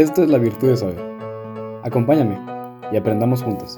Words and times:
Esto 0.00 0.22
es 0.22 0.30
la 0.30 0.38
virtud 0.38 0.68
de 0.68 0.78
saber. 0.78 0.98
Acompáñame 1.84 2.38
y 2.90 2.96
aprendamos 2.96 3.42
juntos. 3.42 3.76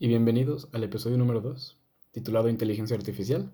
Y 0.00 0.08
bienvenidos 0.08 0.68
al 0.72 0.82
episodio 0.82 1.16
número 1.16 1.40
2, 1.42 1.78
titulado 2.10 2.48
Inteligencia 2.48 2.96
Artificial. 2.96 3.52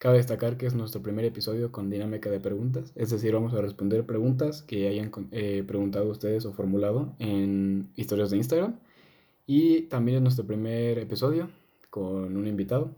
Cabe 0.00 0.16
destacar 0.16 0.56
que 0.56 0.66
es 0.66 0.74
nuestro 0.74 1.00
primer 1.00 1.26
episodio 1.26 1.70
con 1.70 1.90
dinámica 1.90 2.28
de 2.28 2.40
preguntas, 2.40 2.92
es 2.96 3.10
decir, 3.10 3.32
vamos 3.32 3.54
a 3.54 3.60
responder 3.60 4.04
preguntas 4.04 4.62
que 4.62 4.88
hayan 4.88 5.12
eh, 5.30 5.62
preguntado 5.64 6.10
ustedes 6.10 6.44
o 6.44 6.52
formulado 6.54 7.14
en 7.20 7.92
historias 7.94 8.30
de 8.30 8.38
Instagram. 8.38 8.80
Y 9.46 9.82
también 9.82 10.16
es 10.16 10.22
nuestro 10.24 10.44
primer 10.44 10.98
episodio 10.98 11.50
con 11.88 12.36
un 12.36 12.48
invitado, 12.48 12.96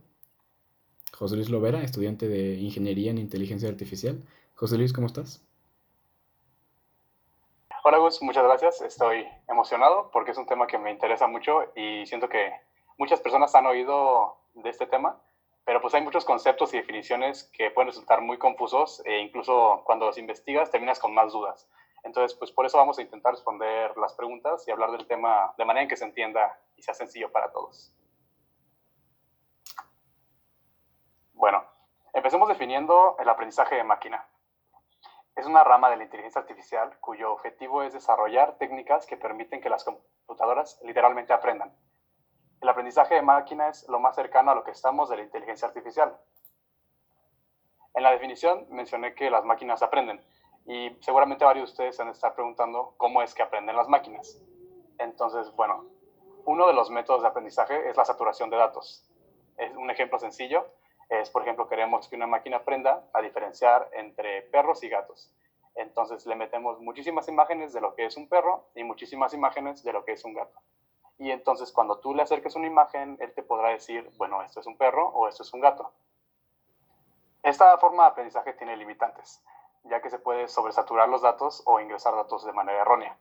José 1.19 1.37
Luis 1.37 1.49
Lovera, 1.49 1.83
estudiante 1.83 2.29
de 2.29 2.57
Ingeniería 2.57 3.11
en 3.11 3.17
Inteligencia 3.17 3.71
Artificial. 3.71 4.23
José 4.55 4.77
Luis, 4.77 4.93
¿cómo 4.93 5.07
estás? 5.07 5.43
Hola 7.85 7.97
Gus, 7.97 8.21
muchas 8.21 8.45
gracias. 8.45 8.83
Estoy 8.83 9.27
emocionado 9.49 10.11
porque 10.13 10.33
es 10.33 10.37
un 10.37 10.45
tema 10.45 10.67
que 10.67 10.77
me 10.77 10.91
interesa 10.91 11.27
mucho 11.27 11.73
y 11.75 12.05
siento 12.05 12.29
que 12.29 12.53
muchas 12.99 13.21
personas 13.21 13.55
han 13.55 13.65
oído 13.65 14.37
de 14.53 14.69
este 14.69 14.87
tema, 14.87 15.19
pero 15.65 15.81
pues 15.81 15.95
hay 15.95 16.03
muchos 16.03 16.27
conceptos 16.27 16.75
y 16.75 16.77
definiciones 16.77 17.45
que 17.45 17.71
pueden 17.71 17.89
resultar 17.89 18.21
muy 18.21 18.37
confusos 18.37 19.01
e 19.07 19.19
incluso 19.19 19.81
cuando 19.87 20.05
los 20.05 20.19
investigas 20.19 20.71
terminas 20.71 20.99
con 20.99 21.15
más 21.15 21.33
dudas. 21.33 21.67
Entonces, 22.05 22.37
pues 22.37 22.53
por 22.53 22.67
eso 22.67 22.77
vamos 22.77 22.99
a 22.99 23.03
intentar 23.03 23.33
responder 23.33 23.97
las 23.97 24.13
preguntas 24.13 24.69
y 24.69 24.71
hablar 24.71 24.93
del 24.93 25.07
tema 25.07 25.55
de 25.57 25.65
manera 25.65 25.83
en 25.83 25.89
que 25.89 25.97
se 25.97 26.05
entienda 26.05 26.61
y 26.77 26.83
sea 26.83 26.93
sencillo 26.93 27.33
para 27.33 27.51
todos. 27.53 27.96
Bueno, 31.37 31.63
empecemos 32.15 32.49
definiendo 32.49 33.15
el 33.19 33.29
aprendizaje 33.29 33.75
de 33.75 33.85
máquina. 33.85 34.27
Es 35.35 35.45
una 35.45 35.63
rama 35.65 35.91
de 35.91 35.99
la 35.99 36.05
inteligencia 36.05 36.41
artificial 36.41 36.99
cuyo 36.99 37.31
objetivo 37.31 37.83
es 37.83 37.93
desarrollar 37.93 38.57
técnicas 38.57 39.05
que 39.05 39.19
permiten 39.19 39.61
que 39.61 39.69
las 39.69 39.85
computadoras 39.85 40.81
literalmente 40.83 41.35
aprendan. 41.35 41.77
El 42.63 42.71
aprendizaje 42.71 43.17
de 43.17 43.23
máquina 43.23 43.69
es 43.69 43.87
lo 43.87 44.01
más 44.01 44.17
cercano 44.17 44.51
a 44.51 44.55
lo 44.55 44.65
que 44.65 44.71
estamos 44.71 45.11
de 45.11 45.19
la 45.19 45.25
inteligencia 45.25 45.69
artificial. 45.69 46.19
En 47.93 48.03
la 48.03 48.13
definición 48.13 48.67
mencioné 48.71 49.15
que 49.15 49.29
las 49.29 49.45
máquinas 49.45 49.83
aprenden 49.83 50.25
y 50.65 50.97
seguramente 51.03 51.45
varios 51.45 51.69
de 51.69 51.73
ustedes 51.73 51.97
se 51.97 52.03
han 52.03 52.09
estar 52.09 52.35
preguntando 52.35 52.95
cómo 52.97 53.21
es 53.21 53.35
que 53.35 53.43
aprenden 53.43 53.77
las 53.77 53.89
máquinas. 53.89 54.41
Entonces, 54.97 55.55
bueno, 55.55 55.85
uno 56.47 56.67
de 56.67 56.73
los 56.73 56.89
métodos 56.89 57.21
de 57.21 57.29
aprendizaje 57.29 57.91
es 57.91 57.97
la 57.99 58.07
saturación 58.07 58.49
de 58.49 58.57
datos. 58.57 59.07
Es 59.59 59.77
un 59.77 59.91
ejemplo 59.91 60.19
sencillo 60.19 60.67
es, 61.09 61.31
por 61.31 61.43
ejemplo, 61.43 61.69
queremos 61.69 62.09
que 62.09 62.17
una 62.17 62.27
máquina 62.27 62.59
aprenda 62.59 63.05
a 63.13 63.21
diferenciar 63.21 63.89
entre 63.93 64.43
perros 64.43 64.83
y 64.83 64.89
gatos. 64.89 65.33
Entonces 65.77 66.27
le 66.27 66.35
metemos 66.37 66.81
muchísimas 66.81 67.29
imágenes 67.29 67.73
de 67.73 67.81
lo 67.81 67.95
que 67.95 68.07
es 68.07 68.17
un 68.17 68.29
perro 68.29 68.69
y 68.75 68.83
muchísimas 68.83 69.35
imágenes 69.35 69.85
de 69.85 69.93
lo 69.93 70.05
que 70.05 70.13
es 70.13 70.25
un 70.25 70.35
gato. 70.35 70.59
Y 71.19 71.31
entonces 71.31 71.71
cuando 71.73 71.99
tú 71.99 72.15
le 72.15 72.23
acerques 72.23 72.57
una 72.57 72.67
imagen, 72.67 73.17
él 73.21 73.33
te 73.35 73.43
podrá 73.43 73.69
decir, 73.71 74.11
bueno, 74.17 74.43
esto 74.43 74.61
es 74.61 74.67
un 74.67 74.77
perro 74.77 75.09
o 75.09 75.29
esto 75.29 75.43
es 75.43 75.53
un 75.53 75.61
gato. 75.61 75.93
Esta 77.43 77.79
forma 77.79 78.05
de 78.05 78.09
aprendizaje 78.11 78.55
tiene 78.55 78.77
limitantes, 78.77 79.45
ya 79.85 80.01
que 80.03 80.11
se 80.11 80.19
puede 80.19 80.49
sobresaturar 80.49 81.09
los 81.09 81.23
datos 81.23 81.63
o 81.67 81.79
ingresar 81.79 82.15
datos 82.15 82.45
de 82.45 82.53
manera 82.53 82.81
errónea. 82.81 83.17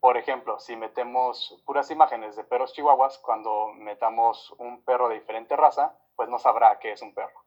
Por 0.00 0.16
ejemplo, 0.16 0.58
si 0.58 0.76
metemos 0.76 1.62
puras 1.64 1.90
imágenes 1.90 2.34
de 2.36 2.44
perros 2.44 2.72
chihuahuas, 2.72 3.18
cuando 3.18 3.68
metamos 3.74 4.54
un 4.58 4.82
perro 4.82 5.08
de 5.08 5.14
diferente 5.14 5.56
raza, 5.56 5.96
pues 6.16 6.28
no 6.28 6.38
sabrá 6.38 6.78
que 6.78 6.92
es 6.92 7.02
un 7.02 7.14
perro. 7.14 7.44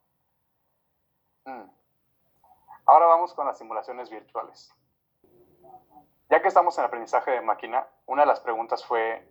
Mm. 1.45 1.69
Ahora 2.85 3.05
vamos 3.07 3.33
con 3.33 3.45
las 3.45 3.57
simulaciones 3.57 4.09
virtuales. 4.09 4.73
Ya 6.29 6.41
que 6.41 6.47
estamos 6.47 6.77
en 6.77 6.85
aprendizaje 6.85 7.31
de 7.31 7.41
máquina, 7.41 7.87
una 8.05 8.23
de 8.23 8.27
las 8.27 8.41
preguntas 8.41 8.85
fue 8.85 9.25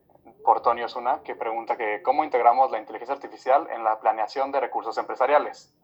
por 0.44 0.62
Tony 0.62 0.82
Osuna, 0.82 1.22
que 1.22 1.34
pregunta 1.34 1.76
que 1.76 2.02
cómo 2.02 2.24
integramos 2.24 2.70
la 2.70 2.78
inteligencia 2.78 3.14
artificial 3.14 3.68
en 3.70 3.84
la 3.84 4.00
planeación 4.00 4.50
de 4.52 4.60
recursos 4.60 4.96
empresariales. 4.98 5.74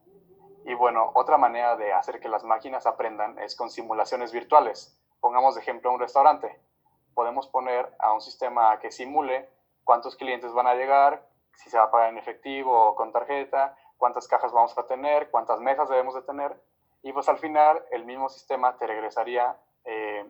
Y 0.65 0.75
bueno, 0.75 1.11
otra 1.15 1.39
manera 1.39 1.77
de 1.77 1.93
hacer 1.93 2.21
que 2.21 2.29
las 2.29 2.45
máquinas 2.45 2.87
aprendan 2.87 3.39
es 3.39 3.57
con 3.57 3.71
simulaciones 3.71 4.33
virtuales. 4.33 4.99
Pongamos 5.21 5.55
de 5.55 5.61
ejemplo 5.61 5.93
un 5.93 6.01
restaurante. 6.01 6.61
Podemos 7.15 7.47
poner 7.49 7.95
a 7.99 8.13
un 8.13 8.21
sistema 8.21 8.79
que 8.79 8.91
simule 8.91 9.49
cuántos 9.85 10.17
clientes 10.17 10.53
van 10.53 10.67
a 10.67 10.75
llegar, 10.75 11.27
si 11.57 11.71
se 11.71 11.79
va 11.79 11.85
a 11.85 11.91
pagar 11.91 12.11
en 12.11 12.19
efectivo 12.19 12.89
o 12.89 12.95
con 12.95 13.13
tarjeta, 13.13 13.77
cuántas 13.97 14.27
cajas 14.27 14.53
vamos 14.53 14.77
a 14.77 14.87
tener, 14.87 15.31
cuántas 15.31 15.61
mesas 15.61 15.89
debemos 15.89 16.15
de 16.15 16.23
tener. 16.23 16.61
Y 17.03 17.13
pues 17.13 17.29
al 17.29 17.39
final 17.39 17.83
el 17.91 18.05
mismo 18.05 18.29
sistema 18.29 18.77
te 18.77 18.87
regresaría 18.87 19.57
eh, 19.85 20.25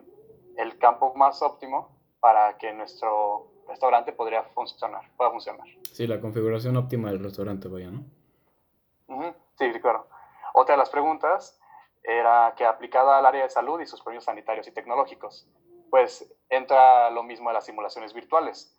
el 0.57 0.77
campo 0.77 1.13
más 1.15 1.41
óptimo 1.41 1.89
para 2.19 2.57
que 2.57 2.73
nuestro 2.73 3.51
restaurante 3.67 4.13
podría 4.13 4.43
funcionar, 4.43 5.09
pueda 5.17 5.31
funcionar. 5.31 5.67
Sí, 5.91 6.07
la 6.07 6.19
configuración 6.19 6.77
óptima 6.77 7.09
del 7.09 7.23
restaurante, 7.23 7.67
vaya, 7.67 7.91
¿no? 7.91 8.03
Sí, 9.57 9.71
claro. 9.81 10.07
Otra 10.53 10.73
de 10.73 10.79
las 10.79 10.89
preguntas 10.89 11.59
era 12.03 12.53
que 12.57 12.65
aplicada 12.65 13.17
al 13.17 13.25
área 13.25 13.43
de 13.43 13.49
salud 13.49 13.79
y 13.79 13.85
sus 13.85 14.01
premios 14.01 14.25
sanitarios 14.25 14.67
y 14.67 14.71
tecnológicos, 14.71 15.47
pues 15.89 16.31
entra 16.49 17.09
lo 17.11 17.23
mismo 17.23 17.49
de 17.49 17.55
las 17.55 17.65
simulaciones 17.65 18.13
virtuales 18.13 18.72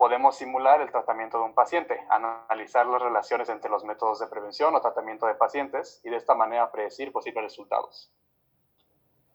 podemos 0.00 0.34
simular 0.34 0.80
el 0.80 0.90
tratamiento 0.90 1.36
de 1.36 1.44
un 1.44 1.52
paciente, 1.52 2.06
analizar 2.08 2.86
las 2.86 3.02
relaciones 3.02 3.50
entre 3.50 3.70
los 3.70 3.84
métodos 3.84 4.18
de 4.18 4.28
prevención 4.28 4.74
o 4.74 4.80
tratamiento 4.80 5.26
de 5.26 5.34
pacientes 5.34 6.00
y 6.02 6.08
de 6.08 6.16
esta 6.16 6.34
manera 6.34 6.72
predecir 6.72 7.12
posibles 7.12 7.44
resultados. 7.44 8.10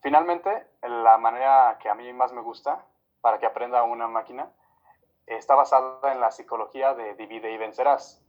Finalmente, 0.01 0.65
la 0.81 1.19
manera 1.19 1.77
que 1.79 1.87
a 1.87 1.93
mí 1.93 2.11
más 2.13 2.33
me 2.33 2.41
gusta 2.41 2.83
para 3.21 3.37
que 3.37 3.45
aprenda 3.45 3.83
una 3.83 4.07
máquina 4.07 4.51
está 5.27 5.53
basada 5.53 6.11
en 6.11 6.19
la 6.19 6.31
psicología 6.31 6.95
de 6.95 7.13
divide 7.13 7.51
y 7.51 7.57
vencerás. 7.57 8.25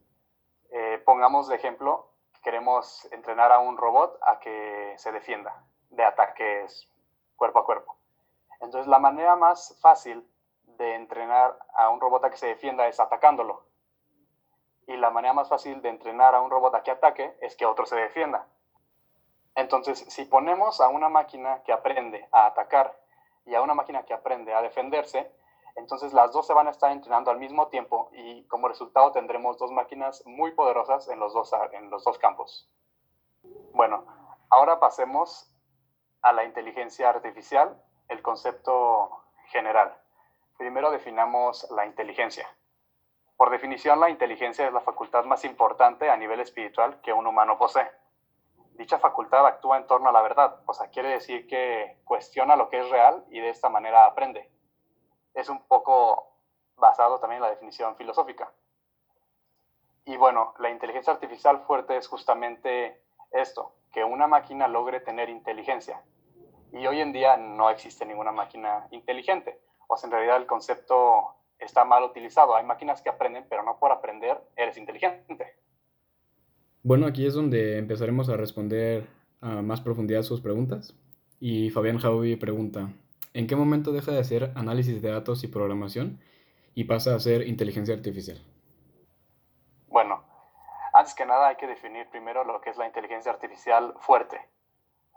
Eh, 0.69 1.01
pongamos 1.07 1.49
de 1.49 1.57
ejemplo, 1.57 2.11
queremos 2.43 3.11
entrenar 3.13 3.51
a 3.51 3.61
un 3.61 3.79
robot 3.79 4.19
a 4.21 4.41
que 4.41 4.93
se 4.99 5.11
defienda 5.11 5.65
de 5.89 6.05
ataques 6.05 6.87
cuerpo 7.35 7.61
a 7.61 7.65
cuerpo. 7.65 7.97
Entonces, 8.61 8.89
la 8.89 8.99
manera 8.99 9.37
más 9.37 9.79
fácil 9.81 10.29
de 10.77 10.95
entrenar 10.95 11.59
a 11.75 11.91
un 11.91 12.01
robot 12.01 12.25
a 12.25 12.31
que 12.31 12.37
se 12.37 12.47
defienda 12.47 12.87
es 12.87 13.01
atacándolo. 13.01 13.67
Y 14.87 14.97
la 14.97 15.11
manera 15.11 15.35
más 15.35 15.49
fácil 15.49 15.83
de 15.83 15.89
entrenar 15.89 16.35
a 16.35 16.41
un 16.41 16.51
robot 16.51 16.75
a 16.75 16.83
que 16.83 16.91
ataque 16.91 17.37
es 17.41 17.57
que 17.57 17.67
otro 17.67 17.87
se 17.87 17.97
defienda. 17.97 18.47
Entonces, 19.55 19.99
si 20.09 20.27
ponemos 20.27 20.81
a 20.81 20.89
una 20.89 21.09
máquina 21.09 21.63
que 21.65 21.73
aprende 21.73 22.29
a 22.31 22.47
atacar 22.47 22.97
y 23.47 23.55
a 23.55 23.63
una 23.63 23.75
máquina 23.75 24.05
que 24.05 24.15
aprende 24.15 24.55
a 24.55 24.63
defenderse, 24.63 25.33
entonces 25.77 26.13
las 26.13 26.33
dos 26.33 26.47
se 26.47 26.55
van 26.55 26.69
a 26.69 26.71
estar 26.71 26.91
entrenando 26.91 27.31
al 27.31 27.39
mismo 27.39 27.69
tiempo 27.69 28.11
y 28.13 28.45
como 28.49 28.69
resultado 28.69 29.13
tendremos 29.13 29.59
dos 29.59 29.71
máquinas 29.73 30.23
muy 30.27 30.53
poderosas 30.53 31.09
en 31.09 31.21
los 31.21 31.33
dos, 31.33 31.53
en 31.73 31.91
los 31.91 32.05
dos 32.05 32.19
campos. 32.19 32.71
Bueno, 33.73 34.05
ahora 34.51 34.81
pasemos 34.81 35.51
a 36.23 36.33
la 36.33 36.45
inteligencia 36.45 37.09
artificial, 37.09 37.83
el 38.09 38.23
concepto 38.23 39.25
general. 39.47 39.97
Primero 40.57 40.91
definamos 40.91 41.71
la 41.71 41.85
inteligencia. 41.85 42.49
Por 43.37 43.51
definición, 43.51 44.01
la 44.01 44.09
inteligencia 44.09 44.67
es 44.67 44.73
la 44.73 44.81
facultad 44.81 45.25
más 45.25 45.45
importante 45.45 46.09
a 46.09 46.17
nivel 46.17 46.41
espiritual 46.41 47.01
que 47.03 47.13
un 47.13 47.27
humano 47.27 47.59
posee. 47.59 47.91
Dicha 48.73 48.99
facultad 48.99 49.47
actúa 49.47 49.77
en 49.77 49.87
torno 49.87 50.09
a 50.09 50.13
la 50.13 50.23
verdad, 50.23 50.61
o 50.67 50.73
sea, 50.73 50.89
quiere 50.89 51.11
decir 51.11 51.47
que 51.47 52.01
cuestiona 52.05 52.57
lo 52.57 52.71
que 52.71 52.81
es 52.81 52.89
real 52.89 53.25
y 53.31 53.41
de 53.41 53.51
esta 53.51 53.69
manera 53.69 54.07
aprende. 54.07 54.51
Es 55.35 55.51
un 55.51 55.67
poco 55.67 56.33
basado 56.77 57.19
también 57.21 57.39
en 57.39 57.49
la 57.49 57.51
definición 57.51 57.95
filosófica. 57.97 58.51
Y 60.07 60.17
bueno, 60.17 60.55
la 60.59 60.71
inteligencia 60.71 61.13
artificial 61.13 61.61
fuerte 61.67 61.97
es 61.99 62.09
justamente 62.09 63.03
esto, 63.31 63.75
que 63.93 64.05
una 64.05 64.27
máquina 64.27 64.69
logre 64.69 65.01
tener 65.01 65.29
inteligencia. 65.29 66.03
Y 66.73 66.87
hoy 66.87 67.01
en 67.01 67.13
día 67.13 67.37
no 67.37 67.69
existe 67.69 68.07
ninguna 68.07 68.33
máquina 68.33 68.87
inteligente 68.91 69.66
o 69.87 69.97
sea, 69.97 70.09
en 70.09 70.13
realidad 70.13 70.37
el 70.37 70.47
concepto 70.47 71.35
está 71.59 71.85
mal 71.85 72.03
utilizado. 72.03 72.57
Hay 72.57 72.65
máquinas 72.65 73.03
que 73.03 73.09
aprenden, 73.09 73.47
pero 73.49 73.63
no 73.63 73.79
por 73.79 73.93
aprender 73.93 74.41
eres 74.57 74.77
inteligente. 74.77 75.57
Bueno, 76.83 77.07
aquí 77.07 77.27
es 77.27 77.35
donde 77.35 77.79
empezaremos 77.79 78.29
a 78.29 78.37
responder 78.37 79.07
a 79.41 79.63
más 79.63 79.81
profundidad 79.81 80.23
sus 80.23 80.41
preguntas. 80.41 80.95
Y 81.41 81.71
Fabián 81.71 81.99
Javi 81.99 82.37
pregunta, 82.37 82.89
¿en 83.35 83.47
qué 83.47 83.57
momento 83.57 83.93
deja 83.93 84.13
de 84.13 84.21
hacer 84.21 84.53
análisis 84.55 85.03
de 85.03 85.11
datos 85.11 85.45
y 85.45 85.49
programación 85.49 86.21
y 86.75 86.85
pasa 86.85 87.15
a 87.15 87.21
ser 87.21 87.47
inteligencia 87.47 87.95
artificial? 87.95 88.41
Bueno, 89.89 90.25
antes 90.93 91.15
que 91.15 91.27
nada 91.27 91.49
hay 91.49 91.57
que 91.57 91.67
definir 91.67 92.09
primero 92.09 92.45
lo 92.45 92.61
que 92.61 92.71
es 92.71 92.77
la 92.77 92.87
inteligencia 92.87 93.33
artificial 93.33 93.95
fuerte. 93.99 94.41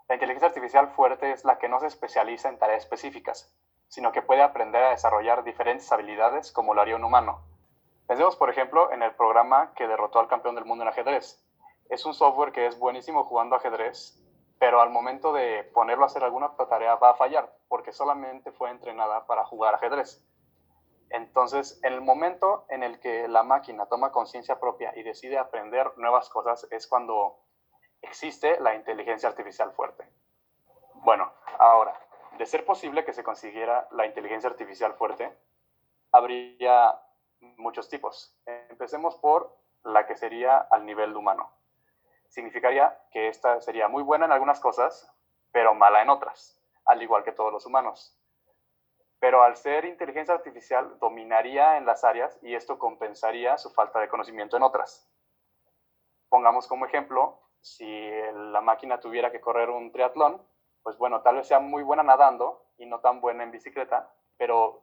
La 0.09 0.15
inteligencia 0.15 0.47
artificial 0.47 0.89
fuerte 0.89 1.31
es 1.31 1.45
la 1.45 1.59
que 1.59 1.69
no 1.69 1.79
se 1.79 1.87
especializa 1.87 2.49
en 2.49 2.57
tareas 2.57 2.83
específicas, 2.83 3.53
sino 3.89 4.11
que 4.11 4.21
puede 4.21 4.41
aprender 4.41 4.83
a 4.83 4.91
desarrollar 4.91 5.43
diferentes 5.43 5.91
habilidades 5.91 6.51
como 6.51 6.73
lo 6.73 6.81
haría 6.81 6.95
un 6.95 7.03
humano. 7.03 7.43
Pensemos, 8.07 8.35
por 8.35 8.49
ejemplo, 8.49 8.91
en 8.91 9.03
el 9.03 9.13
programa 9.15 9.73
que 9.75 9.87
derrotó 9.87 10.19
al 10.19 10.27
campeón 10.27 10.55
del 10.55 10.65
mundo 10.65 10.83
en 10.83 10.89
ajedrez. 10.89 11.45
es 11.89 12.05
un 12.05 12.13
software 12.13 12.51
que 12.51 12.67
es 12.67 12.77
buenísimo 12.77 13.23
jugando 13.23 13.55
ajedrez, 13.55 14.15
pero 14.59 14.79
al 14.79 14.91
momento 14.91 15.33
de 15.33 15.63
ponerlo 15.73 16.03
a 16.03 16.07
hacer 16.07 16.23
alguna 16.23 16.55
tarea 16.55 16.95
va 16.95 17.11
a 17.11 17.15
fallar, 17.15 17.51
porque 17.67 17.91
solamente 17.91 18.51
fue 18.51 18.69
entrenada 18.69 19.25
para 19.25 19.45
jugar 19.45 19.73
ajedrez. 19.73 20.23
Entonces, 21.09 21.79
en 21.83 21.93
el 21.93 22.01
momento 22.01 22.65
en 22.69 22.83
el 22.83 22.99
que 22.99 23.27
la 23.27 23.41
máquina 23.41 23.87
toma 23.87 24.11
conciencia 24.11 24.59
propia 24.59 24.93
y 24.95 25.01
decide 25.01 25.39
aprender 25.39 25.97
nuevas 25.97 26.29
cosas, 26.29 26.67
es 26.69 26.85
cuando 26.85 27.39
existe 28.01 28.59
la 28.59 28.75
inteligencia 28.75 29.29
artificial 29.29 29.71
fuerte. 29.71 30.07
Bueno, 30.95 31.31
ahora, 31.57 31.99
de 32.39 32.45
ser 32.45 32.63
posible 32.63 33.03
que 33.03 33.11
se 33.11 33.21
consiguiera 33.21 33.85
la 33.91 34.05
inteligencia 34.05 34.49
artificial 34.49 34.93
fuerte, 34.93 35.37
habría 36.13 36.97
muchos 37.57 37.89
tipos. 37.89 38.33
Empecemos 38.45 39.17
por 39.17 39.53
la 39.83 40.07
que 40.07 40.15
sería 40.15 40.57
al 40.57 40.85
nivel 40.85 41.13
humano. 41.17 41.51
Significaría 42.29 42.97
que 43.11 43.27
esta 43.27 43.59
sería 43.59 43.89
muy 43.89 44.03
buena 44.03 44.25
en 44.25 44.31
algunas 44.31 44.61
cosas, 44.61 45.13
pero 45.51 45.73
mala 45.73 46.01
en 46.01 46.09
otras, 46.09 46.63
al 46.85 47.03
igual 47.03 47.25
que 47.25 47.33
todos 47.33 47.51
los 47.51 47.65
humanos. 47.65 48.17
Pero 49.19 49.43
al 49.43 49.57
ser 49.57 49.83
inteligencia 49.83 50.33
artificial, 50.33 50.97
dominaría 50.97 51.75
en 51.75 51.85
las 51.85 52.05
áreas 52.05 52.39
y 52.41 52.55
esto 52.55 52.79
compensaría 52.79 53.57
su 53.57 53.69
falta 53.69 53.99
de 53.99 54.07
conocimiento 54.07 54.55
en 54.55 54.63
otras. 54.63 55.11
Pongamos 56.29 56.67
como 56.67 56.85
ejemplo, 56.85 57.37
si 57.59 58.09
la 58.31 58.61
máquina 58.61 59.01
tuviera 59.01 59.29
que 59.29 59.41
correr 59.41 59.69
un 59.69 59.91
triatlón, 59.91 60.41
pues 60.89 60.97
bueno, 60.97 61.21
tal 61.21 61.35
vez 61.35 61.47
sea 61.47 61.59
muy 61.59 61.83
buena 61.83 62.01
nadando 62.01 62.65
y 62.79 62.87
no 62.87 62.99
tan 62.99 63.21
buena 63.21 63.43
en 63.43 63.51
bicicleta, 63.51 64.11
pero 64.39 64.81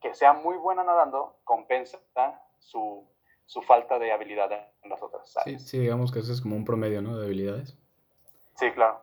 que 0.00 0.12
sea 0.12 0.32
muy 0.32 0.56
buena 0.56 0.82
nadando 0.82 1.36
compensa 1.44 2.00
su, 2.58 3.08
su 3.46 3.62
falta 3.62 4.00
de 4.00 4.10
habilidad 4.10 4.50
en 4.82 4.90
las 4.90 5.00
otras 5.00 5.36
áreas. 5.36 5.62
Sí, 5.62 5.68
sí, 5.68 5.78
digamos 5.78 6.10
que 6.10 6.18
eso 6.18 6.32
es 6.32 6.40
como 6.40 6.56
un 6.56 6.64
promedio, 6.64 7.02
¿no? 7.02 7.16
De 7.16 7.26
habilidades. 7.26 7.78
Sí, 8.56 8.72
claro. 8.72 9.00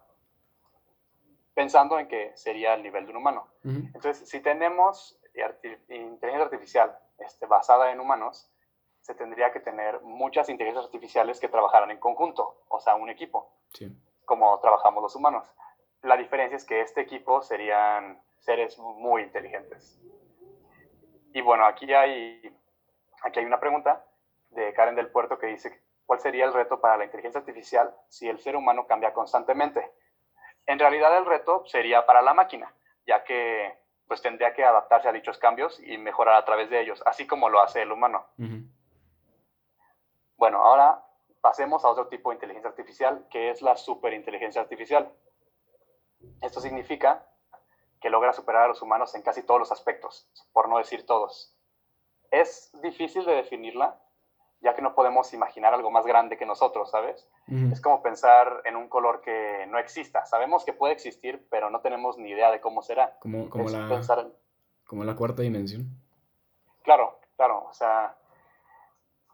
Pensando 1.54 1.98
en 2.00 2.10
que 2.10 2.34
sería 2.36 2.74
el 2.74 2.84
nivel 2.84 3.06
de 3.06 3.12
un 3.12 3.18
humano. 3.18 3.48
Entonces, 3.64 4.28
si 4.28 4.42
tenemos 4.42 5.18
inteligencia 5.88 6.44
artificial 6.44 7.00
este, 7.18 7.46
basada 7.46 7.94
en 7.94 8.02
humanos, 8.02 8.52
se 9.00 9.16
tendría 9.16 9.54
que 9.54 9.62
tener 9.62 10.02
muchas 10.02 10.50
inteligencias 10.50 10.88
artificiales 10.88 11.40
que 11.40 11.48
trabajaran 11.48 11.92
en 11.92 11.98
conjunto, 11.98 12.66
o 12.68 12.82
sea, 12.82 12.96
un 12.96 13.10
equipo, 13.10 13.54
sí. 13.74 13.90
como 14.26 14.60
trabajamos 14.60 15.02
los 15.02 15.16
humanos. 15.16 15.48
La 16.06 16.18
diferencia 16.18 16.56
es 16.56 16.66
que 16.66 16.82
este 16.82 17.02
equipo 17.02 17.42
serían 17.42 18.22
seres 18.38 18.78
muy 18.78 19.24
inteligentes. 19.24 20.00
Y 21.34 21.42
bueno, 21.42 21.66
aquí 21.66 21.92
hay, 21.94 22.56
aquí 23.24 23.40
hay 23.40 23.46
una 23.46 23.60
pregunta 23.60 24.06
de 24.52 24.72
Karen 24.74 24.94
del 24.94 25.10
Puerto 25.10 25.40
que 25.40 25.48
dice, 25.48 25.82
¿cuál 26.06 26.20
sería 26.20 26.46
el 26.46 26.54
reto 26.54 26.80
para 26.80 26.96
la 26.98 27.06
inteligencia 27.06 27.40
artificial 27.40 27.92
si 28.08 28.30
el 28.30 28.40
ser 28.40 28.56
humano 28.56 28.86
cambia 28.86 29.14
constantemente? 29.14 29.92
En 30.68 30.78
realidad 30.78 31.18
el 31.18 31.26
reto 31.26 31.66
sería 31.66 32.06
para 32.06 32.22
la 32.22 32.36
máquina, 32.36 32.72
ya 33.08 33.24
que 33.24 33.76
pues 34.08 34.22
tendría 34.22 34.54
que 34.54 34.64
adaptarse 34.64 35.10
a 35.10 35.12
dichos 35.12 35.40
cambios 35.40 35.80
y 35.80 35.98
mejorar 35.98 36.36
a 36.36 36.46
través 36.46 36.70
de 36.70 36.82
ellos, 36.82 37.02
así 37.08 37.26
como 37.26 37.50
lo 37.50 37.64
hace 37.64 37.82
el 37.82 37.92
humano. 37.92 38.28
Bueno, 40.38 40.60
ahora 40.60 41.04
pasemos 41.42 41.84
a 41.84 41.90
otro 41.90 42.10
tipo 42.10 42.30
de 42.30 42.36
inteligencia 42.36 42.70
artificial, 42.70 43.26
que 43.32 43.50
es 43.50 43.64
la 43.64 43.76
superinteligencia 43.76 44.62
artificial. 44.62 45.12
Esto 46.42 46.62
significa 46.62 47.28
que 48.02 48.10
logra 48.10 48.34
superar 48.34 48.64
a 48.64 48.68
los 48.68 48.82
humanos 48.82 49.16
en 49.16 49.22
casi 49.22 49.44
todos 49.44 49.60
los 49.60 49.72
aspectos, 49.72 50.28
por 50.54 50.70
no 50.70 50.78
decir 50.78 51.06
todos. 51.06 51.54
Es 52.32 52.72
difícil 52.82 53.26
de 53.26 53.34
definirla, 53.34 54.00
ya 54.62 54.74
que 54.74 54.82
no 54.82 54.96
podemos 54.96 55.34
imaginar 55.34 55.74
algo 55.74 55.92
más 55.92 56.06
grande 56.06 56.38
que 56.38 56.46
nosotros, 56.46 56.92
¿sabes? 56.92 57.28
Es 57.72 57.82
como 57.82 58.02
pensar 58.02 58.62
en 58.66 58.76
un 58.76 58.90
color 58.90 59.22
que 59.22 59.66
no 59.70 59.78
exista. 59.78 60.26
Sabemos 60.26 60.66
que 60.66 60.74
puede 60.74 60.94
existir, 60.94 61.48
pero 61.50 61.70
no 61.70 61.82
tenemos 61.82 62.18
ni 62.18 62.30
idea 62.30 62.52
de 62.52 62.62
cómo 62.62 62.82
será. 62.82 63.18
Como, 63.20 63.50
como, 63.50 63.70
la, 63.70 64.04
como 64.86 65.04
la 65.04 65.16
cuarta 65.16 65.44
dimensión. 65.44 65.90
Claro, 66.84 67.20
claro. 67.36 67.66
O 67.70 67.74
sea, 67.74 68.16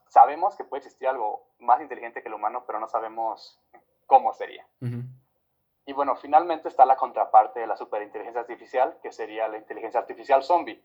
sabemos 0.08 0.56
que 0.56 0.66
puede 0.66 0.80
existir 0.80 1.08
algo 1.08 1.48
más 1.60 1.82
inteligente 1.82 2.22
que 2.22 2.28
el 2.28 2.34
humano, 2.34 2.64
pero 2.68 2.80
no 2.80 2.88
sabemos 2.88 3.60
cómo 4.08 4.34
sería. 4.34 4.66
Y 5.92 5.94
bueno, 5.94 6.16
finalmente 6.16 6.70
está 6.70 6.86
la 6.86 6.96
contraparte 6.96 7.60
de 7.60 7.68
la 7.68 7.76
superinteligencia 7.76 8.40
artificial, 8.40 8.98
que 9.04 9.12
sería 9.12 9.50
la 9.50 9.58
inteligencia 9.58 10.00
artificial 10.00 10.42
zombie. 10.42 10.82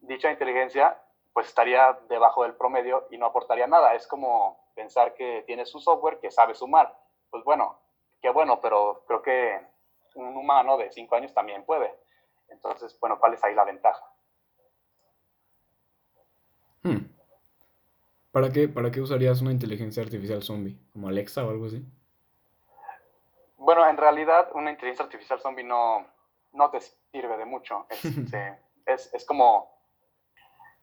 Dicha 0.00 0.30
inteligencia 0.30 0.98
pues 1.34 1.48
estaría 1.48 1.98
debajo 2.08 2.42
del 2.44 2.54
promedio 2.54 3.06
y 3.10 3.18
no 3.18 3.26
aportaría 3.26 3.66
nada. 3.66 3.94
Es 3.94 4.06
como 4.06 4.70
pensar 4.74 5.12
que 5.12 5.44
tienes 5.46 5.74
un 5.74 5.82
software 5.82 6.20
que 6.20 6.30
sabe 6.30 6.54
sumar. 6.54 6.98
Pues 7.28 7.44
bueno, 7.44 7.78
qué 8.22 8.30
bueno, 8.30 8.62
pero 8.62 9.04
creo 9.06 9.20
que 9.20 9.60
un 10.14 10.34
humano 10.34 10.78
de 10.78 10.90
5 10.90 11.14
años 11.16 11.34
también 11.34 11.62
puede. 11.66 11.94
Entonces, 12.48 12.98
bueno, 12.98 13.20
¿cuál 13.20 13.34
es 13.34 13.44
ahí 13.44 13.54
la 13.54 13.64
ventaja? 13.64 14.10
Hmm. 16.82 17.10
¿Para 18.32 18.50
qué, 18.50 18.68
¿Para 18.68 18.90
qué 18.90 19.02
usarías 19.02 19.42
una 19.42 19.52
inteligencia 19.52 20.02
artificial 20.02 20.42
zombie? 20.42 20.78
¿Como 20.94 21.08
Alexa 21.08 21.44
o 21.44 21.50
algo 21.50 21.66
así? 21.66 21.84
Bueno, 23.64 23.88
en 23.88 23.96
realidad 23.96 24.50
una 24.54 24.70
inteligencia 24.70 25.06
artificial 25.06 25.40
zombie 25.40 25.64
no, 25.64 26.06
no 26.52 26.70
te 26.70 26.80
sirve 26.80 27.36
de 27.36 27.44
mucho. 27.46 27.86
Este, 28.04 28.58
es, 28.86 29.12
es, 29.14 29.24
como, 29.24 29.70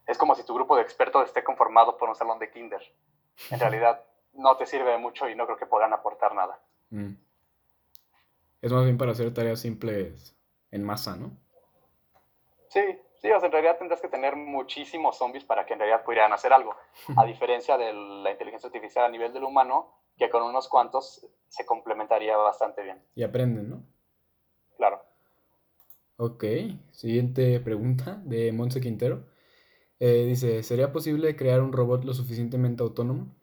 es 0.06 0.18
como 0.18 0.34
si 0.34 0.44
tu 0.44 0.54
grupo 0.54 0.74
de 0.74 0.82
expertos 0.82 1.26
esté 1.26 1.44
conformado 1.44 1.96
por 1.96 2.08
un 2.08 2.16
salón 2.16 2.40
de 2.40 2.50
kinder. 2.50 2.82
En 3.50 3.60
realidad 3.60 4.04
no 4.32 4.56
te 4.56 4.66
sirve 4.66 4.90
de 4.90 4.98
mucho 4.98 5.28
y 5.28 5.36
no 5.36 5.46
creo 5.46 5.56
que 5.56 5.66
puedan 5.66 5.92
aportar 5.92 6.34
nada. 6.34 6.58
Mm. 6.90 7.12
Es 8.60 8.72
más 8.72 8.84
bien 8.84 8.98
para 8.98 9.12
hacer 9.12 9.32
tareas 9.32 9.60
simples 9.60 10.36
en 10.72 10.82
masa, 10.82 11.14
¿no? 11.16 11.36
Sí, 12.68 12.80
sí, 13.22 13.30
o 13.30 13.38
sea, 13.38 13.46
en 13.46 13.52
realidad 13.52 13.78
tendrás 13.78 14.00
que 14.00 14.08
tener 14.08 14.36
muchísimos 14.36 15.16
zombies 15.16 15.44
para 15.44 15.64
que 15.64 15.72
en 15.72 15.78
realidad 15.78 16.04
pudieran 16.04 16.32
hacer 16.32 16.52
algo. 16.52 16.74
A 17.16 17.24
diferencia 17.24 17.78
de 17.78 17.92
la 17.92 18.32
inteligencia 18.32 18.66
artificial 18.66 19.06
a 19.06 19.08
nivel 19.08 19.32
del 19.32 19.44
humano, 19.44 19.94
que 20.18 20.28
con 20.28 20.42
unos 20.42 20.68
cuantos 20.68 21.26
se 21.48 21.64
complementaría 21.64 22.36
bastante 22.36 22.82
bien. 22.82 23.02
Y 23.14 23.22
aprenden, 23.22 23.70
¿no? 23.70 23.82
Claro. 24.76 25.00
Ok, 26.18 26.44
siguiente 26.90 27.58
pregunta 27.60 28.20
de 28.24 28.52
Monse 28.52 28.80
Quintero. 28.80 29.24
Eh, 29.98 30.24
dice, 30.26 30.62
¿sería 30.62 30.92
posible 30.92 31.36
crear 31.36 31.60
un 31.60 31.72
robot 31.72 32.04
lo 32.04 32.12
suficientemente 32.12 32.82
autónomo? 32.82 33.34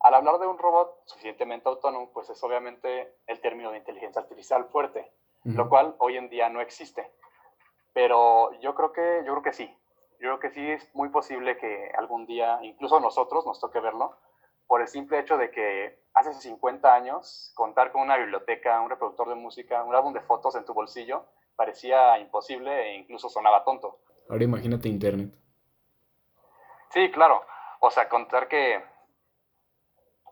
Al 0.00 0.14
hablar 0.14 0.38
de 0.38 0.46
un 0.46 0.58
robot 0.58 1.02
suficientemente 1.06 1.68
autónomo, 1.68 2.10
pues 2.12 2.30
es 2.30 2.42
obviamente 2.42 3.14
el 3.26 3.40
término 3.40 3.70
de 3.70 3.78
inteligencia 3.78 4.22
artificial 4.22 4.64
fuerte, 4.66 5.12
lo 5.44 5.68
cual 5.68 5.94
hoy 5.98 6.16
en 6.16 6.30
día 6.30 6.48
no 6.48 6.60
existe. 6.60 7.10
Pero 7.92 8.52
yo 8.60 8.74
creo 8.74 8.92
que, 8.92 9.22
yo 9.26 9.32
creo 9.32 9.42
que 9.42 9.52
sí. 9.52 9.66
Yo 10.20 10.28
creo 10.28 10.40
que 10.40 10.50
sí 10.50 10.70
es 10.70 10.94
muy 10.94 11.08
posible 11.08 11.56
que 11.56 11.90
algún 11.96 12.26
día, 12.26 12.58
incluso 12.62 13.00
nosotros, 13.00 13.46
nos 13.46 13.58
toque 13.58 13.80
verlo, 13.80 14.16
por 14.66 14.82
el 14.82 14.88
simple 14.88 15.18
hecho 15.18 15.36
de 15.36 15.50
que 15.50 16.00
hace 16.14 16.32
50 16.34 16.94
años 16.94 17.52
contar 17.54 17.90
con 17.90 18.02
una 18.02 18.16
biblioteca, 18.16 18.80
un 18.80 18.90
reproductor 18.90 19.28
de 19.28 19.34
música, 19.34 19.82
un 19.82 19.94
álbum 19.94 20.12
de 20.12 20.20
fotos 20.20 20.54
en 20.54 20.64
tu 20.64 20.74
bolsillo 20.74 21.24
parecía 21.56 22.18
imposible 22.18 22.90
e 22.90 22.96
incluso 22.96 23.28
sonaba 23.28 23.64
tonto. 23.64 23.98
Ahora 24.28 24.44
imagínate 24.44 24.88
Internet. 24.88 25.30
Sí, 26.90 27.10
claro. 27.10 27.44
O 27.80 27.90
sea, 27.90 28.08
contar 28.08 28.48
que, 28.48 28.82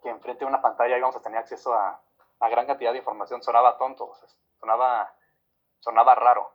que 0.03 0.09
enfrente 0.09 0.45
de 0.45 0.49
una 0.49 0.62
pantalla 0.62 0.97
íbamos 0.97 1.17
a 1.17 1.23
tener 1.23 1.38
acceso 1.38 1.75
a, 1.75 2.00
a 2.41 2.49
gran 2.49 2.67
cantidad 2.67 2.93
de 2.93 2.99
información 2.99 3.43
sonaba 3.43 3.77
tonto, 3.77 4.12
sonaba, 4.61 5.12
sonaba 5.81 6.15
raro. 6.15 6.50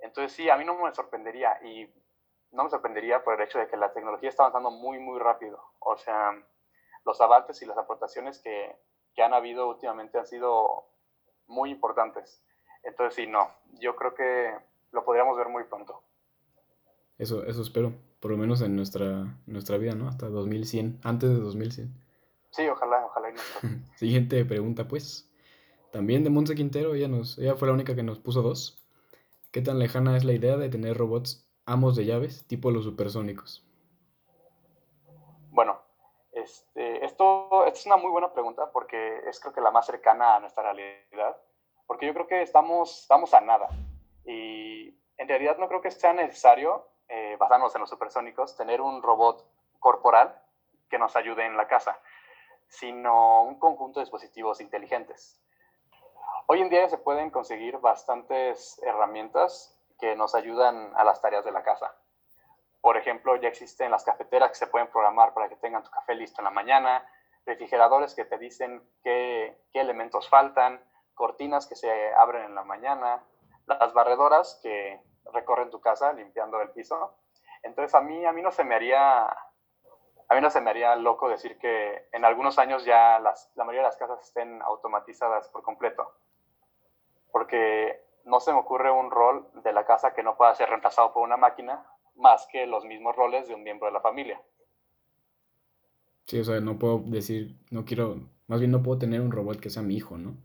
Entonces 0.00 0.32
sí, 0.32 0.48
a 0.48 0.56
mí 0.56 0.64
no 0.64 0.74
me 0.74 0.94
sorprendería 0.94 1.58
y 1.64 1.92
no 2.52 2.64
me 2.64 2.70
sorprendería 2.70 3.22
por 3.22 3.34
el 3.34 3.46
hecho 3.46 3.58
de 3.58 3.68
que 3.68 3.76
la 3.76 3.92
tecnología 3.92 4.28
está 4.28 4.44
avanzando 4.44 4.70
muy, 4.70 4.98
muy 4.98 5.18
rápido. 5.18 5.62
O 5.80 5.96
sea, 5.96 6.32
los 7.04 7.20
avances 7.20 7.60
y 7.62 7.66
las 7.66 7.78
aportaciones 7.78 8.40
que, 8.40 8.76
que 9.14 9.22
han 9.22 9.34
habido 9.34 9.68
últimamente 9.68 10.18
han 10.18 10.26
sido 10.26 10.86
muy 11.46 11.70
importantes. 11.70 12.42
Entonces, 12.82 13.14
sí, 13.14 13.26
no, 13.26 13.48
yo 13.80 13.96
creo 13.96 14.14
que 14.14 14.54
lo 14.92 15.04
podríamos 15.04 15.36
ver 15.36 15.48
muy 15.48 15.64
pronto. 15.64 16.02
Eso, 17.18 17.44
eso 17.44 17.62
espero, 17.62 17.92
por 18.20 18.30
lo 18.30 18.36
menos 18.36 18.62
en 18.62 18.76
nuestra, 18.76 19.36
nuestra 19.46 19.76
vida, 19.76 19.94
¿no? 19.94 20.08
Hasta 20.08 20.28
2100, 20.28 21.00
antes 21.02 21.28
de 21.28 21.36
2100. 21.36 21.92
Sí, 22.50 22.68
ojalá, 22.68 23.04
ojalá. 23.06 23.32
Siguiente 23.96 24.44
pregunta, 24.44 24.86
pues. 24.86 25.30
También 25.90 26.22
de 26.22 26.30
Monse 26.30 26.54
Quintero, 26.54 26.94
ella, 26.94 27.08
nos, 27.08 27.38
ella 27.38 27.56
fue 27.56 27.68
la 27.68 27.74
única 27.74 27.94
que 27.94 28.02
nos 28.02 28.18
puso 28.18 28.42
dos. 28.42 28.84
¿Qué 29.50 29.62
tan 29.62 29.78
lejana 29.78 30.16
es 30.16 30.24
la 30.24 30.32
idea 30.32 30.58
de 30.58 30.68
tener 30.68 30.96
robots 30.96 31.48
amos 31.64 31.96
de 31.96 32.04
llaves, 32.04 32.46
tipo 32.46 32.70
los 32.70 32.84
supersónicos? 32.84 33.66
Bueno, 35.50 35.80
este, 36.32 37.02
esto, 37.04 37.64
es 37.64 37.86
una 37.86 37.96
muy 37.96 38.10
buena 38.10 38.30
pregunta 38.30 38.70
porque 38.70 39.22
es 39.26 39.40
creo 39.40 39.54
que 39.54 39.62
la 39.62 39.70
más 39.70 39.86
cercana 39.86 40.36
a 40.36 40.40
nuestra 40.40 40.62
realidad, 40.62 41.40
porque 41.86 42.06
yo 42.06 42.12
creo 42.12 42.26
que 42.26 42.42
estamos, 42.42 43.00
estamos 43.00 43.32
a 43.32 43.40
nada 43.40 43.68
y 44.26 44.94
en 45.16 45.28
realidad 45.28 45.56
no 45.56 45.66
creo 45.68 45.80
que 45.80 45.90
sea 45.90 46.12
necesario, 46.12 46.86
eh, 47.08 47.36
basándonos 47.38 47.74
en 47.74 47.80
los 47.80 47.90
supersónicos, 47.90 48.54
tener 48.54 48.82
un 48.82 49.02
robot 49.02 49.46
corporal 49.80 50.42
que 50.90 50.98
nos 50.98 51.16
ayude 51.16 51.46
en 51.46 51.56
la 51.56 51.66
casa. 51.66 51.98
sino 52.70 53.44
un 53.44 53.58
conjunto 53.58 53.98
de 53.98 54.04
dispositivos 54.04 54.60
inteligentes. 54.60 55.40
Hoy 56.50 56.62
en 56.62 56.70
día 56.70 56.88
se 56.88 56.96
pueden 56.96 57.28
conseguir 57.28 57.76
bastantes 57.76 58.80
herramientas 58.82 59.78
que 60.00 60.16
nos 60.16 60.34
ayudan 60.34 60.92
a 60.96 61.04
las 61.04 61.20
tareas 61.20 61.44
de 61.44 61.52
la 61.52 61.62
casa. 61.62 61.94
Por 62.80 62.96
ejemplo, 62.96 63.36
ya 63.36 63.48
existen 63.48 63.90
las 63.90 64.02
cafeteras 64.02 64.48
que 64.48 64.56
se 64.56 64.66
pueden 64.66 64.88
programar 64.88 65.34
para 65.34 65.50
que 65.50 65.56
tengan 65.56 65.84
tu 65.84 65.90
café 65.90 66.14
listo 66.14 66.40
en 66.40 66.46
la 66.46 66.50
mañana, 66.50 67.06
refrigeradores 67.44 68.14
que 68.14 68.24
te 68.24 68.38
dicen 68.38 68.82
qué, 69.02 69.60
elementos 69.74 70.26
faltan, 70.30 70.82
cortinas 71.12 71.66
que 71.66 71.76
se 71.76 72.14
abren 72.14 72.44
en 72.44 72.54
la 72.54 72.64
mañana, 72.64 73.22
las 73.66 73.92
barredoras 73.92 74.58
que 74.62 75.02
recorren 75.34 75.68
tu 75.68 75.82
casa 75.82 76.14
limpiando 76.14 76.62
el 76.62 76.70
piso. 76.70 77.14
Entonces 77.62 77.94
a 77.94 78.00
mí, 78.00 78.24
a 78.24 78.32
mí 78.32 78.40
no 78.40 78.52
se 78.52 78.64
me 78.64 78.74
haría, 78.74 79.26
a 79.26 80.34
mí 80.34 80.40
no 80.40 80.48
se 80.48 80.62
me 80.62 80.70
haría 80.70 80.96
loco 80.96 81.28
decir 81.28 81.58
que 81.58 82.08
en 82.10 82.24
algunos 82.24 82.58
años 82.58 82.86
ya 82.86 83.18
la 83.20 83.34
mayoría 83.64 83.82
de 83.82 83.88
las 83.88 83.98
casas 83.98 84.22
estén 84.22 84.62
automatizadas 84.62 85.50
por 85.50 85.62
completo. 85.62 86.10
Porque 87.32 88.00
no 88.24 88.40
se 88.40 88.52
me 88.52 88.58
ocurre 88.58 88.90
un 88.90 89.10
rol 89.10 89.48
de 89.62 89.72
la 89.72 89.84
casa 89.84 90.14
que 90.14 90.22
no 90.22 90.36
pueda 90.36 90.54
ser 90.54 90.68
reemplazado 90.68 91.12
por 91.12 91.22
una 91.22 91.36
máquina 91.36 91.84
más 92.16 92.46
que 92.50 92.66
los 92.66 92.84
mismos 92.84 93.16
roles 93.16 93.48
de 93.48 93.54
un 93.54 93.62
miembro 93.62 93.86
de 93.86 93.92
la 93.92 94.00
familia. 94.00 94.40
Sí, 96.26 96.38
o 96.40 96.44
sea, 96.44 96.60
no 96.60 96.78
puedo 96.78 96.98
decir, 97.06 97.56
no 97.70 97.84
quiero, 97.84 98.16
más 98.48 98.60
bien 98.60 98.70
no 98.70 98.82
puedo 98.82 98.98
tener 98.98 99.20
un 99.20 99.32
robot 99.32 99.60
que 99.60 99.70
sea 99.70 99.82
mi 99.82 99.96
hijo, 99.96 100.18
¿no? 100.18 100.36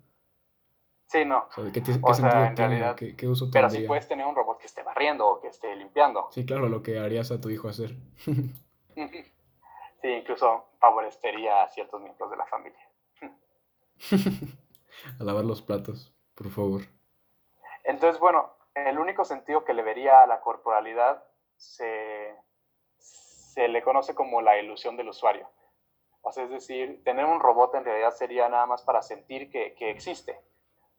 Sí, 1.07 1.25
no. 1.25 1.47
O 1.49 1.51
sea, 1.51 1.71
¿qué, 1.71 1.83
sentido 1.83 2.55
tiene? 2.55 3.15
¿Qué, 3.17 3.27
uso 3.27 3.49
Pero 3.51 3.69
si 3.69 3.85
puedes 3.85 4.07
tener 4.07 4.25
un 4.25 4.35
robot 4.35 4.57
que 4.59 4.65
esté 4.65 4.81
barriendo 4.81 5.27
o 5.27 5.41
que 5.41 5.49
esté 5.49 5.75
limpiando. 5.75 6.27
Sí, 6.31 6.45
claro, 6.45 6.69
lo 6.69 6.81
que 6.81 6.99
harías 6.99 7.31
a 7.31 7.41
tu 7.41 7.49
hijo 7.49 7.67
hacer. 7.67 7.95
sí, 8.95 10.07
incluso 10.07 10.69
favorecería 10.79 11.63
a 11.63 11.69
ciertos 11.69 12.01
miembros 12.01 12.31
de 12.31 12.37
la 12.37 12.45
familia. 12.45 12.89
a 15.19 15.23
lavar 15.23 15.45
los 15.45 15.61
platos, 15.61 16.12
por 16.35 16.49
favor. 16.49 16.81
Entonces, 17.83 18.19
bueno, 18.19 18.53
el 18.75 18.97
único 18.97 19.25
sentido 19.25 19.63
que 19.63 19.73
le 19.73 19.83
vería 19.83 20.23
a 20.23 20.27
la 20.27 20.41
corporalidad 20.41 21.23
se, 21.57 22.35
se 22.97 23.67
le 23.67 23.83
conoce 23.83 24.15
como 24.15 24.41
la 24.41 24.57
ilusión 24.57 24.97
del 24.97 25.09
usuario. 25.09 25.47
O 26.21 26.31
sea, 26.31 26.45
es 26.45 26.49
decir, 26.49 27.03
tener 27.03 27.25
un 27.25 27.39
robot 27.39 27.75
en 27.75 27.85
realidad 27.85 28.11
sería 28.11 28.47
nada 28.49 28.65
más 28.65 28.81
para 28.81 29.01
sentir 29.01 29.51
que, 29.51 29.73
que 29.75 29.89
existe. 29.89 30.39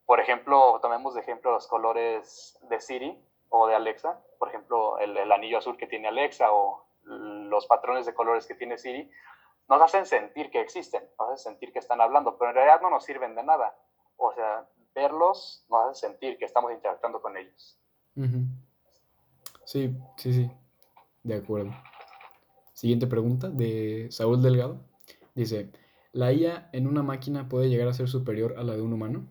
Por 0.05 0.21
ejemplo, 0.21 0.79
tomemos 0.83 1.15
de 1.15 1.23
ejemplo 1.23 1.51
los 1.51 1.67
colores 1.67 2.59
de 2.69 2.81
Siri 2.81 3.19
o 3.49 3.67
de 3.67 3.75
Alexa. 3.75 4.21
Por 4.39 4.49
ejemplo, 4.49 4.99
el, 4.99 5.17
el 5.17 5.33
anillo 5.33 5.59
azul 5.59 5.79
que 5.79 5.87
tiene 5.87 6.09
Alexa 6.09 6.53
o 6.53 6.85
los 7.05 7.67
patrones 7.67 8.07
de 8.07 8.15
colores 8.15 8.47
que 8.47 8.55
tiene 8.55 8.79
Siri 8.79 9.11
nos 9.69 9.81
hacen 9.81 10.05
sentir 10.05 10.51
que 10.51 10.61
existen, 10.61 11.09
nos 11.19 11.31
hacen 11.31 11.53
sentir 11.53 11.73
que 11.73 11.79
están 11.79 12.01
hablando, 12.01 12.37
pero 12.37 12.51
en 12.51 12.57
realidad 12.57 12.83
no 12.83 12.91
nos 12.91 13.05
sirven 13.05 13.35
de 13.35 13.43
nada. 13.43 13.75
O 14.17 14.33
sea, 14.35 14.67
verlos 14.95 15.65
nos 15.69 15.91
hace 15.91 16.07
sentir 16.07 16.39
que 16.39 16.45
estamos 16.45 16.73
interactuando 16.73 17.21
con 17.21 17.37
ellos. 17.37 17.79
Sí, 19.65 19.97
sí, 20.17 20.33
sí, 20.33 20.51
de 21.23 21.35
acuerdo. 21.37 21.73
Siguiente 22.73 23.07
pregunta 23.07 23.49
de 23.49 24.09
Saúl 24.11 24.43
Delgado. 24.43 24.81
Dice, 25.35 25.71
¿la 26.13 26.33
IA 26.33 26.69
en 26.73 26.87
una 26.87 27.03
máquina 27.03 27.49
puede 27.49 27.69
llegar 27.69 27.89
a 27.89 27.95
ser 27.95 28.09
superior 28.09 28.55
a 28.59 28.63
la 28.63 28.75
de 28.75 28.83
un 28.83 28.93
humano? 28.93 29.27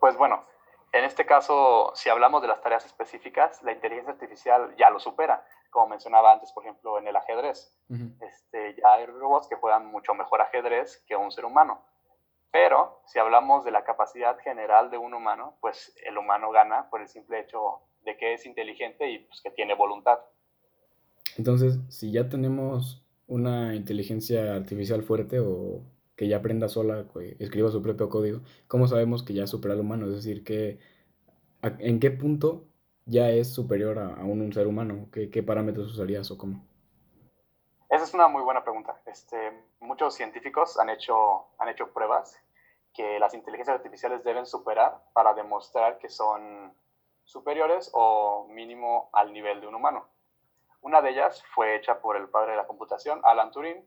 Pues 0.00 0.16
bueno, 0.16 0.44
en 0.92 1.04
este 1.04 1.24
caso, 1.24 1.92
si 1.94 2.10
hablamos 2.10 2.42
de 2.42 2.48
las 2.48 2.60
tareas 2.60 2.84
específicas, 2.84 3.62
la 3.62 3.72
inteligencia 3.72 4.12
artificial 4.12 4.74
ya 4.76 4.90
lo 4.90 5.00
supera, 5.00 5.46
como 5.70 5.88
mencionaba 5.88 6.32
antes, 6.32 6.52
por 6.52 6.64
ejemplo, 6.64 6.98
en 6.98 7.08
el 7.08 7.16
ajedrez. 7.16 7.74
este, 8.20 8.74
ya 8.74 8.94
hay 8.94 9.06
robots 9.06 9.48
que 9.48 9.56
juegan 9.56 9.86
mucho 9.86 10.12
mejor 10.14 10.42
ajedrez 10.42 11.02
que 11.06 11.16
un 11.16 11.32
ser 11.32 11.46
humano. 11.46 11.82
Pero 12.52 13.00
si 13.06 13.18
hablamos 13.18 13.64
de 13.64 13.70
la 13.70 13.82
capacidad 13.82 14.38
general 14.38 14.90
de 14.90 14.98
un 14.98 15.14
humano, 15.14 15.56
pues 15.60 15.94
el 16.04 16.18
humano 16.18 16.50
gana 16.52 16.90
por 16.90 17.00
el 17.00 17.08
simple 17.08 17.40
hecho 17.40 17.80
de 18.04 18.16
que 18.16 18.34
es 18.34 18.44
inteligente 18.44 19.10
y 19.10 19.20
pues, 19.20 19.40
que 19.40 19.50
tiene 19.50 19.74
voluntad. 19.74 20.18
Entonces, 21.38 21.78
si 21.88 22.12
ya 22.12 22.28
tenemos 22.28 23.02
una 23.26 23.74
inteligencia 23.74 24.54
artificial 24.54 25.02
fuerte 25.02 25.40
o 25.40 25.80
que 26.14 26.28
ya 26.28 26.36
aprenda 26.36 26.68
sola, 26.68 27.06
que 27.14 27.36
escriba 27.38 27.70
su 27.70 27.82
propio 27.82 28.10
código, 28.10 28.42
¿cómo 28.68 28.86
sabemos 28.86 29.22
que 29.22 29.32
ya 29.32 29.46
supera 29.46 29.72
al 29.72 29.80
humano? 29.80 30.06
Es 30.06 30.12
decir, 30.12 30.44
que, 30.44 30.78
¿en 31.62 32.00
qué 32.00 32.10
punto 32.10 32.66
ya 33.06 33.30
es 33.30 33.48
superior 33.52 33.98
a, 33.98 34.22
un, 34.24 34.52
ser 34.52 34.66
humano? 34.66 35.08
¿Qué, 35.10 35.30
¿Qué, 35.30 35.42
parámetros 35.42 35.92
usarías 35.92 36.30
o 36.30 36.36
cómo? 36.36 36.66
Esa 37.92 38.04
es 38.04 38.14
una 38.14 38.26
muy 38.26 38.40
buena 38.40 38.64
pregunta. 38.64 38.98
Este, 39.04 39.52
muchos 39.80 40.14
científicos 40.14 40.78
han 40.78 40.88
hecho, 40.88 41.48
han 41.58 41.68
hecho 41.68 41.92
pruebas 41.92 42.42
que 42.94 43.18
las 43.18 43.34
inteligencias 43.34 43.76
artificiales 43.76 44.24
deben 44.24 44.46
superar 44.46 45.02
para 45.12 45.34
demostrar 45.34 45.98
que 45.98 46.08
son 46.08 46.74
superiores 47.24 47.90
o 47.92 48.46
mínimo 48.48 49.10
al 49.12 49.34
nivel 49.34 49.60
de 49.60 49.66
un 49.66 49.74
humano. 49.74 50.08
Una 50.80 51.02
de 51.02 51.10
ellas 51.10 51.44
fue 51.54 51.76
hecha 51.76 52.00
por 52.00 52.16
el 52.16 52.30
padre 52.30 52.52
de 52.52 52.56
la 52.56 52.66
computación, 52.66 53.20
Alan 53.24 53.50
Turing, 53.50 53.86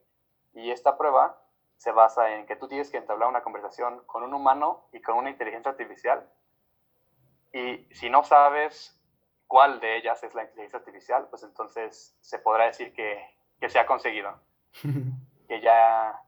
y 0.54 0.70
esta 0.70 1.00
prueba 1.00 1.42
se 1.78 1.92
basa 1.92 2.36
en 2.36 2.46
que 2.46 2.58
tú 2.58 2.68
tienes 2.68 2.92
que 2.92 2.98
entablar 2.98 3.28
una 3.28 3.42
conversación 3.42 4.04
con 4.06 4.22
un 4.22 4.36
humano 4.36 4.86
y 4.92 5.02
con 5.02 5.18
una 5.18 5.32
inteligencia 5.32 5.72
artificial. 5.72 6.30
Y 7.54 7.88
si 7.96 8.12
no 8.12 8.24
sabes 8.24 9.02
cuál 9.48 9.80
de 9.80 9.98
ellas 9.98 10.22
es 10.22 10.36
la 10.36 10.44
inteligencia 10.44 10.78
artificial, 10.78 11.28
pues 11.28 11.42
entonces 11.42 12.16
se 12.22 12.38
podrá 12.38 12.66
decir 12.66 12.94
que 12.94 13.34
que 13.60 13.70
se 13.70 13.80
ha 13.80 13.86
conseguido, 13.86 14.40
que 15.48 15.62
ya, 15.62 16.22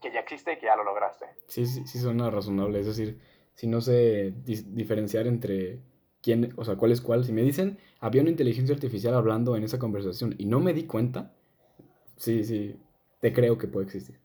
que 0.00 0.10
ya 0.10 0.20
existe 0.20 0.52
y 0.52 0.58
que 0.58 0.66
ya 0.66 0.76
lo 0.76 0.84
lograste. 0.84 1.26
Sí, 1.46 1.66
sí, 1.66 1.86
sí 1.86 1.98
suena 1.98 2.30
razonable, 2.30 2.80
es 2.80 2.86
decir, 2.86 3.20
si 3.54 3.66
no 3.66 3.80
sé 3.80 4.32
diferenciar 4.44 5.26
entre 5.26 5.80
quién, 6.22 6.52
o 6.56 6.64
sea, 6.64 6.76
cuál 6.76 6.92
es 6.92 7.00
cuál, 7.00 7.24
si 7.24 7.32
me 7.32 7.42
dicen, 7.42 7.78
había 8.00 8.22
una 8.22 8.30
inteligencia 8.30 8.74
artificial 8.74 9.14
hablando 9.14 9.56
en 9.56 9.64
esa 9.64 9.78
conversación 9.78 10.34
y 10.38 10.46
no 10.46 10.60
me 10.60 10.72
di 10.72 10.86
cuenta, 10.86 11.32
sí, 12.16 12.44
sí, 12.44 12.80
te 13.20 13.32
creo 13.32 13.58
que 13.58 13.68
puede 13.68 13.86
existir. 13.86 14.20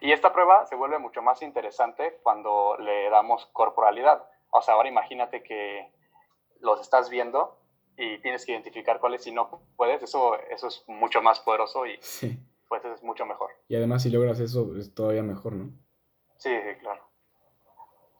Y 0.00 0.12
esta 0.12 0.32
prueba 0.32 0.64
se 0.66 0.76
vuelve 0.76 0.98
mucho 0.98 1.22
más 1.22 1.42
interesante 1.42 2.20
cuando 2.22 2.76
le 2.78 3.10
damos 3.10 3.46
corporalidad. 3.46 4.22
O 4.50 4.62
sea, 4.62 4.74
ahora 4.74 4.88
imagínate 4.88 5.42
que 5.42 5.90
los 6.60 6.80
estás 6.80 7.10
viendo 7.10 7.58
y 7.98 8.18
tienes 8.18 8.46
que 8.46 8.52
identificar 8.52 9.00
cuáles 9.00 9.24
si 9.24 9.32
no 9.32 9.60
puedes, 9.76 10.00
eso, 10.02 10.38
eso 10.50 10.68
es 10.68 10.84
mucho 10.86 11.20
más 11.20 11.40
poderoso 11.40 11.84
y 11.84 11.98
pues 12.68 12.84
es 12.84 13.02
mucho 13.02 13.26
mejor. 13.26 13.50
Y 13.66 13.74
además 13.74 14.04
si 14.04 14.10
logras 14.10 14.38
eso 14.38 14.76
es 14.76 14.94
todavía 14.94 15.24
mejor, 15.24 15.54
¿no? 15.54 15.72
Sí, 16.36 16.50
sí, 16.50 16.80
claro. 16.80 17.02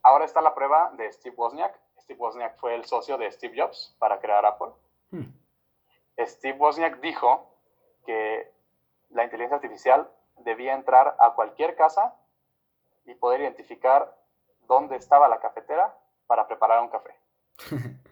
Ahora 0.02 0.24
está 0.24 0.40
la 0.40 0.54
prueba 0.54 0.92
de 0.96 1.12
Steve 1.12 1.36
Wozniak. 1.36 1.78
Steve 2.00 2.18
Wozniak 2.18 2.58
fue 2.58 2.74
el 2.74 2.84
socio 2.86 3.16
de 3.18 3.30
Steve 3.30 3.54
Jobs 3.56 3.94
para 4.00 4.18
crear 4.18 4.44
Apple. 4.44 4.72
Hmm. 5.10 5.32
Steve 6.18 6.58
Wozniak 6.58 7.00
dijo 7.00 7.48
que 8.04 8.50
la 9.10 9.22
inteligencia 9.22 9.56
artificial 9.56 10.10
debía 10.38 10.74
entrar 10.74 11.14
a 11.20 11.34
cualquier 11.34 11.76
casa 11.76 12.16
y 13.04 13.14
poder 13.14 13.42
identificar 13.42 14.16
dónde 14.66 14.96
estaba 14.96 15.28
la 15.28 15.38
cafetera 15.38 15.96
para 16.26 16.48
preparar 16.48 16.82
un 16.82 16.88
café. 16.88 17.14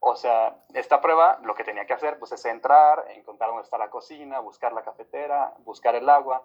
O 0.00 0.16
sea, 0.16 0.64
esta 0.72 1.00
prueba 1.00 1.38
lo 1.44 1.54
que 1.54 1.62
tenía 1.62 1.86
que 1.86 1.92
hacer 1.92 2.18
pues, 2.18 2.32
es 2.32 2.44
entrar, 2.46 3.04
encontrar 3.10 3.50
dónde 3.50 3.64
está 3.64 3.76
la 3.76 3.90
cocina, 3.90 4.40
buscar 4.40 4.72
la 4.72 4.82
cafetera, 4.82 5.54
buscar 5.58 5.94
el 5.94 6.08
agua. 6.08 6.42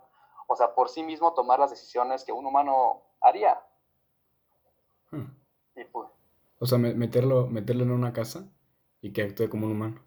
O 0.47 0.55
sea, 0.55 0.75
por 0.75 0.89
sí 0.89 1.03
mismo 1.03 1.33
tomar 1.33 1.59
las 1.59 1.71
decisiones 1.71 2.25
que 2.25 2.33
un 2.33 2.45
humano 2.45 3.01
haría. 3.21 3.59
Hmm. 5.09 5.25
Pues 5.91 6.07
o 6.59 6.65
sea, 6.65 6.77
meterlo, 6.77 7.47
meterlo 7.47 7.83
en 7.83 7.91
una 7.91 8.13
casa 8.13 8.47
y 9.01 9.11
que 9.11 9.23
actúe 9.23 9.49
como 9.49 9.65
un 9.65 9.73
humano. 9.73 10.01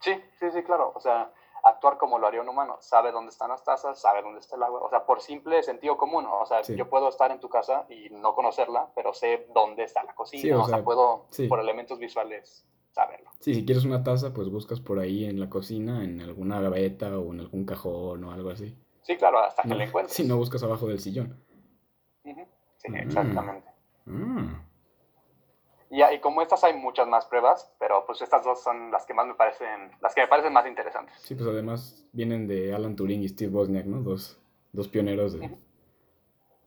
Sí, 0.00 0.20
sí, 0.40 0.50
sí, 0.50 0.62
claro. 0.62 0.92
O 0.94 1.00
sea, 1.00 1.32
actuar 1.72 1.98
como 1.98 2.18
lo 2.18 2.26
haría 2.26 2.40
un 2.40 2.48
humano. 2.48 2.76
Sabe 2.80 3.12
dónde 3.12 3.30
están 3.30 3.50
las 3.50 3.64
tazas, 3.64 4.00
sabe 4.00 4.22
dónde 4.22 4.40
está 4.40 4.56
el 4.56 4.62
agua. 4.62 4.80
O 4.80 4.88
sea, 4.88 5.04
por 5.04 5.20
simple 5.20 5.62
sentido 5.62 5.96
común. 5.96 6.26
O 6.26 6.46
sea, 6.46 6.62
yo 6.62 6.88
puedo 6.88 7.08
estar 7.08 7.30
en 7.30 7.40
tu 7.40 7.48
casa 7.48 7.86
y 7.88 8.08
no 8.10 8.34
conocerla, 8.34 8.90
pero 8.94 9.12
sé 9.12 9.46
dónde 9.54 9.84
está 9.84 10.02
la 10.04 10.14
cocina. 10.14 10.58
o, 10.58 10.66
sea, 10.66 10.82
puedo, 10.82 11.26
por 11.48 11.60
elementos 11.60 11.98
visuales, 11.98 12.64
saberlo. 12.92 13.30
Sí, 13.40 13.54
si 13.54 13.64
quieres 13.64 13.84
una 13.84 14.02
taza, 14.02 14.32
pues 14.32 14.48
buscas 14.48 14.80
por 14.80 14.98
ahí 14.98 15.24
en 15.24 15.40
la 15.40 15.50
cocina, 15.50 16.04
en 16.04 16.20
alguna 16.20 16.60
gaveta 16.60 17.18
o 17.18 17.32
en 17.32 17.40
algún 17.40 17.64
cajón 17.64 18.24
o 18.24 18.32
algo 18.32 18.50
así. 18.50 18.76
Sí, 19.02 19.16
claro, 19.16 19.40
hasta 19.40 19.62
que 19.62 19.74
la 19.74 19.84
encuentres. 19.84 20.16
Si 20.16 20.24
no 20.24 20.36
buscas 20.36 20.62
abajo 20.62 20.86
del 20.86 21.00
sillón. 21.00 21.44
Sí, 22.22 22.88
exactamente. 22.94 23.70
Mm. 24.06 24.71
Y, 25.94 26.20
como 26.20 26.40
estas 26.40 26.64
hay 26.64 26.72
muchas 26.72 27.06
más 27.06 27.26
pruebas, 27.26 27.70
pero 27.78 28.06
pues 28.06 28.22
estas 28.22 28.42
dos 28.42 28.62
son 28.62 28.90
las 28.90 29.04
que 29.04 29.12
más 29.12 29.26
me 29.26 29.34
parecen, 29.34 29.90
las 30.00 30.14
que 30.14 30.22
me 30.22 30.26
parecen 30.26 30.50
más 30.50 30.66
interesantes. 30.66 31.14
Sí, 31.20 31.34
pues 31.34 31.46
además 31.46 32.06
vienen 32.12 32.46
de 32.46 32.74
Alan 32.74 32.96
Turing 32.96 33.22
y 33.22 33.28
Steve 33.28 33.52
Wozniak, 33.52 33.84
¿no? 33.84 34.00
Dos, 34.00 34.40
dos 34.72 34.88
pioneros 34.88 35.34
de, 35.34 35.54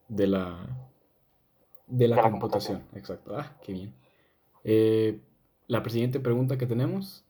de 0.10 0.28
la, 0.28 0.68
de 1.88 2.08
la, 2.08 2.22
computación. 2.22 2.88
Exacto. 2.94 3.36
Ah, 3.36 3.58
qué 3.64 3.74
bien. 3.74 3.96
Eh, 4.64 5.20
la 5.66 5.84
siguiente 5.90 6.20
pregunta 6.20 6.60
que 6.60 6.68
tenemos 6.68 7.26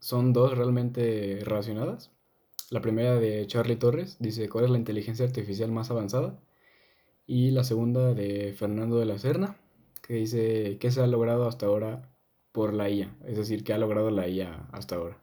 son 0.00 0.34
dos 0.34 0.54
realmente 0.54 1.38
relacionadas. 1.44 2.10
La 2.68 2.82
primera 2.82 3.14
de 3.14 3.46
Charlie 3.46 3.76
Torres 3.76 4.18
dice, 4.20 4.50
¿cuál 4.50 4.66
es 4.66 4.70
la 4.70 4.78
inteligencia 4.78 5.24
artificial 5.24 5.72
más 5.72 5.90
avanzada? 5.90 6.38
Y 7.26 7.52
la 7.52 7.64
segunda 7.64 8.12
de 8.12 8.52
Fernando 8.52 8.98
de 8.98 9.06
la 9.06 9.16
Serna, 9.16 9.56
que 10.02 10.14
dice, 10.14 10.78
¿qué 10.78 10.90
se 10.90 11.02
ha 11.02 11.06
logrado 11.06 11.46
hasta 11.46 11.66
ahora 11.66 12.02
por 12.52 12.72
la 12.72 12.88
IA? 12.88 13.14
Es 13.24 13.36
decir, 13.36 13.64
¿qué 13.64 13.72
ha 13.72 13.78
logrado 13.78 14.10
la 14.10 14.28
IA 14.28 14.66
hasta 14.72 14.96
ahora? 14.96 15.16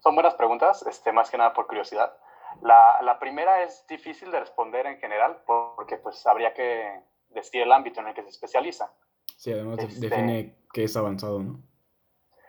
Son 0.00 0.14
buenas 0.14 0.34
preguntas, 0.34 0.84
este, 0.86 1.12
más 1.12 1.30
que 1.30 1.38
nada 1.38 1.52
por 1.52 1.66
curiosidad. 1.66 2.16
La, 2.60 3.00
la 3.02 3.18
primera 3.18 3.62
es 3.62 3.86
difícil 3.88 4.30
de 4.30 4.40
responder 4.40 4.86
en 4.86 4.98
general 4.98 5.42
porque 5.46 5.96
pues 5.96 6.26
habría 6.26 6.52
que 6.52 7.02
decir 7.30 7.62
el 7.62 7.72
ámbito 7.72 8.00
en 8.00 8.08
el 8.08 8.14
que 8.14 8.22
se 8.22 8.28
especializa. 8.28 8.92
Sí, 9.36 9.52
además 9.52 9.78
este 9.80 10.08
define 10.08 10.56
qué 10.72 10.84
es 10.84 10.96
avanzado, 10.96 11.42
¿no? 11.42 11.60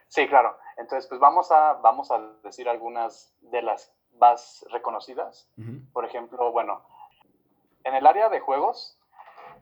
Sí, 0.09 0.27
claro. 0.27 0.57
Entonces, 0.77 1.07
pues 1.07 1.19
vamos 1.19 1.51
a, 1.51 1.73
vamos 1.73 2.11
a 2.11 2.19
decir 2.43 2.67
algunas 2.67 3.33
de 3.41 3.61
las 3.61 3.91
más 4.19 4.65
reconocidas. 4.71 5.49
Por 5.91 6.05
ejemplo, 6.05 6.51
bueno, 6.51 6.83
en 7.83 7.95
el 7.95 8.05
área 8.05 8.29
de 8.29 8.39
juegos, 8.39 8.99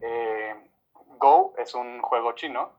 eh, 0.02 0.56
Go 1.18 1.54
es 1.58 1.76
un 1.76 2.02
juego 2.02 2.34
chino, 2.34 2.72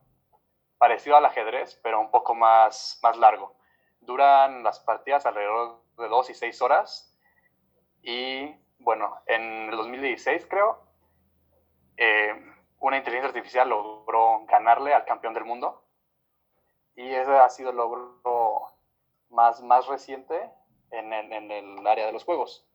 parecido 0.78 1.16
al 1.16 1.24
ajedrez, 1.24 1.78
pero 1.82 2.00
un 2.00 2.10
poco 2.10 2.34
más, 2.34 2.98
más 3.02 3.16
largo. 3.16 3.54
Duran 4.00 4.64
las 4.64 4.80
partidas 4.80 5.24
alrededor 5.26 5.80
de 5.96 6.08
dos 6.08 6.28
y 6.30 6.34
seis 6.34 6.60
horas. 6.60 7.16
Y 8.02 8.52
bueno, 8.80 9.20
en 9.26 9.70
el 9.70 9.76
2016 9.76 10.46
creo, 10.46 10.82
eh, 11.96 12.34
una 12.80 12.96
inteligencia 12.96 13.28
artificial 13.28 13.68
logró 13.68 14.44
ganarle 14.46 14.92
al 14.92 15.04
campeón 15.04 15.34
del 15.34 15.44
mundo. 15.44 15.84
Y 16.96 17.08
ese 17.14 17.30
ha 17.30 17.48
sido 17.48 17.70
el 17.70 17.76
logro 17.76 18.66
más, 19.30 19.62
más 19.62 19.86
reciente 19.86 20.50
en 20.90 21.12
el 21.12 21.86
área 21.86 22.06
de 22.06 22.12
los 22.12 22.24
juegos. 22.24 22.66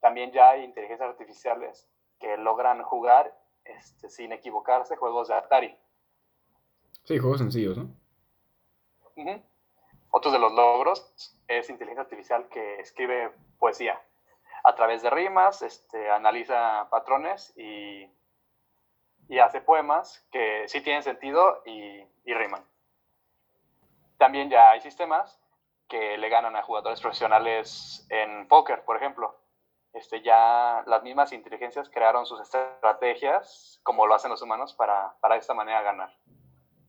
También 0.00 0.32
ya 0.32 0.50
hay 0.50 0.64
inteligencias 0.64 1.10
artificiales 1.10 1.88
que 2.18 2.36
logran 2.36 2.82
jugar 2.82 3.36
este, 3.78 4.10
sin 4.10 4.32
equivocarse 4.32 4.96
juegos 4.96 5.28
de 5.28 5.34
Atari. 5.34 5.76
Sí, 7.04 7.18
juegos 7.18 7.38
sencillos, 7.38 7.78
¿no? 7.78 7.88
Otro 10.10 10.30
de 10.32 10.38
los 10.38 10.52
logros 10.52 11.36
es 11.46 11.68
inteligencia 11.70 12.02
artificial 12.02 12.48
que 12.48 12.80
escribe 12.80 13.32
poesía. 13.58 14.00
A 14.64 14.74
través 14.74 15.02
de 15.02 15.10
rimas, 15.10 15.62
este, 15.62 16.10
analiza 16.10 16.88
patrones 16.90 17.52
y 17.56 18.10
y 19.30 19.38
hace 19.38 19.60
poemas 19.60 20.26
que 20.32 20.64
sí 20.66 20.80
tienen 20.80 21.04
sentido 21.04 21.62
y, 21.64 22.04
y 22.24 22.34
riman. 22.34 22.64
También 24.18 24.50
ya 24.50 24.72
hay 24.72 24.80
sistemas 24.80 25.40
que 25.88 26.18
le 26.18 26.28
ganan 26.28 26.56
a 26.56 26.64
jugadores 26.64 27.00
profesionales 27.00 28.04
en 28.10 28.48
póker, 28.48 28.84
por 28.84 28.96
ejemplo. 28.96 29.39
Este, 29.92 30.22
ya 30.22 30.84
las 30.86 31.02
mismas 31.02 31.32
inteligencias 31.32 31.88
crearon 31.90 32.24
sus 32.24 32.40
estrategias, 32.40 33.80
como 33.82 34.06
lo 34.06 34.14
hacen 34.14 34.30
los 34.30 34.42
humanos, 34.42 34.74
para, 34.74 35.16
para 35.20 35.34
de 35.34 35.40
esta 35.40 35.54
manera 35.54 35.82
ganar. 35.82 36.16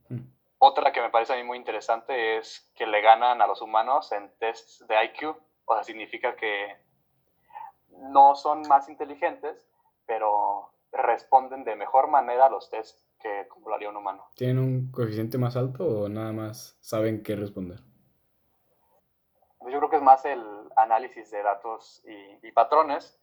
Mm. 0.09 0.21
Otra 0.59 0.91
que 0.91 1.01
me 1.01 1.09
parece 1.09 1.33
a 1.33 1.37
mí 1.37 1.43
muy 1.43 1.57
interesante 1.57 2.37
es 2.37 2.71
que 2.75 2.85
le 2.85 3.01
ganan 3.01 3.41
a 3.41 3.47
los 3.47 3.61
humanos 3.61 4.11
en 4.11 4.31
tests 4.37 4.85
de 4.87 5.03
IQ. 5.05 5.35
O 5.65 5.73
sea, 5.73 5.83
significa 5.83 6.35
que 6.35 6.77
no 7.89 8.35
son 8.35 8.61
más 8.67 8.87
inteligentes, 8.87 9.65
pero 10.05 10.71
responden 10.91 11.63
de 11.63 11.75
mejor 11.75 12.09
manera 12.09 12.47
a 12.47 12.49
los 12.49 12.69
tests 12.69 13.03
que 13.19 13.47
como 13.47 13.69
lo 13.69 13.75
haría 13.75 13.89
un 13.89 13.97
humano. 13.97 14.27
¿Tienen 14.35 14.59
un 14.59 14.91
coeficiente 14.91 15.37
más 15.37 15.55
alto 15.55 15.85
o 15.85 16.09
nada 16.09 16.31
más 16.31 16.77
saben 16.81 17.23
qué 17.23 17.35
responder? 17.35 17.79
Yo 19.69 19.77
creo 19.77 19.89
que 19.89 19.97
es 19.97 20.01
más 20.01 20.25
el 20.25 20.43
análisis 20.75 21.29
de 21.31 21.43
datos 21.43 22.03
y, 22.05 22.51
patrones, 22.51 23.19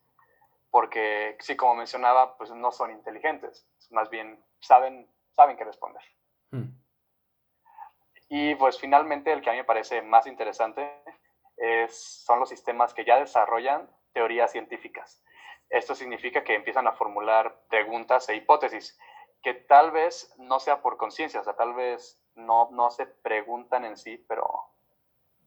porque 0.71 1.37
sí, 1.41 1.57
como 1.57 1.75
mencionaba, 1.75 2.37
pues 2.37 2.51
no 2.51 2.71
son 2.71 2.91
inteligentes, 2.91 3.69
más 3.91 4.09
bien 4.11 4.43
saben, 4.61 5.11
saben 5.35 5.57
qué 5.57 5.65
responder. 5.65 6.03
Hmm. 6.51 6.71
Y 8.29 8.55
pues 8.55 8.79
finalmente 8.79 9.33
el 9.33 9.41
que 9.41 9.51
a 9.51 9.53
mí 9.53 9.59
me 9.59 9.65
parece 9.65 10.03
más 10.03 10.27
interesante 10.27 11.03
es, 11.57 12.25
son 12.25 12.41
los 12.41 12.49
sistemas 12.49 12.95
que 12.95 13.05
ya 13.05 13.19
desarrollan 13.19 13.91
teorías 14.13 14.53
científicas. 14.53 15.23
Esto 15.71 15.95
significa 15.95 16.45
que 16.45 16.55
empiezan 16.55 16.87
a 16.87 16.93
formular 16.93 17.63
preguntas 17.69 18.29
e 18.29 18.37
hipótesis 18.37 18.99
que 19.43 19.55
tal 19.55 19.91
vez 19.91 20.35
no 20.39 20.61
sea 20.61 20.83
por 20.83 20.97
conciencia, 20.97 21.41
o 21.41 21.45
sea, 21.45 21.55
tal 21.55 21.75
vez 21.75 22.21
no, 22.35 22.71
no 22.71 22.91
se 22.91 23.07
preguntan 23.07 23.85
en 23.85 23.97
sí, 23.97 24.25
pero 24.29 24.47